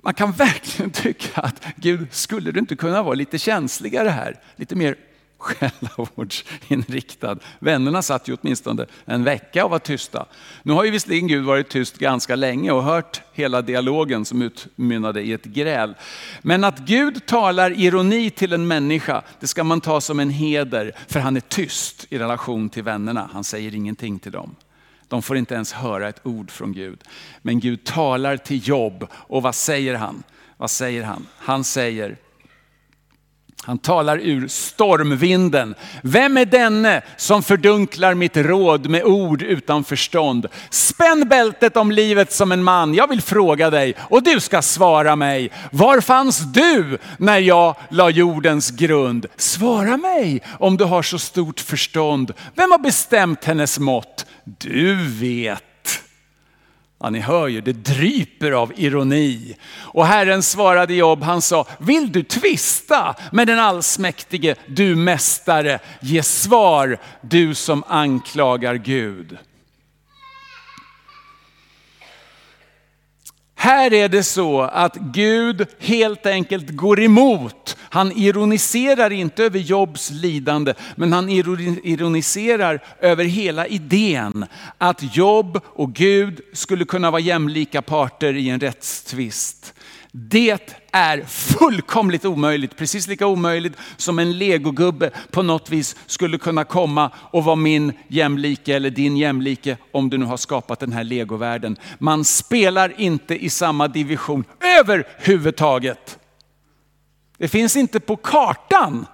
Man 0.03 0.13
kan 0.13 0.31
verkligen 0.31 0.91
tycka 0.91 1.41
att 1.41 1.65
Gud, 1.75 2.07
skulle 2.11 2.51
du 2.51 2.59
inte 2.59 2.75
kunna 2.75 3.03
vara 3.03 3.13
lite 3.13 3.39
känsligare 3.39 4.09
här? 4.09 4.39
Lite 4.55 4.75
mer 4.75 4.95
själavårdsinriktad. 5.37 7.37
Vännerna 7.59 8.01
satt 8.01 8.27
ju 8.27 8.37
åtminstone 8.41 8.85
en 9.05 9.23
vecka 9.23 9.65
och 9.65 9.71
var 9.71 9.79
tysta. 9.79 10.25
Nu 10.63 10.73
har 10.73 10.83
ju 10.83 10.91
visserligen 10.91 11.27
Gud 11.27 11.45
varit 11.45 11.69
tyst 11.69 11.97
ganska 11.97 12.35
länge 12.35 12.71
och 12.71 12.83
hört 12.83 13.21
hela 13.33 13.61
dialogen 13.61 14.25
som 14.25 14.41
utmynnade 14.41 15.21
i 15.21 15.33
ett 15.33 15.45
gräl. 15.45 15.95
Men 16.41 16.63
att 16.63 16.79
Gud 16.79 17.25
talar 17.25 17.79
ironi 17.79 18.29
till 18.29 18.53
en 18.53 18.67
människa, 18.67 19.21
det 19.39 19.47
ska 19.47 19.63
man 19.63 19.81
ta 19.81 20.01
som 20.01 20.19
en 20.19 20.29
heder, 20.29 20.91
för 21.07 21.19
han 21.19 21.35
är 21.35 21.41
tyst 21.41 22.05
i 22.09 22.17
relation 22.17 22.69
till 22.69 22.83
vännerna. 22.83 23.29
Han 23.33 23.43
säger 23.43 23.75
ingenting 23.75 24.19
till 24.19 24.31
dem. 24.31 24.55
De 25.13 25.21
får 25.21 25.37
inte 25.37 25.55
ens 25.55 25.73
höra 25.73 26.09
ett 26.09 26.21
ord 26.23 26.51
från 26.51 26.73
Gud. 26.73 27.03
Men 27.41 27.59
Gud 27.59 27.83
talar 27.83 28.37
till 28.37 28.67
Jobb 28.67 29.07
och 29.13 29.41
vad 29.41 29.55
säger 29.55 29.95
han? 29.95 30.23
Vad 30.57 30.71
säger 30.71 31.03
han? 31.03 31.27
Han 31.37 31.63
säger, 31.63 32.17
han 33.65 33.77
talar 33.77 34.17
ur 34.17 34.47
stormvinden. 34.47 35.75
Vem 36.01 36.37
är 36.37 36.45
denne 36.45 37.01
som 37.17 37.43
fördunklar 37.43 38.13
mitt 38.13 38.37
råd 38.37 38.89
med 38.89 39.03
ord 39.03 39.41
utan 39.41 39.83
förstånd? 39.83 40.47
Spänn 40.69 41.27
bältet 41.29 41.77
om 41.77 41.91
livet 41.91 42.31
som 42.31 42.51
en 42.51 42.63
man. 42.63 42.93
Jag 42.93 43.09
vill 43.09 43.21
fråga 43.21 43.69
dig 43.69 43.95
och 43.99 44.23
du 44.23 44.39
ska 44.39 44.61
svara 44.61 45.15
mig. 45.15 45.51
Var 45.71 46.01
fanns 46.01 46.39
du 46.39 46.97
när 47.17 47.39
jag 47.39 47.75
la 47.89 48.09
jordens 48.09 48.71
grund? 48.71 49.25
Svara 49.37 49.97
mig 49.97 50.41
om 50.59 50.77
du 50.77 50.83
har 50.83 51.01
så 51.01 51.19
stort 51.19 51.59
förstånd. 51.59 52.33
Vem 52.55 52.71
har 52.71 52.79
bestämt 52.79 53.43
hennes 53.43 53.79
mått? 53.79 54.25
Du 54.43 54.95
vet. 55.19 55.63
Ja, 56.99 57.09
ni 57.09 57.19
hör 57.19 57.47
ju, 57.47 57.61
det 57.61 57.73
dryper 57.73 58.51
av 58.51 58.73
ironi. 58.75 59.55
Och 59.75 60.05
Herren 60.05 60.43
svarade 60.43 60.93
Jobb, 60.93 61.23
han 61.23 61.41
sa, 61.41 61.67
vill 61.79 62.11
du 62.11 62.23
tvista 62.23 63.15
med 63.31 63.47
den 63.47 63.59
allsmäktige, 63.59 64.55
du 64.67 64.95
mästare? 64.95 65.79
Ge 65.99 66.23
svar, 66.23 66.97
du 67.21 67.55
som 67.55 67.83
anklagar 67.87 68.75
Gud. 68.75 69.37
Här 73.63 73.93
är 73.93 74.09
det 74.09 74.23
så 74.23 74.61
att 74.61 74.95
Gud 74.95 75.67
helt 75.79 76.25
enkelt 76.25 76.69
går 76.69 77.01
emot. 77.01 77.77
Han 77.79 78.11
ironiserar 78.11 79.11
inte 79.11 79.43
över 79.43 79.59
Jobs 79.59 80.09
lidande, 80.11 80.73
men 80.95 81.13
han 81.13 81.29
ironiserar 81.29 82.83
över 82.99 83.23
hela 83.25 83.67
idén 83.67 84.45
att 84.77 85.15
Job 85.15 85.59
och 85.65 85.93
Gud 85.93 86.41
skulle 86.53 86.85
kunna 86.85 87.11
vara 87.11 87.21
jämlika 87.21 87.81
parter 87.81 88.33
i 88.33 88.49
en 88.49 88.59
rättstvist. 88.59 89.73
Det 90.15 90.77
är 90.91 91.21
fullkomligt 91.21 92.25
omöjligt, 92.25 92.77
precis 92.77 93.07
lika 93.07 93.27
omöjligt 93.27 93.73
som 93.97 94.19
en 94.19 94.37
legogubbe 94.37 95.11
på 95.31 95.43
något 95.43 95.69
vis 95.69 95.95
skulle 96.05 96.37
kunna 96.37 96.63
komma 96.63 97.11
och 97.15 97.43
vara 97.43 97.55
min 97.55 97.93
jämlike 98.07 98.75
eller 98.75 98.89
din 98.89 99.17
jämlike 99.17 99.77
om 99.91 100.09
du 100.09 100.17
nu 100.17 100.25
har 100.25 100.37
skapat 100.37 100.79
den 100.79 100.91
här 100.91 101.03
legovärlden. 101.03 101.77
Man 101.99 102.25
spelar 102.25 102.93
inte 102.97 103.45
i 103.45 103.49
samma 103.49 103.87
division 103.87 104.43
överhuvudtaget. 104.79 106.19
Det 107.37 107.47
finns 107.47 107.75
inte 107.75 107.99
på 107.99 108.15
kartan 108.15 109.05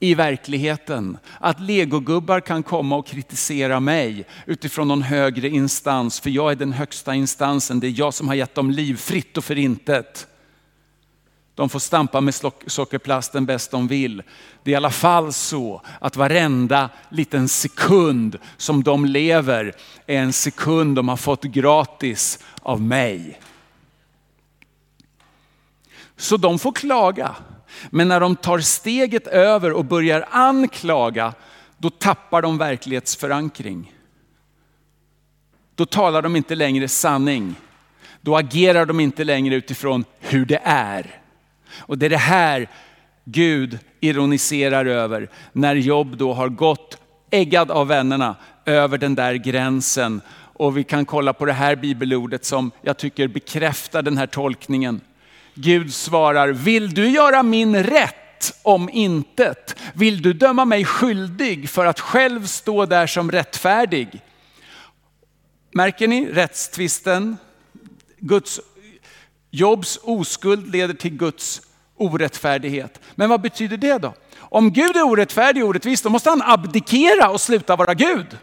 i 0.00 0.14
verkligheten 0.14 1.18
att 1.40 1.60
legogubbar 1.60 2.40
kan 2.40 2.62
komma 2.62 2.96
och 2.96 3.06
kritisera 3.06 3.80
mig 3.80 4.26
utifrån 4.46 4.88
någon 4.88 5.02
högre 5.02 5.48
instans, 5.48 6.20
för 6.20 6.30
jag 6.30 6.50
är 6.52 6.56
den 6.56 6.72
högsta 6.72 7.14
instansen. 7.14 7.80
Det 7.80 7.86
är 7.86 7.98
jag 7.98 8.14
som 8.14 8.28
har 8.28 8.34
gett 8.34 8.54
dem 8.54 8.70
liv 8.70 8.96
fritt 8.96 9.36
och 9.36 9.44
förintet. 9.44 10.26
De 11.56 11.68
får 11.68 11.78
stampa 11.78 12.20
med 12.20 12.34
sockerplasten 12.66 13.46
bäst 13.46 13.70
de 13.70 13.88
vill. 13.88 14.22
Det 14.62 14.70
är 14.70 14.72
i 14.72 14.76
alla 14.76 14.90
fall 14.90 15.32
så 15.32 15.82
att 16.00 16.16
varenda 16.16 16.90
liten 17.08 17.48
sekund 17.48 18.38
som 18.56 18.82
de 18.82 19.04
lever 19.04 19.74
är 20.06 20.18
en 20.18 20.32
sekund 20.32 20.96
de 20.96 21.08
har 21.08 21.16
fått 21.16 21.42
gratis 21.42 22.38
av 22.62 22.80
mig. 22.80 23.40
Så 26.16 26.36
de 26.36 26.58
får 26.58 26.72
klaga. 26.72 27.34
Men 27.90 28.08
när 28.08 28.20
de 28.20 28.36
tar 28.36 28.58
steget 28.58 29.26
över 29.26 29.72
och 29.72 29.84
börjar 29.84 30.28
anklaga, 30.30 31.34
då 31.78 31.90
tappar 31.90 32.42
de 32.42 32.58
verklighetsförankring. 32.58 33.94
Då 35.74 35.86
talar 35.86 36.22
de 36.22 36.36
inte 36.36 36.54
längre 36.54 36.88
sanning. 36.88 37.54
Då 38.20 38.36
agerar 38.36 38.86
de 38.86 39.00
inte 39.00 39.24
längre 39.24 39.54
utifrån 39.54 40.04
hur 40.18 40.44
det 40.44 40.60
är. 40.64 41.22
Och 41.78 41.98
det 41.98 42.06
är 42.06 42.10
det 42.10 42.16
här 42.16 42.68
Gud 43.24 43.78
ironiserar 44.00 44.86
över 44.86 45.28
när 45.52 45.74
Jobb 45.74 46.16
då 46.16 46.32
har 46.32 46.48
gått 46.48 46.98
äggad 47.30 47.70
av 47.70 47.88
vännerna 47.88 48.36
över 48.64 48.98
den 48.98 49.14
där 49.14 49.34
gränsen. 49.34 50.20
Och 50.36 50.76
vi 50.76 50.84
kan 50.84 51.04
kolla 51.04 51.32
på 51.32 51.44
det 51.44 51.52
här 51.52 51.76
bibelordet 51.76 52.44
som 52.44 52.70
jag 52.82 52.96
tycker 52.96 53.28
bekräftar 53.28 54.02
den 54.02 54.18
här 54.18 54.26
tolkningen. 54.26 55.00
Gud 55.54 55.94
svarar, 55.94 56.48
vill 56.48 56.94
du 56.94 57.10
göra 57.10 57.42
min 57.42 57.82
rätt 57.82 58.52
om 58.62 58.90
intet? 58.92 59.76
Vill 59.92 60.22
du 60.22 60.32
döma 60.32 60.64
mig 60.64 60.84
skyldig 60.84 61.70
för 61.70 61.86
att 61.86 62.00
själv 62.00 62.46
stå 62.46 62.86
där 62.86 63.06
som 63.06 63.30
rättfärdig? 63.30 64.22
Märker 65.72 66.08
ni 66.08 66.26
rättstvisten? 66.26 67.36
Guds, 68.18 68.60
Jobs 69.50 69.98
oskuld 70.02 70.72
leder 70.72 70.94
till 70.94 71.16
Guds 71.16 71.62
orättfärdighet. 71.96 73.00
Men 73.14 73.30
vad 73.30 73.40
betyder 73.40 73.76
det 73.76 73.98
då? 73.98 74.14
Om 74.38 74.72
Gud 74.72 74.96
är 74.96 75.02
orättfärdig 75.02 75.62
och 75.62 75.68
orättvis, 75.68 76.02
då 76.02 76.10
måste 76.10 76.30
han 76.30 76.42
abdikera 76.42 77.30
och 77.30 77.40
sluta 77.40 77.76
vara 77.76 77.94
Gud. 77.94 78.38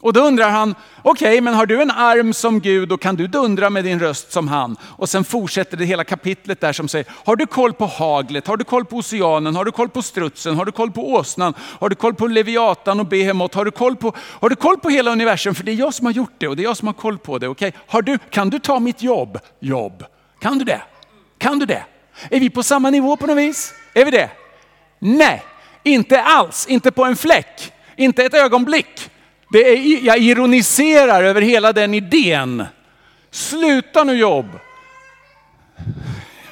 Och 0.00 0.12
då 0.12 0.20
undrar 0.20 0.50
han, 0.50 0.74
okej, 1.02 1.28
okay, 1.28 1.40
men 1.40 1.54
har 1.54 1.66
du 1.66 1.82
en 1.82 1.90
arm 1.90 2.32
som 2.32 2.60
Gud 2.60 2.92
och 2.92 3.00
kan 3.00 3.16
du 3.16 3.26
dundra 3.26 3.70
med 3.70 3.84
din 3.84 4.00
röst 4.00 4.32
som 4.32 4.48
han? 4.48 4.76
Och 4.82 5.08
sen 5.08 5.24
fortsätter 5.24 5.76
det 5.76 5.84
hela 5.84 6.04
kapitlet 6.04 6.60
där 6.60 6.72
som 6.72 6.88
säger, 6.88 7.06
har 7.24 7.36
du 7.36 7.46
koll 7.46 7.72
på 7.72 7.86
haglet? 7.86 8.46
Har 8.46 8.56
du 8.56 8.64
koll 8.64 8.84
på 8.84 8.96
oceanen? 8.96 9.56
Har 9.56 9.64
du 9.64 9.72
koll 9.72 9.88
på 9.88 10.02
strutsen? 10.02 10.56
Har 10.56 10.64
du 10.64 10.72
koll 10.72 10.92
på 10.92 11.12
åsnan? 11.12 11.54
Har 11.58 11.88
du 11.88 11.94
koll 11.94 12.14
på 12.14 12.26
leviatan 12.26 13.00
och 13.00 13.06
behemot? 13.06 13.54
Har 13.54 13.64
du 13.64 13.70
koll 13.70 13.96
på, 13.96 14.14
har 14.18 14.48
du 14.48 14.56
koll 14.56 14.78
på 14.78 14.88
hela 14.88 15.10
universum? 15.12 15.54
För 15.54 15.64
det 15.64 15.72
är 15.72 15.76
jag 15.76 15.94
som 15.94 16.06
har 16.06 16.12
gjort 16.12 16.34
det 16.38 16.48
och 16.48 16.56
det 16.56 16.62
är 16.62 16.64
jag 16.64 16.76
som 16.76 16.88
har 16.88 16.94
koll 16.94 17.18
på 17.18 17.38
det. 17.38 17.48
Okej, 17.48 17.68
okay? 17.68 17.80
har 17.86 18.02
du, 18.02 18.18
kan 18.30 18.50
du 18.50 18.58
ta 18.58 18.80
mitt 18.80 19.02
jobb? 19.02 19.38
Jobb. 19.60 20.04
Kan 20.40 20.58
du 20.58 20.64
det? 20.64 20.82
Kan 21.38 21.58
du 21.58 21.66
det? 21.66 21.84
Är 22.30 22.40
vi 22.40 22.50
på 22.50 22.62
samma 22.62 22.90
nivå 22.90 23.16
på 23.16 23.26
något 23.26 23.38
vis? 23.38 23.74
Är 23.94 24.04
vi 24.04 24.10
det? 24.10 24.30
Nej, 24.98 25.42
inte 25.82 26.22
alls, 26.22 26.66
inte 26.66 26.90
på 26.90 27.04
en 27.04 27.16
fläck, 27.16 27.72
inte 27.96 28.24
ett 28.24 28.34
ögonblick. 28.34 29.10
Det 29.50 29.58
är, 29.58 30.04
jag 30.04 30.18
ironiserar 30.18 31.24
över 31.24 31.42
hela 31.42 31.72
den 31.72 31.94
idén. 31.94 32.64
Sluta 33.30 34.04
nu 34.04 34.12
jobb. 34.18 34.46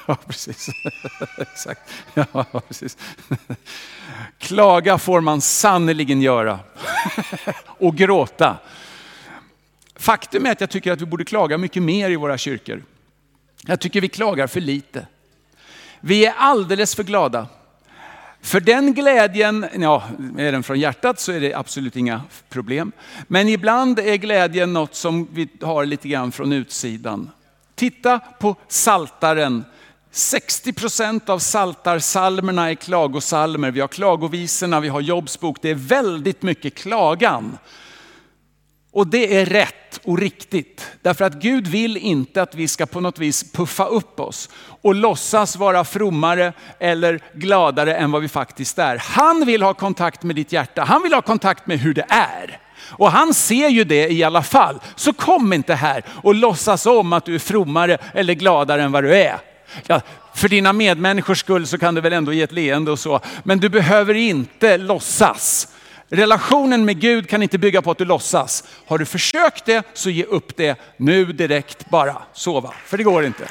Ja, 0.09 0.17
precis. 0.27 0.69
Exakt. 1.39 1.81
Ja, 2.15 2.45
precis. 2.69 2.97
Klaga 4.39 4.99
får 4.99 5.21
man 5.21 5.41
sannerligen 5.41 6.23
göra. 6.23 6.59
Och 7.67 7.97
gråta. 7.97 8.57
Faktum 9.97 10.47
är 10.47 10.53
att 10.53 10.61
jag 10.61 10.71
tycker 10.71 10.93
att 10.93 11.01
vi 11.01 11.07
borde 11.07 11.25
klaga 11.25 11.59
mycket 11.59 11.83
mer 11.83 12.11
i 12.11 12.17
våra 12.17 12.39
kyrkor. 12.39 12.83
Jag 13.67 13.81
tycker 13.81 14.01
vi 14.01 14.09
klagar 14.09 14.47
för 14.47 14.61
lite. 14.61 15.07
Vi 16.01 16.27
är 16.27 16.35
alldeles 16.37 16.95
för 16.95 17.05
glada. 17.05 17.47
För 18.41 18.61
den 18.61 18.95
glädjen, 18.95 19.67
ja, 19.79 20.03
är 20.39 20.53
den 20.53 20.63
från 20.63 20.81
hjärtat 20.81 21.21
så 21.21 21.33
är 21.33 21.41
det 21.41 21.55
absolut 21.55 21.97
inga 21.97 22.21
problem. 22.49 22.93
Men 23.29 23.49
ibland 23.49 23.99
är 23.99 24.17
glädjen 24.17 24.73
något 24.73 24.95
som 24.95 25.29
vi 25.33 25.49
har 25.61 25.87
lite 25.87 26.09
grann 26.09 26.33
från 26.33 26.53
utsidan. 26.53 27.31
Titta 27.75 28.19
på 28.19 28.57
saltaren. 28.69 29.65
60 30.11 30.73
procent 30.73 31.29
av 31.29 31.39
saltarsalmerna 31.39 32.71
är 32.71 32.75
klagosalmer. 32.75 33.71
Vi 33.71 33.81
har 33.81 33.89
klagovisorna, 33.89 34.81
vi 34.81 34.89
har 34.89 35.01
jobbsbok. 35.01 35.59
Det 35.63 35.71
är 35.71 35.75
väldigt 35.75 36.43
mycket 36.43 36.75
klagan. 36.75 37.59
Och 38.91 39.07
det 39.07 39.37
är 39.37 39.47
rätt 39.47 39.86
och 40.07 40.19
riktigt. 40.19 40.87
Därför 41.03 41.25
att 41.25 41.35
Gud 41.35 41.67
vill 41.67 41.97
inte 41.97 42.43
att 42.43 42.55
vi 42.55 42.69
ska 42.69 42.87
på 42.87 43.01
något 43.01 43.19
vis 43.19 43.53
puffa 43.53 43.87
upp 43.87 44.21
oss 44.21 44.49
och 44.83 44.95
låtsas 44.95 45.57
vara 45.57 45.85
frommare 45.85 46.53
eller 46.79 47.21
gladare 47.35 47.97
än 47.97 48.11
vad 48.11 48.23
vi 48.23 48.29
faktiskt 48.29 48.79
är. 48.79 48.97
Han 48.97 49.47
vill 49.47 49.63
ha 49.63 49.75
kontakt 49.75 50.23
med 50.23 50.37
ditt 50.37 50.53
hjärta. 50.53 50.85
Han 50.85 51.03
vill 51.03 51.13
ha 51.13 51.23
kontakt 51.23 51.67
med 51.67 51.79
hur 51.79 51.95
det 51.95 52.07
är. 52.09 52.59
Och 52.89 53.11
han 53.11 53.35
ser 53.35 53.69
ju 53.69 53.85
det 53.85 54.09
i 54.09 54.25
alla 54.25 54.43
fall. 54.43 54.81
Så 54.97 55.13
kom 55.13 55.53
inte 55.53 55.75
här 55.75 56.05
och 56.23 56.35
låtsas 56.35 56.87
om 56.87 57.13
att 57.13 57.25
du 57.25 57.35
är 57.35 57.39
frommare 57.39 57.99
eller 58.15 58.35
gladare 58.35 58.83
än 58.83 58.93
vad 58.93 59.05
du 59.05 59.17
är. 59.17 59.39
Ja, 59.87 60.01
för 60.35 60.49
dina 60.49 60.73
medmänniskors 60.73 61.41
skull 61.41 61.67
så 61.67 61.79
kan 61.79 61.95
du 61.95 62.01
väl 62.01 62.13
ändå 62.13 62.33
ge 62.33 62.43
ett 62.43 62.53
leende 62.53 62.91
och 62.91 62.99
så. 62.99 63.21
Men 63.43 63.59
du 63.59 63.69
behöver 63.69 64.15
inte 64.15 64.79
låtsas. 64.79 65.69
Relationen 66.09 66.85
med 66.85 67.01
Gud 67.01 67.29
kan 67.29 67.43
inte 67.43 67.59
bygga 67.59 67.83
på 67.83 67.91
att 67.91 67.99
du 67.99 68.05
låtsas. 68.05 68.65
Har 68.87 68.99
du 68.99 69.05
försökt 69.05 69.65
det 69.65 69.87
så 69.95 70.11
ge 70.11 70.25
upp 70.25 70.57
det 70.57 70.81
nu 70.97 71.25
direkt 71.25 71.91
bara. 71.91 72.23
Sova, 72.33 72.75
för 72.85 72.99
det 72.99 73.05
går 73.05 73.25
inte. 73.25 73.49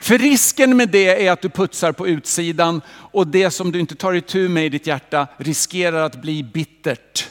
För 0.00 0.18
risken 0.18 0.76
med 0.76 0.88
det 0.88 1.26
är 1.26 1.32
att 1.32 1.42
du 1.42 1.48
putsar 1.48 1.92
på 1.92 2.08
utsidan 2.08 2.80
och 2.88 3.26
det 3.26 3.50
som 3.50 3.72
du 3.72 3.80
inte 3.80 3.94
tar 3.94 4.12
itu 4.12 4.48
med 4.48 4.66
i 4.66 4.68
ditt 4.68 4.86
hjärta 4.86 5.26
riskerar 5.36 6.02
att 6.02 6.22
bli 6.22 6.42
bittert. 6.42 7.28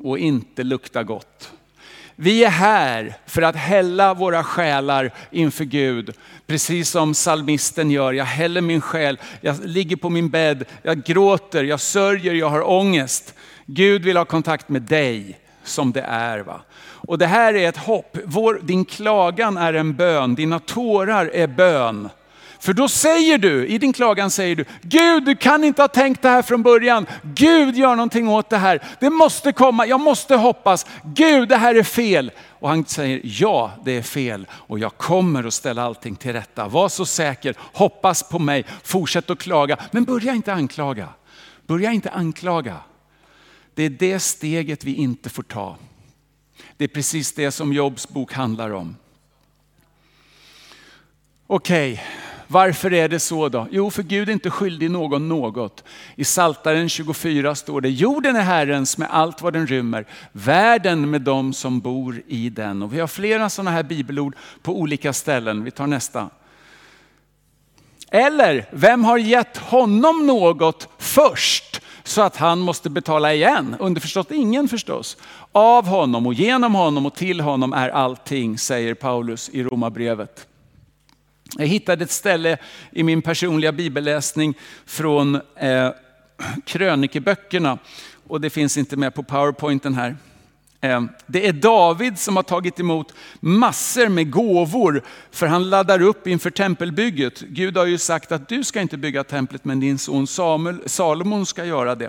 Och 0.00 0.18
inte 0.18 0.62
lukta 0.62 1.02
gott. 1.02 1.52
Vi 2.18 2.44
är 2.44 2.50
här 2.50 3.16
för 3.26 3.42
att 3.42 3.56
hälla 3.56 4.14
våra 4.14 4.44
själar 4.44 5.10
inför 5.30 5.64
Gud. 5.64 6.14
Precis 6.46 6.90
som 6.90 7.14
salmisten 7.14 7.90
gör. 7.90 8.12
Jag 8.12 8.24
häller 8.24 8.60
min 8.60 8.80
själ, 8.80 9.18
jag 9.40 9.56
ligger 9.64 9.96
på 9.96 10.10
min 10.10 10.28
bädd, 10.28 10.64
jag 10.82 11.04
gråter, 11.04 11.64
jag 11.64 11.80
sörjer, 11.80 12.34
jag 12.34 12.48
har 12.48 12.70
ångest. 12.70 13.34
Gud 13.66 14.04
vill 14.04 14.16
ha 14.16 14.24
kontakt 14.24 14.68
med 14.68 14.82
dig 14.82 15.38
som 15.64 15.92
det 15.92 16.02
är. 16.08 16.38
Va? 16.38 16.60
Och 16.80 17.18
det 17.18 17.26
här 17.26 17.54
är 17.54 17.68
ett 17.68 17.76
hopp. 17.76 18.18
Vår, 18.24 18.60
din 18.62 18.84
klagan 18.84 19.56
är 19.56 19.74
en 19.74 19.94
bön, 19.94 20.34
dina 20.34 20.58
tårar 20.58 21.30
är 21.34 21.46
bön. 21.46 22.08
För 22.58 22.72
då 22.72 22.88
säger 22.88 23.38
du, 23.38 23.66
i 23.66 23.78
din 23.78 23.92
klagan 23.92 24.30
säger 24.30 24.56
du, 24.56 24.64
Gud 24.82 25.24
du 25.24 25.36
kan 25.36 25.64
inte 25.64 25.82
ha 25.82 25.88
tänkt 25.88 26.22
det 26.22 26.28
här 26.28 26.42
från 26.42 26.62
början. 26.62 27.06
Gud 27.22 27.76
gör 27.76 27.96
någonting 27.96 28.28
åt 28.28 28.50
det 28.50 28.56
här. 28.56 28.82
Det 29.00 29.10
måste 29.10 29.52
komma, 29.52 29.86
jag 29.86 30.00
måste 30.00 30.36
hoppas. 30.36 30.86
Gud 31.04 31.48
det 31.48 31.56
här 31.56 31.74
är 31.74 31.82
fel. 31.82 32.30
Och 32.50 32.68
han 32.68 32.84
säger, 32.84 33.20
ja 33.24 33.72
det 33.84 33.92
är 33.92 34.02
fel 34.02 34.46
och 34.50 34.78
jag 34.78 34.96
kommer 34.96 35.44
att 35.44 35.54
ställa 35.54 35.82
allting 35.82 36.16
till 36.16 36.32
rätta. 36.32 36.68
Var 36.68 36.88
så 36.88 37.06
säker, 37.06 37.54
hoppas 37.58 38.22
på 38.22 38.38
mig, 38.38 38.64
fortsätt 38.82 39.30
att 39.30 39.38
klaga. 39.38 39.76
Men 39.90 40.04
börja 40.04 40.34
inte 40.34 40.52
anklaga. 40.52 41.08
Börja 41.66 41.92
inte 41.92 42.10
anklaga. 42.10 42.76
Det 43.74 43.82
är 43.82 43.90
det 43.90 44.20
steget 44.20 44.84
vi 44.84 44.94
inte 44.94 45.30
får 45.30 45.42
ta. 45.42 45.76
Det 46.76 46.84
är 46.84 46.88
precis 46.88 47.32
det 47.32 47.50
som 47.50 47.72
Jobs 47.72 48.08
bok 48.08 48.32
handlar 48.32 48.70
om. 48.70 48.96
Okej, 51.46 51.92
okay. 51.92 52.04
Varför 52.48 52.92
är 52.92 53.08
det 53.08 53.20
så 53.20 53.48
då? 53.48 53.66
Jo, 53.70 53.90
för 53.90 54.02
Gud 54.02 54.28
är 54.28 54.32
inte 54.32 54.50
skyldig 54.50 54.90
någon 54.90 55.28
något. 55.28 55.84
I 56.16 56.24
Saltaren 56.24 56.88
24 56.88 57.54
står 57.54 57.80
det, 57.80 57.88
jorden 57.88 58.36
är 58.36 58.42
Herrens 58.42 58.98
med 58.98 59.08
allt 59.10 59.42
vad 59.42 59.52
den 59.52 59.66
rymmer, 59.66 60.06
världen 60.32 61.10
med 61.10 61.22
dem 61.22 61.52
som 61.52 61.80
bor 61.80 62.22
i 62.26 62.50
den. 62.50 62.82
Och 62.82 62.94
vi 62.94 63.00
har 63.00 63.06
flera 63.06 63.50
sådana 63.50 63.70
här 63.70 63.82
bibelord 63.82 64.36
på 64.62 64.78
olika 64.80 65.12
ställen. 65.12 65.64
Vi 65.64 65.70
tar 65.70 65.86
nästa. 65.86 66.30
Eller, 68.10 68.68
vem 68.70 69.04
har 69.04 69.18
gett 69.18 69.56
honom 69.56 70.26
något 70.26 70.88
först 70.98 71.80
så 72.04 72.22
att 72.22 72.36
han 72.36 72.58
måste 72.58 72.90
betala 72.90 73.34
igen? 73.34 73.76
Underförstått 73.78 74.30
ingen 74.30 74.68
förstås. 74.68 75.16
Av 75.52 75.86
honom 75.86 76.26
och 76.26 76.34
genom 76.34 76.74
honom 76.74 77.06
och 77.06 77.14
till 77.14 77.40
honom 77.40 77.72
är 77.72 77.88
allting, 77.88 78.58
säger 78.58 78.94
Paulus 78.94 79.48
i 79.48 79.62
Romarbrevet. 79.62 80.46
Jag 81.54 81.66
hittade 81.66 82.04
ett 82.04 82.10
ställe 82.10 82.58
i 82.92 83.02
min 83.02 83.22
personliga 83.22 83.72
bibelläsning 83.72 84.54
från 84.86 85.34
eh, 85.56 85.90
krönikeböckerna 86.64 87.78
och 88.28 88.40
det 88.40 88.50
finns 88.50 88.76
inte 88.76 88.96
med 88.96 89.14
på 89.14 89.22
powerpointen 89.22 89.94
här. 89.94 90.16
Eh, 90.80 91.02
det 91.26 91.48
är 91.48 91.52
David 91.52 92.18
som 92.18 92.36
har 92.36 92.42
tagit 92.42 92.80
emot 92.80 93.14
massor 93.40 94.08
med 94.08 94.30
gåvor 94.30 95.02
för 95.30 95.46
han 95.46 95.70
laddar 95.70 96.02
upp 96.02 96.26
inför 96.26 96.50
tempelbygget. 96.50 97.40
Gud 97.40 97.76
har 97.76 97.86
ju 97.86 97.98
sagt 97.98 98.32
att 98.32 98.48
du 98.48 98.64
ska 98.64 98.80
inte 98.80 98.96
bygga 98.96 99.24
templet 99.24 99.64
men 99.64 99.80
din 99.80 99.98
son 99.98 100.26
Samuel, 100.26 100.82
Salomon 100.86 101.46
ska 101.46 101.64
göra 101.64 101.94
det. 101.94 102.08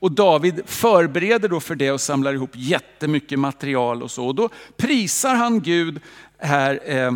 Och 0.00 0.12
David 0.12 0.60
förbereder 0.66 1.48
då 1.48 1.60
för 1.60 1.74
det 1.74 1.90
och 1.92 2.00
samlar 2.00 2.34
ihop 2.34 2.50
jättemycket 2.52 3.38
material 3.38 4.02
och 4.02 4.10
så. 4.10 4.26
Och 4.26 4.34
då 4.34 4.48
prisar 4.76 5.34
han 5.34 5.60
Gud 5.60 6.00
här 6.38 6.80
eh, 6.84 7.12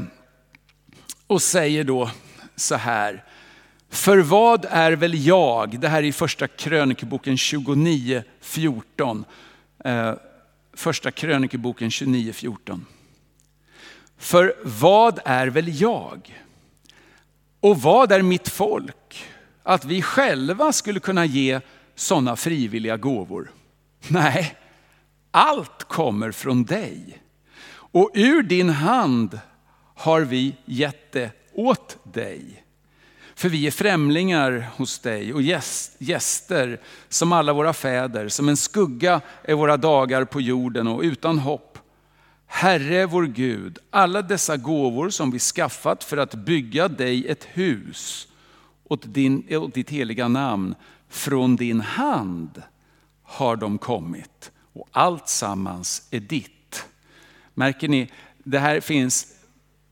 och 1.33 1.43
säger 1.43 1.85
då 1.85 2.11
så 2.57 2.75
här. 2.75 3.25
För 3.91 4.19
vad 4.19 4.67
är 4.71 4.93
väl 4.93 5.27
jag? 5.27 5.81
Det 5.81 5.89
här 5.89 5.99
är 5.99 6.07
i 6.07 6.13
första 6.13 6.49
krönikeboken 6.49 7.37
29, 7.37 8.23
14. 8.41 9.25
Eh, 9.85 10.15
första 10.75 11.11
krönikeboken 11.11 11.91
29, 11.91 12.33
14. 12.33 12.87
För 14.19 14.55
vad 14.65 15.21
är 15.25 15.47
väl 15.47 15.81
jag? 15.81 16.43
Och 17.61 17.83
vad 17.83 18.13
är 18.13 18.23
mitt 18.23 18.49
folk? 18.49 19.25
Att 19.63 19.85
vi 19.85 20.03
själva 20.03 20.73
skulle 20.73 21.01
kunna 21.01 21.25
ge 21.25 21.61
sådana 21.95 22.37
frivilliga 22.37 22.97
gåvor? 22.97 23.51
Nej, 24.09 24.57
Allt 25.35 25.85
kommer 25.85 26.33
från 26.33 26.65
dig. 26.65 27.23
Och 27.75 28.11
ur 28.15 28.43
din 28.43 28.71
hand 28.71 29.41
har 30.03 30.21
vi 30.21 30.55
gett 30.65 31.13
det 31.13 31.31
åt 31.53 31.99
dig. 32.03 32.65
För 33.35 33.49
vi 33.49 33.67
är 33.67 33.71
främlingar 33.71 34.71
hos 34.77 34.99
dig 34.99 35.35
och 35.35 35.43
gäster 35.99 36.81
som 37.09 37.33
alla 37.33 37.53
våra 37.53 37.73
fäder. 37.73 38.29
Som 38.29 38.49
en 38.49 38.57
skugga 38.57 39.21
är 39.43 39.55
våra 39.55 39.77
dagar 39.77 40.25
på 40.25 40.41
jorden 40.41 40.89
och 40.89 41.01
utan 41.03 41.39
hopp. 41.39 41.79
Herre 42.47 43.07
vår 43.07 43.27
Gud, 43.27 43.79
alla 43.91 44.23
dessa 44.23 44.57
gåvor 44.57 45.11
som 45.11 45.31
vi 45.31 45.39
skaffat 45.39 46.05
för 46.05 46.17
att 46.17 46.35
bygga 46.35 46.89
dig 46.89 47.29
ett 47.29 47.45
hus 47.45 48.29
åt, 48.85 49.15
din, 49.15 49.57
åt 49.57 49.75
ditt 49.75 49.91
heliga 49.91 50.29
namn, 50.29 50.75
från 51.09 51.57
din 51.57 51.81
hand 51.81 52.63
har 53.23 53.57
de 53.57 53.79
kommit 53.79 54.51
och 54.73 54.89
allt 54.93 55.29
sammans 55.29 56.09
är 56.11 56.21
ditt. 56.21 56.85
Märker 57.55 57.89
ni, 57.89 58.11
det 58.45 58.59
här 58.59 58.81
finns 58.81 59.32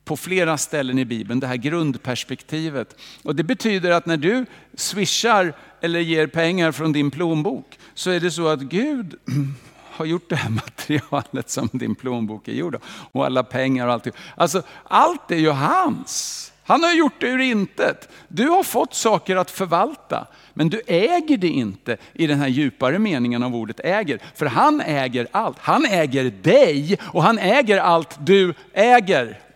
på 0.04 0.16
flera 0.16 0.58
ställen 0.58 0.98
i 0.98 1.04
Bibeln, 1.04 1.40
det 1.40 1.46
här 1.46 1.56
grundperspektivet. 1.56 2.96
Och 3.22 3.36
det 3.36 3.42
betyder 3.42 3.90
att 3.90 4.06
när 4.06 4.16
du 4.16 4.46
swishar 4.74 5.54
eller 5.80 6.00
ger 6.00 6.26
pengar 6.26 6.72
från 6.72 6.92
din 6.92 7.10
plånbok 7.10 7.78
så 7.94 8.10
är 8.10 8.20
det 8.20 8.30
så 8.30 8.48
att 8.48 8.60
Gud 8.60 9.14
har 9.90 10.04
gjort 10.04 10.28
det 10.28 10.36
här 10.36 10.50
materialet 10.66 11.50
som 11.50 11.68
din 11.72 11.94
plånbok 11.94 12.48
är 12.48 12.52
gjord 12.52 12.74
av. 12.74 12.82
Och 13.12 13.26
alla 13.26 13.42
pengar 13.42 13.86
och 13.86 13.92
allt. 13.92 14.06
Alltså 14.36 14.62
allt 14.84 15.30
är 15.30 15.36
ju 15.36 15.50
hans. 15.50 16.46
Han 16.64 16.82
har 16.82 16.92
gjort 16.92 17.20
det 17.20 17.26
ur 17.26 17.38
intet. 17.38 18.08
Du 18.28 18.48
har 18.48 18.62
fått 18.62 18.94
saker 18.94 19.36
att 19.36 19.50
förvalta, 19.50 20.26
men 20.54 20.68
du 20.68 20.80
äger 20.86 21.36
det 21.36 21.48
inte 21.48 21.96
i 22.12 22.26
den 22.26 22.38
här 22.38 22.48
djupare 22.48 22.98
meningen 22.98 23.42
av 23.42 23.56
ordet 23.56 23.80
äger. 23.80 24.18
För 24.34 24.46
han 24.46 24.80
äger 24.80 25.26
allt. 25.30 25.58
Han 25.58 25.86
äger 25.86 26.24
dig 26.42 26.98
och 27.02 27.22
han 27.22 27.38
äger 27.38 27.78
allt 27.78 28.18
du 28.20 28.54
äger 28.72 29.49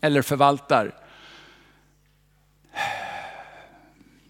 eller 0.00 0.22
förvaltar. 0.22 0.94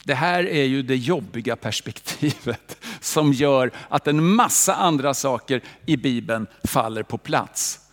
Det 0.04 0.14
här 0.14 0.46
är 0.46 0.64
ju 0.64 0.82
det 0.82 0.96
jobbiga 0.96 1.56
perspektivet 1.56 2.84
som 3.00 3.32
gör 3.32 3.70
att 3.88 4.06
en 4.06 4.24
massa 4.24 4.74
andra 4.74 5.14
saker 5.14 5.62
i 5.86 5.96
Bibeln 5.96 6.46
faller 6.64 7.02
på 7.02 7.18
plats. 7.18 7.89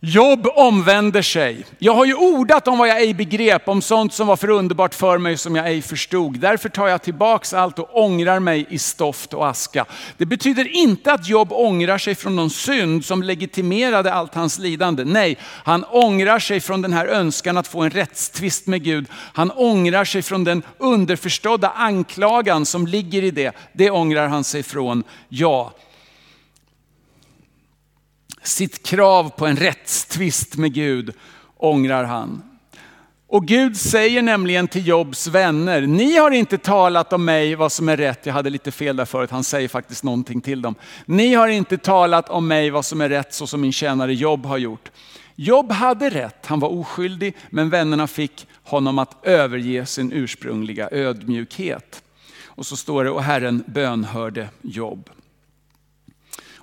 Jobb 0.00 0.46
omvänder 0.54 1.22
sig. 1.22 1.66
Jag 1.78 1.94
har 1.94 2.04
ju 2.04 2.14
ordat 2.14 2.68
om 2.68 2.78
vad 2.78 2.88
jag 2.88 3.00
ej 3.00 3.14
begrep, 3.14 3.68
om 3.68 3.82
sånt 3.82 4.12
som 4.14 4.26
var 4.26 4.36
för 4.36 4.50
underbart 4.50 4.94
för 4.94 5.18
mig 5.18 5.36
som 5.36 5.56
jag 5.56 5.66
ej 5.68 5.82
förstod. 5.82 6.38
Därför 6.38 6.68
tar 6.68 6.88
jag 6.88 7.02
tillbaks 7.02 7.54
allt 7.54 7.78
och 7.78 7.98
ångrar 8.04 8.40
mig 8.40 8.66
i 8.70 8.78
stoft 8.78 9.34
och 9.34 9.48
aska. 9.48 9.84
Det 10.16 10.26
betyder 10.26 10.76
inte 10.76 11.12
att 11.12 11.28
Jobb 11.28 11.52
ångrar 11.52 11.98
sig 11.98 12.14
från 12.14 12.36
någon 12.36 12.50
synd 12.50 13.04
som 13.04 13.22
legitimerade 13.22 14.12
allt 14.12 14.34
hans 14.34 14.58
lidande. 14.58 15.04
Nej, 15.04 15.36
han 15.42 15.84
ångrar 15.84 16.38
sig 16.38 16.60
från 16.60 16.82
den 16.82 16.92
här 16.92 17.06
önskan 17.06 17.56
att 17.56 17.68
få 17.68 17.80
en 17.80 17.90
rättstvist 17.90 18.66
med 18.66 18.84
Gud. 18.84 19.06
Han 19.12 19.50
ångrar 19.50 20.04
sig 20.04 20.22
från 20.22 20.44
den 20.44 20.62
underförstådda 20.78 21.70
anklagan 21.70 22.66
som 22.66 22.86
ligger 22.86 23.22
i 23.22 23.30
det. 23.30 23.52
Det 23.72 23.90
ångrar 23.90 24.28
han 24.28 24.44
sig 24.44 24.62
från, 24.62 25.02
ja 25.28 25.72
sitt 28.48 28.82
krav 28.82 29.30
på 29.30 29.46
en 29.46 29.56
rättstvist 29.56 30.56
med 30.56 30.74
Gud 30.74 31.14
ångrar 31.56 32.04
han. 32.04 32.42
Och 33.30 33.46
Gud 33.46 33.76
säger 33.76 34.22
nämligen 34.22 34.68
till 34.68 34.86
Jobs 34.86 35.26
vänner, 35.26 35.80
ni 35.80 36.16
har 36.16 36.30
inte 36.30 36.58
talat 36.58 37.12
om 37.12 37.24
mig 37.24 37.54
vad 37.54 37.72
som 37.72 37.88
är 37.88 37.96
rätt. 37.96 38.26
Jag 38.26 38.32
hade 38.32 38.50
lite 38.50 38.70
fel 38.70 38.96
där 38.96 39.04
förut, 39.04 39.30
han 39.30 39.44
säger 39.44 39.68
faktiskt 39.68 40.04
någonting 40.04 40.40
till 40.40 40.62
dem. 40.62 40.74
Ni 41.06 41.34
har 41.34 41.48
inte 41.48 41.78
talat 41.78 42.28
om 42.28 42.48
mig 42.48 42.70
vad 42.70 42.84
som 42.84 43.00
är 43.00 43.08
rätt 43.08 43.34
så 43.34 43.46
som 43.46 43.60
min 43.60 43.72
tjänare 43.72 44.14
Job 44.14 44.46
har 44.46 44.58
gjort. 44.58 44.90
Job 45.34 45.72
hade 45.72 46.10
rätt, 46.10 46.46
han 46.46 46.60
var 46.60 46.68
oskyldig, 46.68 47.36
men 47.50 47.70
vännerna 47.70 48.06
fick 48.06 48.46
honom 48.62 48.98
att 48.98 49.26
överge 49.26 49.86
sin 49.86 50.12
ursprungliga 50.12 50.88
ödmjukhet. 50.92 52.02
Och 52.46 52.66
så 52.66 52.76
står 52.76 53.04
det, 53.04 53.10
och 53.10 53.22
Herren 53.22 53.64
bönhörde 53.66 54.48
Job. 54.62 55.10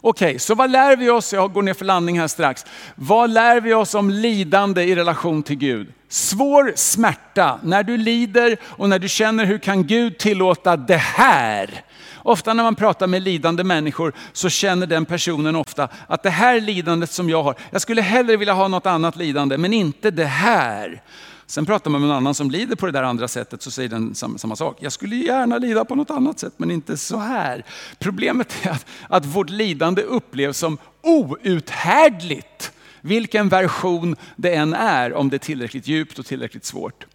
Okej, 0.08 0.28
okay, 0.28 0.40
så 0.40 0.56
vad 0.56 0.72
lär 0.72 0.96
vi 0.96 1.10
oss? 1.10 1.34
Jag 1.34 1.54
går 1.54 1.62
ner 1.62 1.74
för 1.74 1.86
landning 1.86 2.20
här 2.20 2.28
strax. 2.28 2.66
Vad 2.96 3.30
lär 3.30 3.62
vi 3.62 3.74
oss 3.74 3.96
om 3.96 4.10
lidande 4.10 4.84
i 4.84 4.96
relation 4.96 5.44
till 5.44 5.56
Gud? 5.56 5.88
Svår 6.10 6.74
smärta, 6.76 7.60
när 7.64 7.84
du 7.84 7.98
lider 7.98 8.58
och 8.64 8.90
när 8.90 9.00
du 9.00 9.10
känner 9.10 9.46
hur 9.46 9.58
kan 9.58 9.88
Gud 9.88 10.18
tillåta 10.18 10.78
det 10.78 10.98
här? 10.98 11.84
Ofta 12.16 12.54
när 12.54 12.64
man 12.64 12.76
pratar 12.76 13.08
med 13.08 13.22
lidande 13.22 13.64
människor 13.64 14.14
så 14.34 14.50
känner 14.50 14.88
den 14.88 15.06
personen 15.06 15.56
ofta 15.56 15.90
att 16.08 16.24
det 16.24 16.30
här 16.30 16.62
lidandet 16.62 17.12
som 17.12 17.30
jag 17.30 17.44
har, 17.44 17.56
jag 17.72 17.82
skulle 17.82 18.02
hellre 18.02 18.38
vilja 18.38 18.54
ha 18.54 18.68
något 18.68 18.86
annat 18.86 19.16
lidande, 19.16 19.58
men 19.58 19.74
inte 19.74 20.12
det 20.12 20.26
här. 20.26 21.02
Sen 21.48 21.66
pratar 21.66 21.92
man 21.92 22.02
med 22.02 22.08
någon 22.08 22.18
annan 22.18 22.36
som 22.36 22.52
lider 22.52 22.76
på 22.76 22.86
det 22.86 22.92
där 22.92 23.04
andra 23.04 23.28
sättet 23.28 23.62
så 23.62 23.72
säger 23.72 23.90
den 23.90 24.16
samma, 24.16 24.38
samma 24.38 24.56
sak. 24.56 24.78
Jag 24.80 24.92
skulle 24.92 25.16
gärna 25.16 25.58
lida 25.58 25.86
på 25.86 25.96
något 25.96 26.10
annat 26.10 26.40
sätt 26.40 26.54
men 26.58 26.72
inte 26.72 26.98
så 26.98 27.18
här. 27.18 27.66
Problemet 28.00 28.66
är 28.66 28.70
att, 28.70 28.86
att 29.10 29.26
vårt 29.26 29.50
lidande 29.50 30.02
upplevs 30.02 30.58
som 30.58 30.78
outhärdligt. 31.02 32.72
Vilken 33.02 33.50
version 33.50 34.16
det 34.36 34.56
än 34.56 34.74
är, 34.74 35.14
om 35.14 35.30
det 35.30 35.36
är 35.36 35.40
tillräckligt 35.40 35.88
djupt 35.88 36.20
och 36.20 36.26
tillräckligt 36.26 36.66
svårt. 36.66 37.06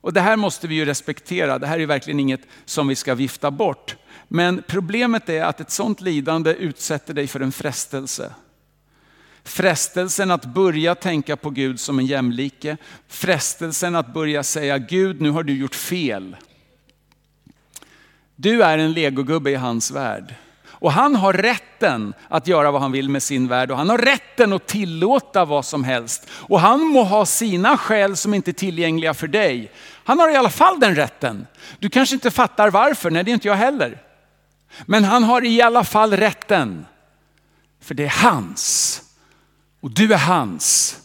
Och 0.00 0.12
det 0.12 0.20
här 0.20 0.36
måste 0.36 0.68
vi 0.68 0.74
ju 0.74 0.84
respektera. 0.84 1.58
Det 1.58 1.66
här 1.66 1.78
är 1.78 1.86
verkligen 1.86 2.20
inget 2.20 2.40
som 2.64 2.88
vi 2.88 2.94
ska 2.94 3.14
vifta 3.14 3.50
bort. 3.50 3.96
Men 4.28 4.62
problemet 4.66 5.28
är 5.28 5.44
att 5.44 5.60
ett 5.60 5.70
sånt 5.70 6.00
lidande 6.00 6.50
utsätter 6.54 7.14
dig 7.14 7.26
för 7.26 7.40
en 7.40 7.52
frestelse. 7.52 8.32
Frestelsen 9.44 10.30
att 10.30 10.44
börja 10.44 10.94
tänka 10.94 11.36
på 11.36 11.50
Gud 11.50 11.80
som 11.80 11.98
en 11.98 12.06
jämlike. 12.06 12.76
Frestelsen 13.08 13.96
att 13.96 14.14
börja 14.14 14.42
säga 14.42 14.78
Gud 14.78 15.20
nu 15.20 15.30
har 15.30 15.42
du 15.42 15.56
gjort 15.56 15.74
fel. 15.74 16.36
Du 18.36 18.62
är 18.62 18.78
en 18.78 18.92
legogubbe 18.92 19.50
i 19.50 19.54
hans 19.54 19.90
värld. 19.90 20.34
Och 20.82 20.92
han 20.92 21.16
har 21.16 21.32
rätten 21.32 22.14
att 22.28 22.46
göra 22.46 22.70
vad 22.70 22.82
han 22.82 22.92
vill 22.92 23.08
med 23.08 23.22
sin 23.22 23.48
värld 23.48 23.70
och 23.70 23.76
han 23.76 23.88
har 23.88 23.98
rätten 23.98 24.52
att 24.52 24.66
tillåta 24.66 25.44
vad 25.44 25.64
som 25.64 25.84
helst. 25.84 26.30
Och 26.30 26.60
han 26.60 26.80
må 26.80 27.04
ha 27.04 27.26
sina 27.26 27.76
skäl 27.76 28.16
som 28.16 28.34
inte 28.34 28.50
är 28.50 28.52
tillgängliga 28.52 29.14
för 29.14 29.26
dig. 29.26 29.72
Han 30.04 30.18
har 30.18 30.30
i 30.30 30.36
alla 30.36 30.50
fall 30.50 30.80
den 30.80 30.94
rätten. 30.94 31.46
Du 31.78 31.90
kanske 31.90 32.14
inte 32.14 32.30
fattar 32.30 32.70
varför, 32.70 33.10
nej 33.10 33.24
det 33.24 33.30
är 33.30 33.32
inte 33.32 33.48
jag 33.48 33.54
heller. 33.54 34.02
Men 34.86 35.04
han 35.04 35.24
har 35.24 35.44
i 35.44 35.62
alla 35.62 35.84
fall 35.84 36.16
rätten. 36.16 36.86
För 37.80 37.94
det 37.94 38.04
är 38.04 38.22
hans. 38.22 39.02
Och 39.82 39.90
du 39.90 40.12
är 40.12 40.18
hans. 40.18 40.98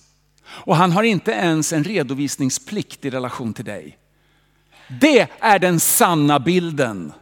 Och 0.46 0.76
han 0.76 0.92
har 0.92 1.04
inte 1.04 1.32
ens 1.32 1.74
en 1.74 1.84
redovisningsplikt 1.84 3.06
i 3.06 3.10
relation 3.10 3.54
till 3.54 3.66
dig. 3.66 3.98
Det 5.00 5.28
är 5.40 5.60
den 5.60 5.80
sanna 5.80 6.40
bilden. 6.40 7.14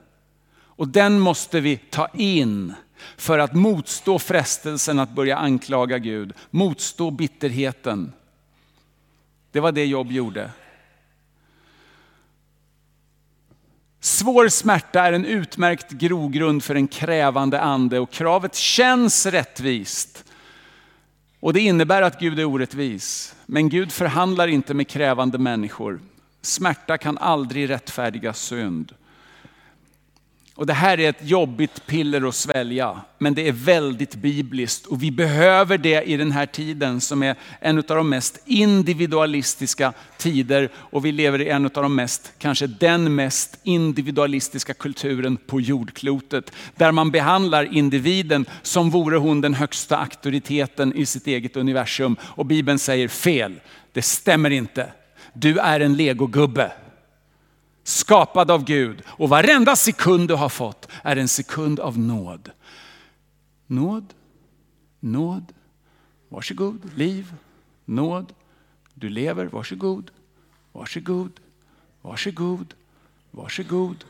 Och 0.56 0.88
den 0.88 1.20
måste 1.20 1.60
vi 1.60 1.78
ta 1.78 2.08
in 2.14 2.74
för 3.18 3.40
att 3.40 3.54
motstå 3.54 4.20
frestelsen 4.20 5.00
att 5.00 5.16
börja 5.16 5.38
anklaga 5.38 5.98
Gud, 5.98 6.34
motstå 6.50 7.12
bitterheten. 7.12 8.14
Det 9.52 9.60
var 9.60 9.72
det 9.72 9.86
Jobb 9.86 10.12
gjorde. 10.12 10.52
Svår 14.00 14.50
smärta 14.50 15.02
är 15.02 15.14
en 15.14 15.26
utmärkt 15.26 15.92
grogrund 15.92 16.64
för 16.64 16.76
en 16.76 16.88
krävande 16.88 17.62
ande 17.62 18.00
och 18.00 18.12
kravet 18.12 18.56
känns 18.56 19.26
rättvist. 19.26 20.25
Och 21.46 21.54
det 21.54 21.60
innebär 21.60 22.02
att 22.02 22.20
Gud 22.20 22.40
är 22.40 22.46
orättvis. 22.46 23.36
Men 23.46 23.70
Gud 23.70 23.92
förhandlar 23.92 24.48
inte 24.48 24.74
med 24.74 24.88
krävande 24.88 25.38
människor. 25.38 26.00
Smärta 26.42 26.98
kan 26.98 27.18
aldrig 27.18 27.70
rättfärdiga 27.70 28.34
synd. 28.34 28.92
Och 30.56 30.66
det 30.66 30.74
här 30.74 31.00
är 31.00 31.10
ett 31.10 31.30
jobbigt 31.30 31.86
piller 31.86 32.28
att 32.28 32.36
svälja, 32.36 33.02
men 33.18 33.34
det 33.34 33.48
är 33.48 33.52
väldigt 33.52 34.16
bibliskt 34.16 34.86
och 34.86 35.04
vi 35.04 35.12
behöver 35.12 35.78
det 35.78 36.04
i 36.04 36.18
den 36.18 36.32
här 36.32 36.46
tiden 36.46 37.02
som 37.02 37.24
är 37.24 37.36
en 37.60 37.78
av 37.78 37.84
de 37.84 38.10
mest 38.10 38.40
individualistiska 38.46 39.94
tider 40.18 40.70
och 40.76 41.06
vi 41.06 41.12
lever 41.12 41.42
i 41.42 41.50
en 41.50 41.66
av 41.66 41.72
de 41.72 41.96
mest, 41.96 42.32
kanske 42.38 42.68
den 42.68 43.16
mest 43.16 43.60
individualistiska 43.64 44.74
kulturen 44.74 45.38
på 45.38 45.62
jordklotet. 45.62 46.52
Där 46.76 46.92
man 46.92 47.12
behandlar 47.12 47.76
individen 47.78 48.46
som 48.62 48.90
vore 48.90 49.18
hon 49.18 49.42
den 49.42 49.54
högsta 49.54 49.98
auktoriteten 49.98 50.94
i 50.94 51.06
sitt 51.06 51.28
eget 51.28 51.58
universum. 51.58 52.16
Och 52.22 52.46
Bibeln 52.46 52.80
säger 52.80 53.08
fel, 53.08 53.56
det 53.94 54.02
stämmer 54.02 54.50
inte. 54.50 54.92
Du 55.34 55.58
är 55.60 55.80
en 55.80 55.98
legogubbe 55.98 56.72
skapad 57.86 58.52
av 58.52 58.64
Gud. 58.64 59.04
Och 59.08 59.30
varenda 59.30 59.76
sekund 59.76 60.28
du 60.28 60.34
har 60.34 60.50
fått 60.50 60.88
är 61.04 61.16
en 61.16 61.28
sekund 61.28 61.80
av 61.80 62.00
nåd. 62.00 62.52
Nåd, 63.68 64.14
nåd, 65.00 65.54
varsågod, 66.30 66.92
liv, 66.96 67.34
nåd. 67.86 68.34
Du 68.94 69.10
lever, 69.10 69.46
varsågod, 69.46 70.12
varsågod, 70.72 71.32
varsågod, 72.02 72.74
varsågod. 73.32 74.06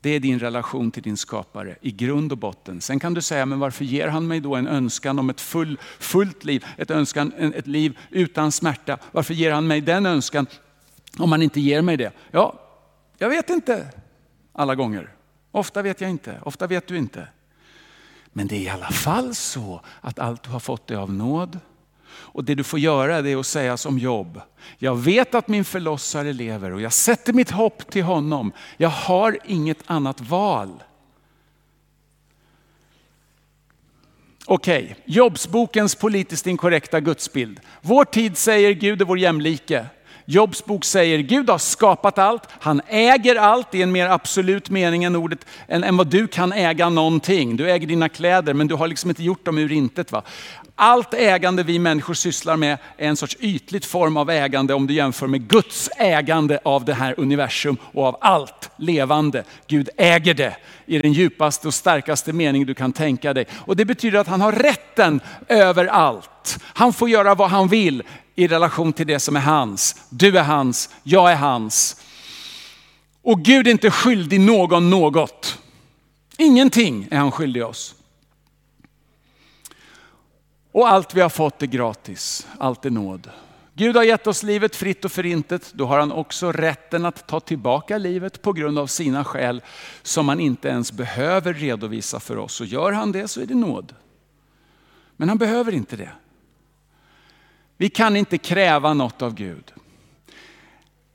Det 0.00 0.10
är 0.10 0.20
din 0.20 0.38
relation 0.38 0.90
till 0.90 1.02
din 1.02 1.16
skapare 1.16 1.76
i 1.80 1.90
grund 1.90 2.32
och 2.32 2.38
botten. 2.38 2.80
Sen 2.80 3.00
kan 3.00 3.14
du 3.14 3.22
säga, 3.22 3.46
men 3.46 3.58
varför 3.58 3.84
ger 3.84 4.08
han 4.08 4.26
mig 4.26 4.40
då 4.40 4.56
en 4.56 4.68
önskan 4.68 5.18
om 5.18 5.30
ett 5.30 5.40
full, 5.40 5.78
fullt 5.98 6.44
liv, 6.44 6.64
ett, 6.76 6.90
önskan, 6.90 7.32
ett 7.32 7.66
liv 7.66 7.98
utan 8.10 8.52
smärta? 8.52 8.98
Varför 9.12 9.34
ger 9.34 9.52
han 9.52 9.66
mig 9.66 9.80
den 9.80 10.06
önskan 10.06 10.46
om 11.18 11.32
han 11.32 11.42
inte 11.42 11.60
ger 11.60 11.82
mig 11.82 11.96
det? 11.96 12.12
Ja, 12.30 12.65
jag 13.18 13.28
vet 13.28 13.50
inte 13.50 13.86
alla 14.52 14.74
gånger. 14.74 15.12
Ofta 15.50 15.82
vet 15.82 16.00
jag 16.00 16.10
inte, 16.10 16.40
ofta 16.42 16.66
vet 16.66 16.86
du 16.86 16.96
inte. 16.96 17.28
Men 18.26 18.46
det 18.46 18.56
är 18.56 18.60
i 18.60 18.68
alla 18.68 18.90
fall 18.90 19.34
så 19.34 19.80
att 20.00 20.18
allt 20.18 20.42
du 20.42 20.50
har 20.50 20.60
fått 20.60 20.90
är 20.90 20.96
av 20.96 21.12
nåd. 21.12 21.58
Och 22.08 22.44
det 22.44 22.54
du 22.54 22.64
får 22.64 22.78
göra 22.78 23.22
det 23.22 23.30
är 23.30 23.36
att 23.36 23.46
säga 23.46 23.76
som 23.76 23.98
jobb. 23.98 24.40
Jag 24.78 24.96
vet 24.96 25.34
att 25.34 25.48
min 25.48 25.64
förlossare 25.64 26.32
lever 26.32 26.72
och 26.72 26.80
jag 26.80 26.92
sätter 26.92 27.32
mitt 27.32 27.50
hopp 27.50 27.90
till 27.90 28.02
honom. 28.02 28.52
Jag 28.76 28.88
har 28.88 29.38
inget 29.44 29.78
annat 29.86 30.20
val. 30.20 30.82
Okej, 34.46 34.84
okay. 34.84 34.94
Jobbsbokens 35.04 35.94
politiskt 35.94 36.46
inkorrekta 36.46 37.00
gudsbild. 37.00 37.60
Vår 37.80 38.04
tid 38.04 38.36
säger 38.36 38.72
Gud 38.72 39.00
är 39.00 39.04
vår 39.04 39.18
jämlike. 39.18 39.86
Jobs 40.28 40.64
bok 40.64 40.84
säger 40.84 41.18
Gud 41.18 41.50
har 41.50 41.58
skapat 41.58 42.18
allt, 42.18 42.42
han 42.60 42.80
äger 42.88 43.36
allt 43.36 43.74
i 43.74 43.82
en 43.82 43.92
mer 43.92 44.08
absolut 44.08 44.70
mening 44.70 45.04
än 45.04 45.16
ordet, 45.16 45.46
än, 45.68 45.84
än 45.84 45.96
vad 45.96 46.06
du 46.06 46.26
kan 46.26 46.52
äga 46.52 46.88
någonting. 46.88 47.56
Du 47.56 47.70
äger 47.70 47.86
dina 47.86 48.08
kläder 48.08 48.54
men 48.54 48.66
du 48.66 48.74
har 48.74 48.88
liksom 48.88 49.10
inte 49.10 49.22
gjort 49.22 49.44
dem 49.44 49.58
ur 49.58 49.72
intet. 49.72 50.12
Va? 50.12 50.22
Allt 50.74 51.14
ägande 51.14 51.62
vi 51.62 51.78
människor 51.78 52.14
sysslar 52.14 52.56
med 52.56 52.78
är 52.96 53.08
en 53.08 53.16
sorts 53.16 53.36
ytligt 53.40 53.84
form 53.84 54.16
av 54.16 54.30
ägande 54.30 54.74
om 54.74 54.86
du 54.86 54.94
jämför 54.94 55.26
med 55.26 55.48
Guds 55.48 55.90
ägande 55.96 56.58
av 56.62 56.84
det 56.84 56.94
här 56.94 57.14
universum 57.16 57.76
och 57.92 58.04
av 58.04 58.16
allt 58.20 58.70
levande. 58.76 59.44
Gud 59.66 59.88
äger 59.96 60.34
det 60.34 60.56
i 60.86 60.98
den 60.98 61.12
djupaste 61.12 61.68
och 61.68 61.74
starkaste 61.74 62.32
mening 62.32 62.66
du 62.66 62.74
kan 62.74 62.92
tänka 62.92 63.34
dig. 63.34 63.46
Och 63.54 63.76
det 63.76 63.84
betyder 63.84 64.18
att 64.18 64.28
han 64.28 64.40
har 64.40 64.52
rätten 64.52 65.20
över 65.48 65.86
allt. 65.86 66.58
Han 66.62 66.92
får 66.92 67.08
göra 67.08 67.34
vad 67.34 67.50
han 67.50 67.68
vill 67.68 68.02
i 68.36 68.46
relation 68.48 68.92
till 68.92 69.06
det 69.06 69.20
som 69.20 69.36
är 69.36 69.40
hans. 69.40 69.96
Du 70.10 70.38
är 70.38 70.42
hans, 70.42 70.90
jag 71.02 71.32
är 71.32 71.36
hans. 71.36 71.96
Och 73.22 73.40
Gud 73.40 73.66
är 73.66 73.70
inte 73.70 73.90
skyldig 73.90 74.40
någon 74.40 74.90
något. 74.90 75.58
Ingenting 76.36 77.08
är 77.10 77.18
han 77.18 77.32
skyldig 77.32 77.64
oss. 77.64 77.94
Och 80.72 80.88
allt 80.88 81.14
vi 81.14 81.20
har 81.20 81.28
fått 81.28 81.62
är 81.62 81.66
gratis, 81.66 82.46
allt 82.58 82.84
är 82.84 82.90
nåd. 82.90 83.30
Gud 83.74 83.96
har 83.96 84.02
gett 84.02 84.26
oss 84.26 84.42
livet 84.42 84.76
fritt 84.76 85.04
och 85.04 85.12
förintet, 85.12 85.72
då 85.74 85.86
har 85.86 85.98
han 85.98 86.12
också 86.12 86.52
rätten 86.52 87.06
att 87.06 87.26
ta 87.26 87.40
tillbaka 87.40 87.98
livet 87.98 88.42
på 88.42 88.52
grund 88.52 88.78
av 88.78 88.86
sina 88.86 89.24
skäl 89.24 89.62
som 90.02 90.28
han 90.28 90.40
inte 90.40 90.68
ens 90.68 90.92
behöver 90.92 91.54
redovisa 91.54 92.20
för 92.20 92.38
oss. 92.38 92.60
Och 92.60 92.66
gör 92.66 92.92
han 92.92 93.12
det 93.12 93.28
så 93.28 93.40
är 93.40 93.46
det 93.46 93.54
nåd. 93.54 93.94
Men 95.16 95.28
han 95.28 95.38
behöver 95.38 95.72
inte 95.72 95.96
det. 95.96 96.10
Vi 97.76 97.88
kan 97.88 98.16
inte 98.16 98.38
kräva 98.38 98.94
något 98.94 99.22
av 99.22 99.34
Gud. 99.34 99.72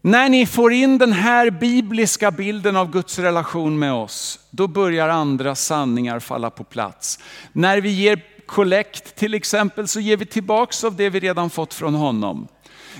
När 0.01 0.29
ni 0.29 0.45
får 0.45 0.73
in 0.73 0.97
den 0.97 1.13
här 1.13 1.49
bibliska 1.49 2.31
bilden 2.31 2.75
av 2.75 2.91
Guds 2.91 3.19
relation 3.19 3.79
med 3.79 3.93
oss, 3.93 4.39
då 4.49 4.67
börjar 4.67 5.09
andra 5.09 5.55
sanningar 5.55 6.19
falla 6.19 6.49
på 6.49 6.63
plats. 6.63 7.19
När 7.51 7.81
vi 7.81 7.89
ger 7.89 8.21
kollekt 8.45 9.15
till 9.15 9.33
exempel 9.33 9.87
så 9.87 9.99
ger 9.99 10.17
vi 10.17 10.25
tillbaks 10.25 10.83
av 10.83 10.95
det 10.95 11.09
vi 11.09 11.19
redan 11.19 11.49
fått 11.49 11.73
från 11.73 11.93
honom. 11.93 12.47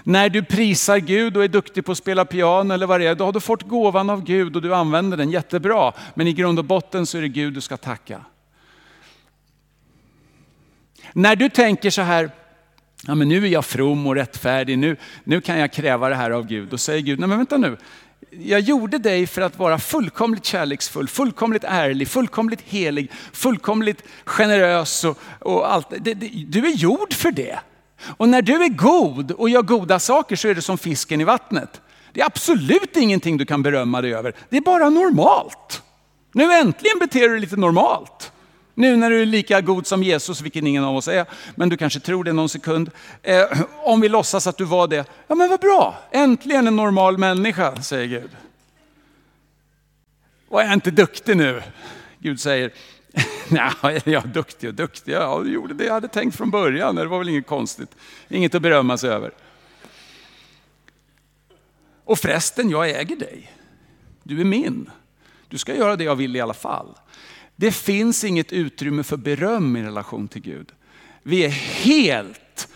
När 0.04 0.30
du 0.30 0.44
prisar 0.44 0.98
Gud 0.98 1.38
och 1.38 1.44
är 1.44 1.48
duktig 1.48 1.86
på 1.86 1.92
att 1.92 1.98
spela 1.98 2.26
piano 2.26 2.74
eller 2.74 2.88
vad 2.88 3.00
det 3.00 3.08
är, 3.08 3.16
då 3.16 3.26
har 3.26 3.34
du 3.34 3.40
fått 3.40 3.64
gåvan 3.64 4.10
av 4.10 4.24
Gud 4.24 4.56
och 4.56 4.62
du 4.62 4.76
använder 4.76 5.18
den 5.18 5.32
jättebra. 5.32 5.94
Men 6.14 6.28
i 6.28 6.34
grund 6.34 6.60
och 6.60 6.66
botten 6.66 7.06
så 7.06 7.18
är 7.18 7.22
det 7.22 7.28
Gud 7.28 7.54
du 7.54 7.62
ska 7.62 7.78
tacka. 7.78 8.26
När 11.14 11.36
du 11.36 11.50
tänker 11.50 11.90
så 11.90 12.02
här, 12.02 12.32
ja, 13.08 13.16
men 13.16 13.30
nu 13.30 13.46
är 13.46 13.50
jag 13.50 13.66
from 13.66 14.08
och 14.08 14.16
rättfärdig, 14.16 14.78
nu, 14.78 14.98
nu 15.24 15.42
kan 15.42 15.60
jag 15.60 15.74
kräva 15.74 16.10
det 16.10 16.16
här 16.16 16.32
av 16.32 16.48
Gud. 16.48 16.70
Då 16.70 16.78
säger 16.78 17.02
Gud, 17.02 17.20
nej 17.20 17.30
men 17.30 17.38
vänta 17.38 17.58
nu, 17.58 17.78
jag 18.30 18.60
gjorde 18.60 18.98
dig 18.98 19.28
för 19.28 19.42
att 19.42 19.60
vara 19.60 19.80
fullkomligt 19.80 20.46
kärleksfull, 20.46 21.08
fullkomligt 21.08 21.64
ärlig, 21.64 22.08
fullkomligt 22.08 22.62
helig, 22.62 23.12
fullkomligt 23.34 24.04
generös 24.26 25.04
och, 25.04 25.20
och 25.40 25.74
allt. 25.74 25.90
Det, 26.00 26.14
det, 26.14 26.30
du 26.48 26.68
är 26.68 26.72
gjord 26.72 27.14
för 27.14 27.32
det. 27.32 27.60
Och 28.18 28.30
när 28.30 28.42
du 28.42 28.64
är 28.64 28.70
god 28.70 29.32
och 29.32 29.50
gör 29.50 29.62
goda 29.62 30.00
saker 30.00 30.36
så 30.36 30.48
är 30.48 30.56
det 30.56 30.62
som 30.62 30.78
fisken 30.78 31.22
i 31.22 31.24
vattnet. 31.24 31.82
Det 32.14 32.22
är 32.22 32.26
absolut 32.26 32.98
ingenting 32.98 33.38
du 33.38 33.46
kan 33.46 33.64
berömma 33.64 34.02
dig 34.02 34.14
över. 34.14 34.34
Det 34.50 34.58
är 34.58 34.62
bara 34.62 34.90
normalt. 34.90 35.82
Nu 36.34 36.54
äntligen 36.54 37.00
beter 37.00 37.20
du 37.20 37.30
dig 37.30 37.40
lite 37.40 37.56
normalt. 37.56 38.32
Nu 38.74 38.96
när 38.96 39.10
du 39.10 39.22
är 39.22 39.26
lika 39.26 39.62
god 39.62 39.88
som 39.88 40.04
Jesus, 40.04 40.42
vilket 40.42 40.64
ingen 40.64 40.84
av 40.84 40.96
oss 40.96 41.08
är, 41.08 41.26
men 41.56 41.70
du 41.70 41.78
kanske 41.78 42.00
tror 42.00 42.24
det 42.24 42.34
någon 42.34 42.50
sekund. 42.50 42.92
Eh, 43.24 43.46
om 43.84 44.02
vi 44.02 44.10
låtsas 44.10 44.48
att 44.48 44.58
du 44.58 44.64
var 44.64 44.88
det, 44.88 45.06
ja 45.28 45.36
men 45.36 45.50
vad 45.50 45.60
bra, 45.60 46.00
äntligen 46.12 46.68
en 46.68 46.76
normal 46.76 47.18
människa, 47.18 47.82
säger 47.82 48.08
Gud. 48.08 48.30
Och 50.48 50.62
är 50.62 50.66
jag 50.66 50.74
inte 50.74 50.92
duktig 50.92 51.38
nu? 51.38 51.64
Gud 52.20 52.40
säger, 52.40 52.74
nej, 53.48 54.02
jag 54.06 54.26
är 54.26 54.28
duktig 54.28 54.70
och 54.70 54.76
duktig, 54.76 55.14
ja 55.14 55.42
du 55.44 55.54
gjorde 55.54 55.74
det 55.74 55.84
jag 55.84 55.94
hade 55.94 56.08
tänkt 56.08 56.38
från 56.38 56.52
början, 56.52 56.96
det 56.96 57.06
var 57.06 57.20
väl 57.20 57.30
inget 57.30 57.48
konstigt, 57.48 57.96
inget 58.30 58.56
att 58.56 58.62
berömma 58.62 58.98
sig 58.98 59.10
över. 59.10 59.32
Och 62.06 62.20
förresten, 62.20 62.70
jag 62.70 62.90
äger 62.90 63.16
dig. 63.16 63.52
Du 64.24 64.42
är 64.42 64.46
min. 64.46 64.90
Du 65.48 65.58
ska 65.58 65.76
göra 65.76 65.96
det 65.96 66.04
jag 66.04 66.16
vill 66.16 66.36
i 66.36 66.42
alla 66.42 66.54
fall. 66.54 66.98
Det 67.62 67.72
finns 67.72 68.24
inget 68.24 68.54
utrymme 68.54 69.04
för 69.04 69.18
beröm 69.18 69.76
i 69.76 69.84
relation 69.84 70.28
till 70.28 70.42
Gud. 70.42 70.72
Vi 71.24 71.46
är 71.46 71.50
helt, 71.50 72.68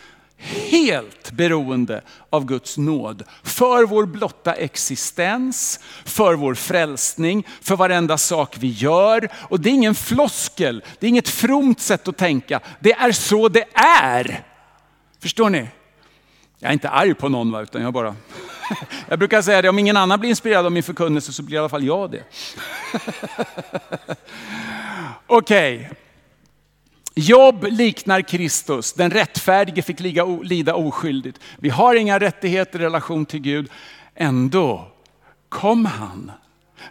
helt 0.72 1.32
beroende 1.32 2.02
av 2.30 2.46
Guds 2.46 2.78
nåd. 2.78 3.24
För 3.44 3.86
vår 3.86 4.06
blotta 4.06 4.54
existens, 4.54 5.80
för 6.06 6.34
vår 6.34 6.54
frälsning, 6.56 7.48
för 7.62 7.76
varenda 7.76 8.18
sak 8.18 8.56
vi 8.60 8.68
gör. 8.68 9.30
Och 9.50 9.60
det 9.60 9.70
är 9.70 9.74
ingen 9.74 9.96
floskel, 9.96 10.84
det 11.00 11.08
är 11.08 11.10
inget 11.10 11.30
fromt 11.30 11.80
sätt 11.80 12.08
att 12.08 12.18
tänka. 12.18 12.60
Det 12.80 12.94
är 12.94 13.12
så 13.12 13.50
det 13.50 13.66
är. 13.74 14.44
Förstår 15.20 15.50
ni? 15.50 15.68
Jag 16.60 16.70
är 16.70 16.74
inte 16.74 16.90
arg 16.90 17.14
på 17.14 17.30
någon, 17.30 17.52
va, 17.52 17.62
utan 17.62 17.82
jag 17.82 17.94
bara... 17.94 18.16
Jag 19.10 19.20
brukar 19.20 19.42
säga 19.42 19.62
det, 19.62 19.70
om 19.70 19.80
ingen 19.80 19.98
annan 19.98 20.20
blir 20.20 20.30
inspirerad 20.30 20.66
av 20.66 20.72
min 20.72 20.84
förkunnelse 20.84 21.34
så 21.34 21.44
blir 21.44 21.56
i 21.56 21.60
alla 21.60 21.70
fall 21.70 21.84
jag 21.84 22.12
det. 22.12 22.24
Okej. 25.28 25.76
Okay. 25.76 25.88
Jobb 27.18 27.66
liknar 27.70 28.22
Kristus, 28.22 28.94
den 28.94 29.12
rättfärdige 29.12 29.82
fick 29.82 30.00
lida 30.44 30.76
oskyldigt. 30.76 31.40
Vi 31.58 31.70
har 31.70 31.96
inga 31.96 32.20
rättigheter 32.20 32.80
i 32.80 32.84
relation 32.84 33.26
till 33.26 33.40
Gud. 33.40 33.72
Ändå 34.16 34.88
kom 35.50 35.86
han 35.86 36.32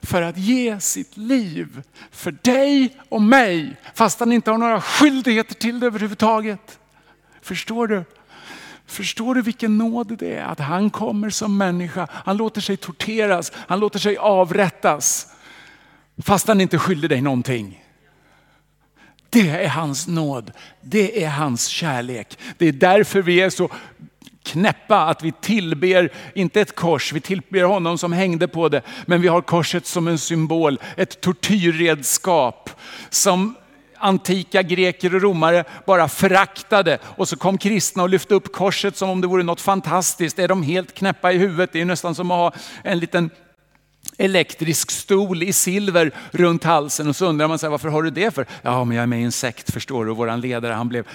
för 0.03 0.23
att 0.23 0.39
ge 0.39 0.81
sitt 0.81 1.17
liv 1.17 1.83
för 2.11 2.35
dig 2.43 2.97
och 3.09 3.23
mig, 3.23 3.77
fast 3.95 4.21
han 4.21 4.33
inte 4.33 4.51
har 4.51 4.59
några 4.59 4.81
skyldigheter 4.81 5.55
till 5.55 5.81
det 5.81 5.87
överhuvudtaget. 5.87 6.79
Förstår 7.43 7.87
du? 7.87 8.05
Förstår 8.87 9.35
du 9.35 9.43
vilken 9.43 9.79
nåd 9.79 10.19
det 10.19 10.35
är 10.35 10.45
att 10.45 10.61
han 10.61 10.91
kommer 10.91 11.31
som 11.31 11.59
människa, 11.59 12.09
han 12.11 12.37
låter 12.37 12.61
sig 12.61 12.77
torteras, 12.77 13.53
han 13.55 13.81
låter 13.81 13.99
sig 13.99 14.17
avrättas. 14.17 15.27
Fast 16.23 16.49
han 16.49 16.61
inte 16.61 16.79
skyller 16.79 17.09
dig 17.09 17.21
någonting. 17.21 17.85
Det 19.31 19.49
är 19.49 19.69
hans 19.69 20.09
nåd, 20.09 20.53
det 20.81 21.25
är 21.25 21.29
hans 21.29 21.67
kärlek. 21.67 22.39
Det 22.59 22.69
är 22.69 22.73
därför 22.73 23.23
vi 23.23 23.41
är 23.41 23.51
så 23.51 23.71
knäppa 24.43 25.01
att 25.07 25.23
vi 25.23 25.33
tillber, 25.33 26.13
inte 26.35 26.61
ett 26.61 26.75
kors, 26.75 27.13
vi 27.13 27.21
tillber 27.21 27.63
honom 27.63 27.99
som 27.99 28.13
hängde 28.13 28.49
på 28.49 28.69
det, 28.69 28.83
men 29.07 29.21
vi 29.21 29.29
har 29.29 29.43
korset 29.43 29.87
som 29.87 30.09
en 30.09 30.19
symbol, 30.19 30.81
ett 30.97 31.21
tortyrredskap 31.21 32.71
som 33.11 33.55
antika 34.05 34.63
greker 34.63 35.15
och 35.15 35.23
romare 35.23 35.65
bara 35.87 36.09
föraktade. 36.09 36.99
Och 37.05 37.29
så 37.29 37.37
kom 37.37 37.59
kristna 37.59 38.03
och 38.03 38.09
lyfte 38.09 38.35
upp 38.35 38.53
korset 38.53 38.97
som 38.97 39.11
om 39.11 39.21
det 39.21 39.27
vore 39.27 39.43
något 39.43 39.61
fantastiskt. 39.61 40.39
Är 40.39 40.49
de 40.49 40.63
helt 40.63 40.95
knäppa 40.95 41.33
i 41.33 41.39
huvudet? 41.39 41.71
Det 41.73 41.81
är 41.81 41.85
nästan 41.85 42.15
som 42.15 42.31
att 42.31 42.37
ha 42.37 42.53
en 42.83 42.99
liten 42.99 43.31
elektrisk 44.19 44.91
stol 44.91 45.43
i 45.43 45.53
silver 45.53 46.13
runt 46.31 46.65
halsen 46.65 47.09
och 47.09 47.17
så 47.17 47.27
undrar 47.27 47.49
man 47.49 47.59
sig 47.59 47.71
varför 47.71 47.89
har 47.89 48.03
du 48.03 48.11
det 48.11 48.35
för? 48.35 48.47
Ja, 48.63 48.85
men 48.85 48.97
jag 48.97 49.03
är 49.03 49.07
med 49.07 49.21
i 49.21 49.25
en 49.25 49.33
sekt 49.33 49.73
förstår 49.73 50.05
du 50.05 50.11
och 50.11 50.17
våran 50.17 50.41
ledare 50.41 50.73
han 50.73 50.89
blev, 50.89 51.07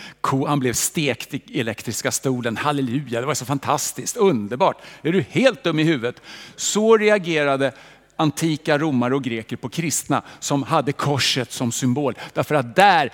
han 0.47 0.59
blev 0.59 0.73
stekt 0.73 1.33
i 1.33 1.59
elektriska 1.59 2.11
stolen. 2.11 2.57
Halleluja, 2.57 3.21
det 3.21 3.27
var 3.27 3.33
så 3.33 3.45
fantastiskt, 3.45 4.17
underbart. 4.17 4.77
Är 5.01 5.11
du 5.11 5.25
helt 5.29 5.63
dum 5.63 5.79
i 5.79 5.83
huvudet? 5.83 6.21
Så 6.55 6.97
reagerade 6.97 7.71
antika 8.20 8.78
romare 8.78 9.15
och 9.15 9.24
greker 9.24 9.55
på 9.55 9.70
kristna 9.70 10.22
som 10.39 10.63
hade 10.63 10.91
korset 10.91 11.51
som 11.51 11.72
symbol. 11.72 12.15
Därför 12.34 12.55
att 12.55 12.76
där 12.76 13.13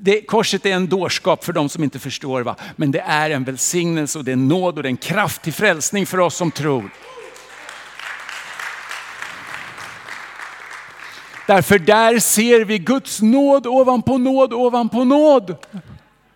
det, 0.00 0.20
korset 0.20 0.66
är 0.66 0.72
en 0.72 0.88
dårskap 0.88 1.44
för 1.44 1.52
de 1.52 1.68
som 1.68 1.84
inte 1.84 1.98
förstår, 1.98 2.42
va? 2.42 2.56
men 2.76 2.90
det 2.90 3.00
är 3.00 3.30
en 3.30 3.44
välsignelse 3.44 4.18
och 4.18 4.24
det 4.24 4.30
är 4.30 4.32
en 4.32 4.48
nåd 4.48 4.76
och 4.76 4.82
det 4.82 4.86
är 4.86 4.90
en 4.90 4.96
kraft 4.96 5.42
till 5.42 5.52
frälsning 5.52 6.06
för 6.06 6.20
oss 6.20 6.36
som 6.36 6.50
tror. 6.50 6.90
Därför 11.46 11.78
där 11.78 12.18
ser 12.18 12.64
vi 12.64 12.78
Guds 12.78 13.22
nåd 13.22 13.66
ovanpå 13.66 14.18
nåd 14.18 14.52
ovanpå 14.52 15.04
nåd. 15.04 15.56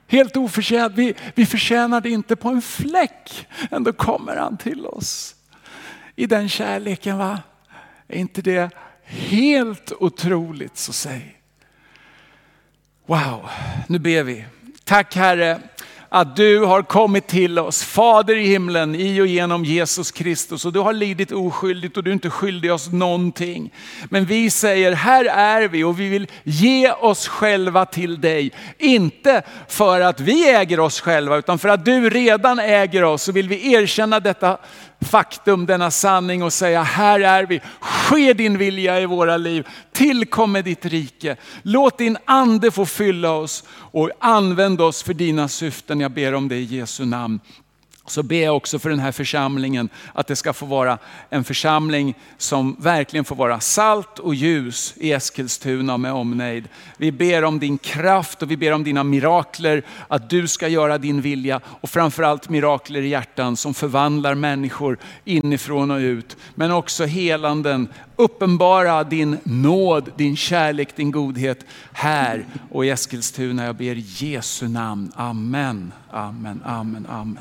Helt 0.08 0.36
oförtjänt. 0.36 0.92
Vi, 0.96 1.14
vi 1.34 1.46
förtjänar 1.46 2.00
det 2.00 2.10
inte 2.10 2.36
på 2.36 2.48
en 2.48 2.62
fläck. 2.62 3.46
Ändå 3.70 3.92
kommer 3.92 4.36
han 4.36 4.56
till 4.56 4.86
oss. 4.86 5.34
I 6.16 6.26
den 6.26 6.48
kärleken 6.48 7.18
va? 7.18 7.38
Är 8.12 8.18
inte 8.18 8.42
det 8.42 8.70
helt 9.04 9.92
otroligt 10.00 10.76
så 10.76 10.92
säg. 10.92 11.36
Wow, 13.06 13.48
nu 13.88 13.98
ber 13.98 14.22
vi. 14.22 14.44
Tack 14.84 15.16
Herre 15.16 15.60
att 16.14 16.36
du 16.36 16.64
har 16.64 16.82
kommit 16.82 17.26
till 17.26 17.58
oss, 17.58 17.82
Fader 17.84 18.36
i 18.36 18.46
himlen, 18.46 18.94
i 18.94 19.20
och 19.20 19.26
genom 19.26 19.64
Jesus 19.64 20.10
Kristus. 20.10 20.64
Och 20.64 20.72
du 20.72 20.80
har 20.80 20.92
lidit 20.92 21.32
oskyldigt 21.32 21.96
och 21.96 22.04
du 22.04 22.10
är 22.10 22.14
inte 22.14 22.30
skyldig 22.30 22.72
oss 22.72 22.92
någonting. 22.92 23.72
Men 24.10 24.24
vi 24.24 24.50
säger, 24.50 24.92
här 24.92 25.24
är 25.24 25.68
vi 25.68 25.84
och 25.84 26.00
vi 26.00 26.08
vill 26.08 26.26
ge 26.42 26.92
oss 26.92 27.28
själva 27.28 27.86
till 27.86 28.20
dig. 28.20 28.52
Inte 28.78 29.42
för 29.68 30.00
att 30.00 30.20
vi 30.20 30.50
äger 30.50 30.80
oss 30.80 31.00
själva, 31.00 31.36
utan 31.36 31.58
för 31.58 31.68
att 31.68 31.84
du 31.84 32.10
redan 32.10 32.58
äger 32.58 33.04
oss. 33.04 33.22
Så 33.22 33.32
vill 33.32 33.48
vi 33.48 33.72
erkänna 33.72 34.20
detta 34.20 34.58
faktum, 35.04 35.66
denna 35.66 35.90
sanning 35.90 36.42
och 36.42 36.52
säga, 36.52 36.82
här 36.82 37.20
är 37.20 37.46
vi. 37.46 37.60
Ske 37.80 38.32
din 38.32 38.58
vilja 38.58 39.00
i 39.00 39.06
våra 39.06 39.36
liv. 39.36 39.66
Tillkomme 39.92 40.62
ditt 40.62 40.84
rike. 40.84 41.36
Låt 41.62 41.98
din 41.98 42.18
ande 42.24 42.70
få 42.70 42.86
fylla 42.86 43.30
oss 43.30 43.64
och 43.70 44.10
använd 44.18 44.80
oss 44.80 45.02
för 45.02 45.14
dina 45.14 45.48
syften. 45.48 46.00
Jag 46.00 46.10
ber 46.10 46.34
om 46.34 46.48
det 46.48 46.56
i 46.56 46.64
Jesu 46.64 47.04
namn. 47.04 47.40
Så 48.06 48.22
ber 48.22 48.42
jag 48.42 48.56
också 48.56 48.78
för 48.78 48.90
den 48.90 48.98
här 48.98 49.12
församlingen 49.12 49.88
att 50.12 50.26
det 50.26 50.36
ska 50.36 50.52
få 50.52 50.66
vara 50.66 50.98
en 51.30 51.44
församling 51.44 52.14
som 52.38 52.76
verkligen 52.78 53.24
får 53.24 53.36
vara 53.36 53.60
salt 53.60 54.18
och 54.18 54.34
ljus 54.34 54.94
i 54.96 55.12
Eskilstuna 55.12 55.96
med 55.96 56.12
omnejd. 56.12 56.68
Vi 56.96 57.12
ber 57.12 57.44
om 57.44 57.58
din 57.58 57.78
kraft 57.78 58.42
och 58.42 58.50
vi 58.50 58.56
ber 58.56 58.72
om 58.72 58.84
dina 58.84 59.04
mirakler, 59.04 59.82
att 60.08 60.30
du 60.30 60.48
ska 60.48 60.68
göra 60.68 60.98
din 60.98 61.20
vilja 61.20 61.60
och 61.66 61.90
framförallt 61.90 62.48
mirakler 62.48 63.02
i 63.02 63.08
hjärtan 63.08 63.56
som 63.56 63.74
förvandlar 63.74 64.34
människor 64.34 64.98
inifrån 65.24 65.90
och 65.90 65.98
ut. 65.98 66.36
Men 66.54 66.72
också 66.72 67.04
helanden, 67.04 67.88
uppenbara 68.16 69.04
din 69.04 69.38
nåd, 69.44 70.10
din 70.16 70.36
kärlek, 70.36 70.96
din 70.96 71.10
godhet 71.10 71.64
här 71.92 72.46
och 72.70 72.84
i 72.84 72.90
Eskilstuna. 72.90 73.64
Jag 73.64 73.76
ber 73.76 73.96
i 73.96 74.04
Jesu 74.06 74.68
namn. 74.68 75.12
Amen, 75.16 75.92
amen, 76.10 76.62
amen, 76.64 77.06
amen. 77.10 77.38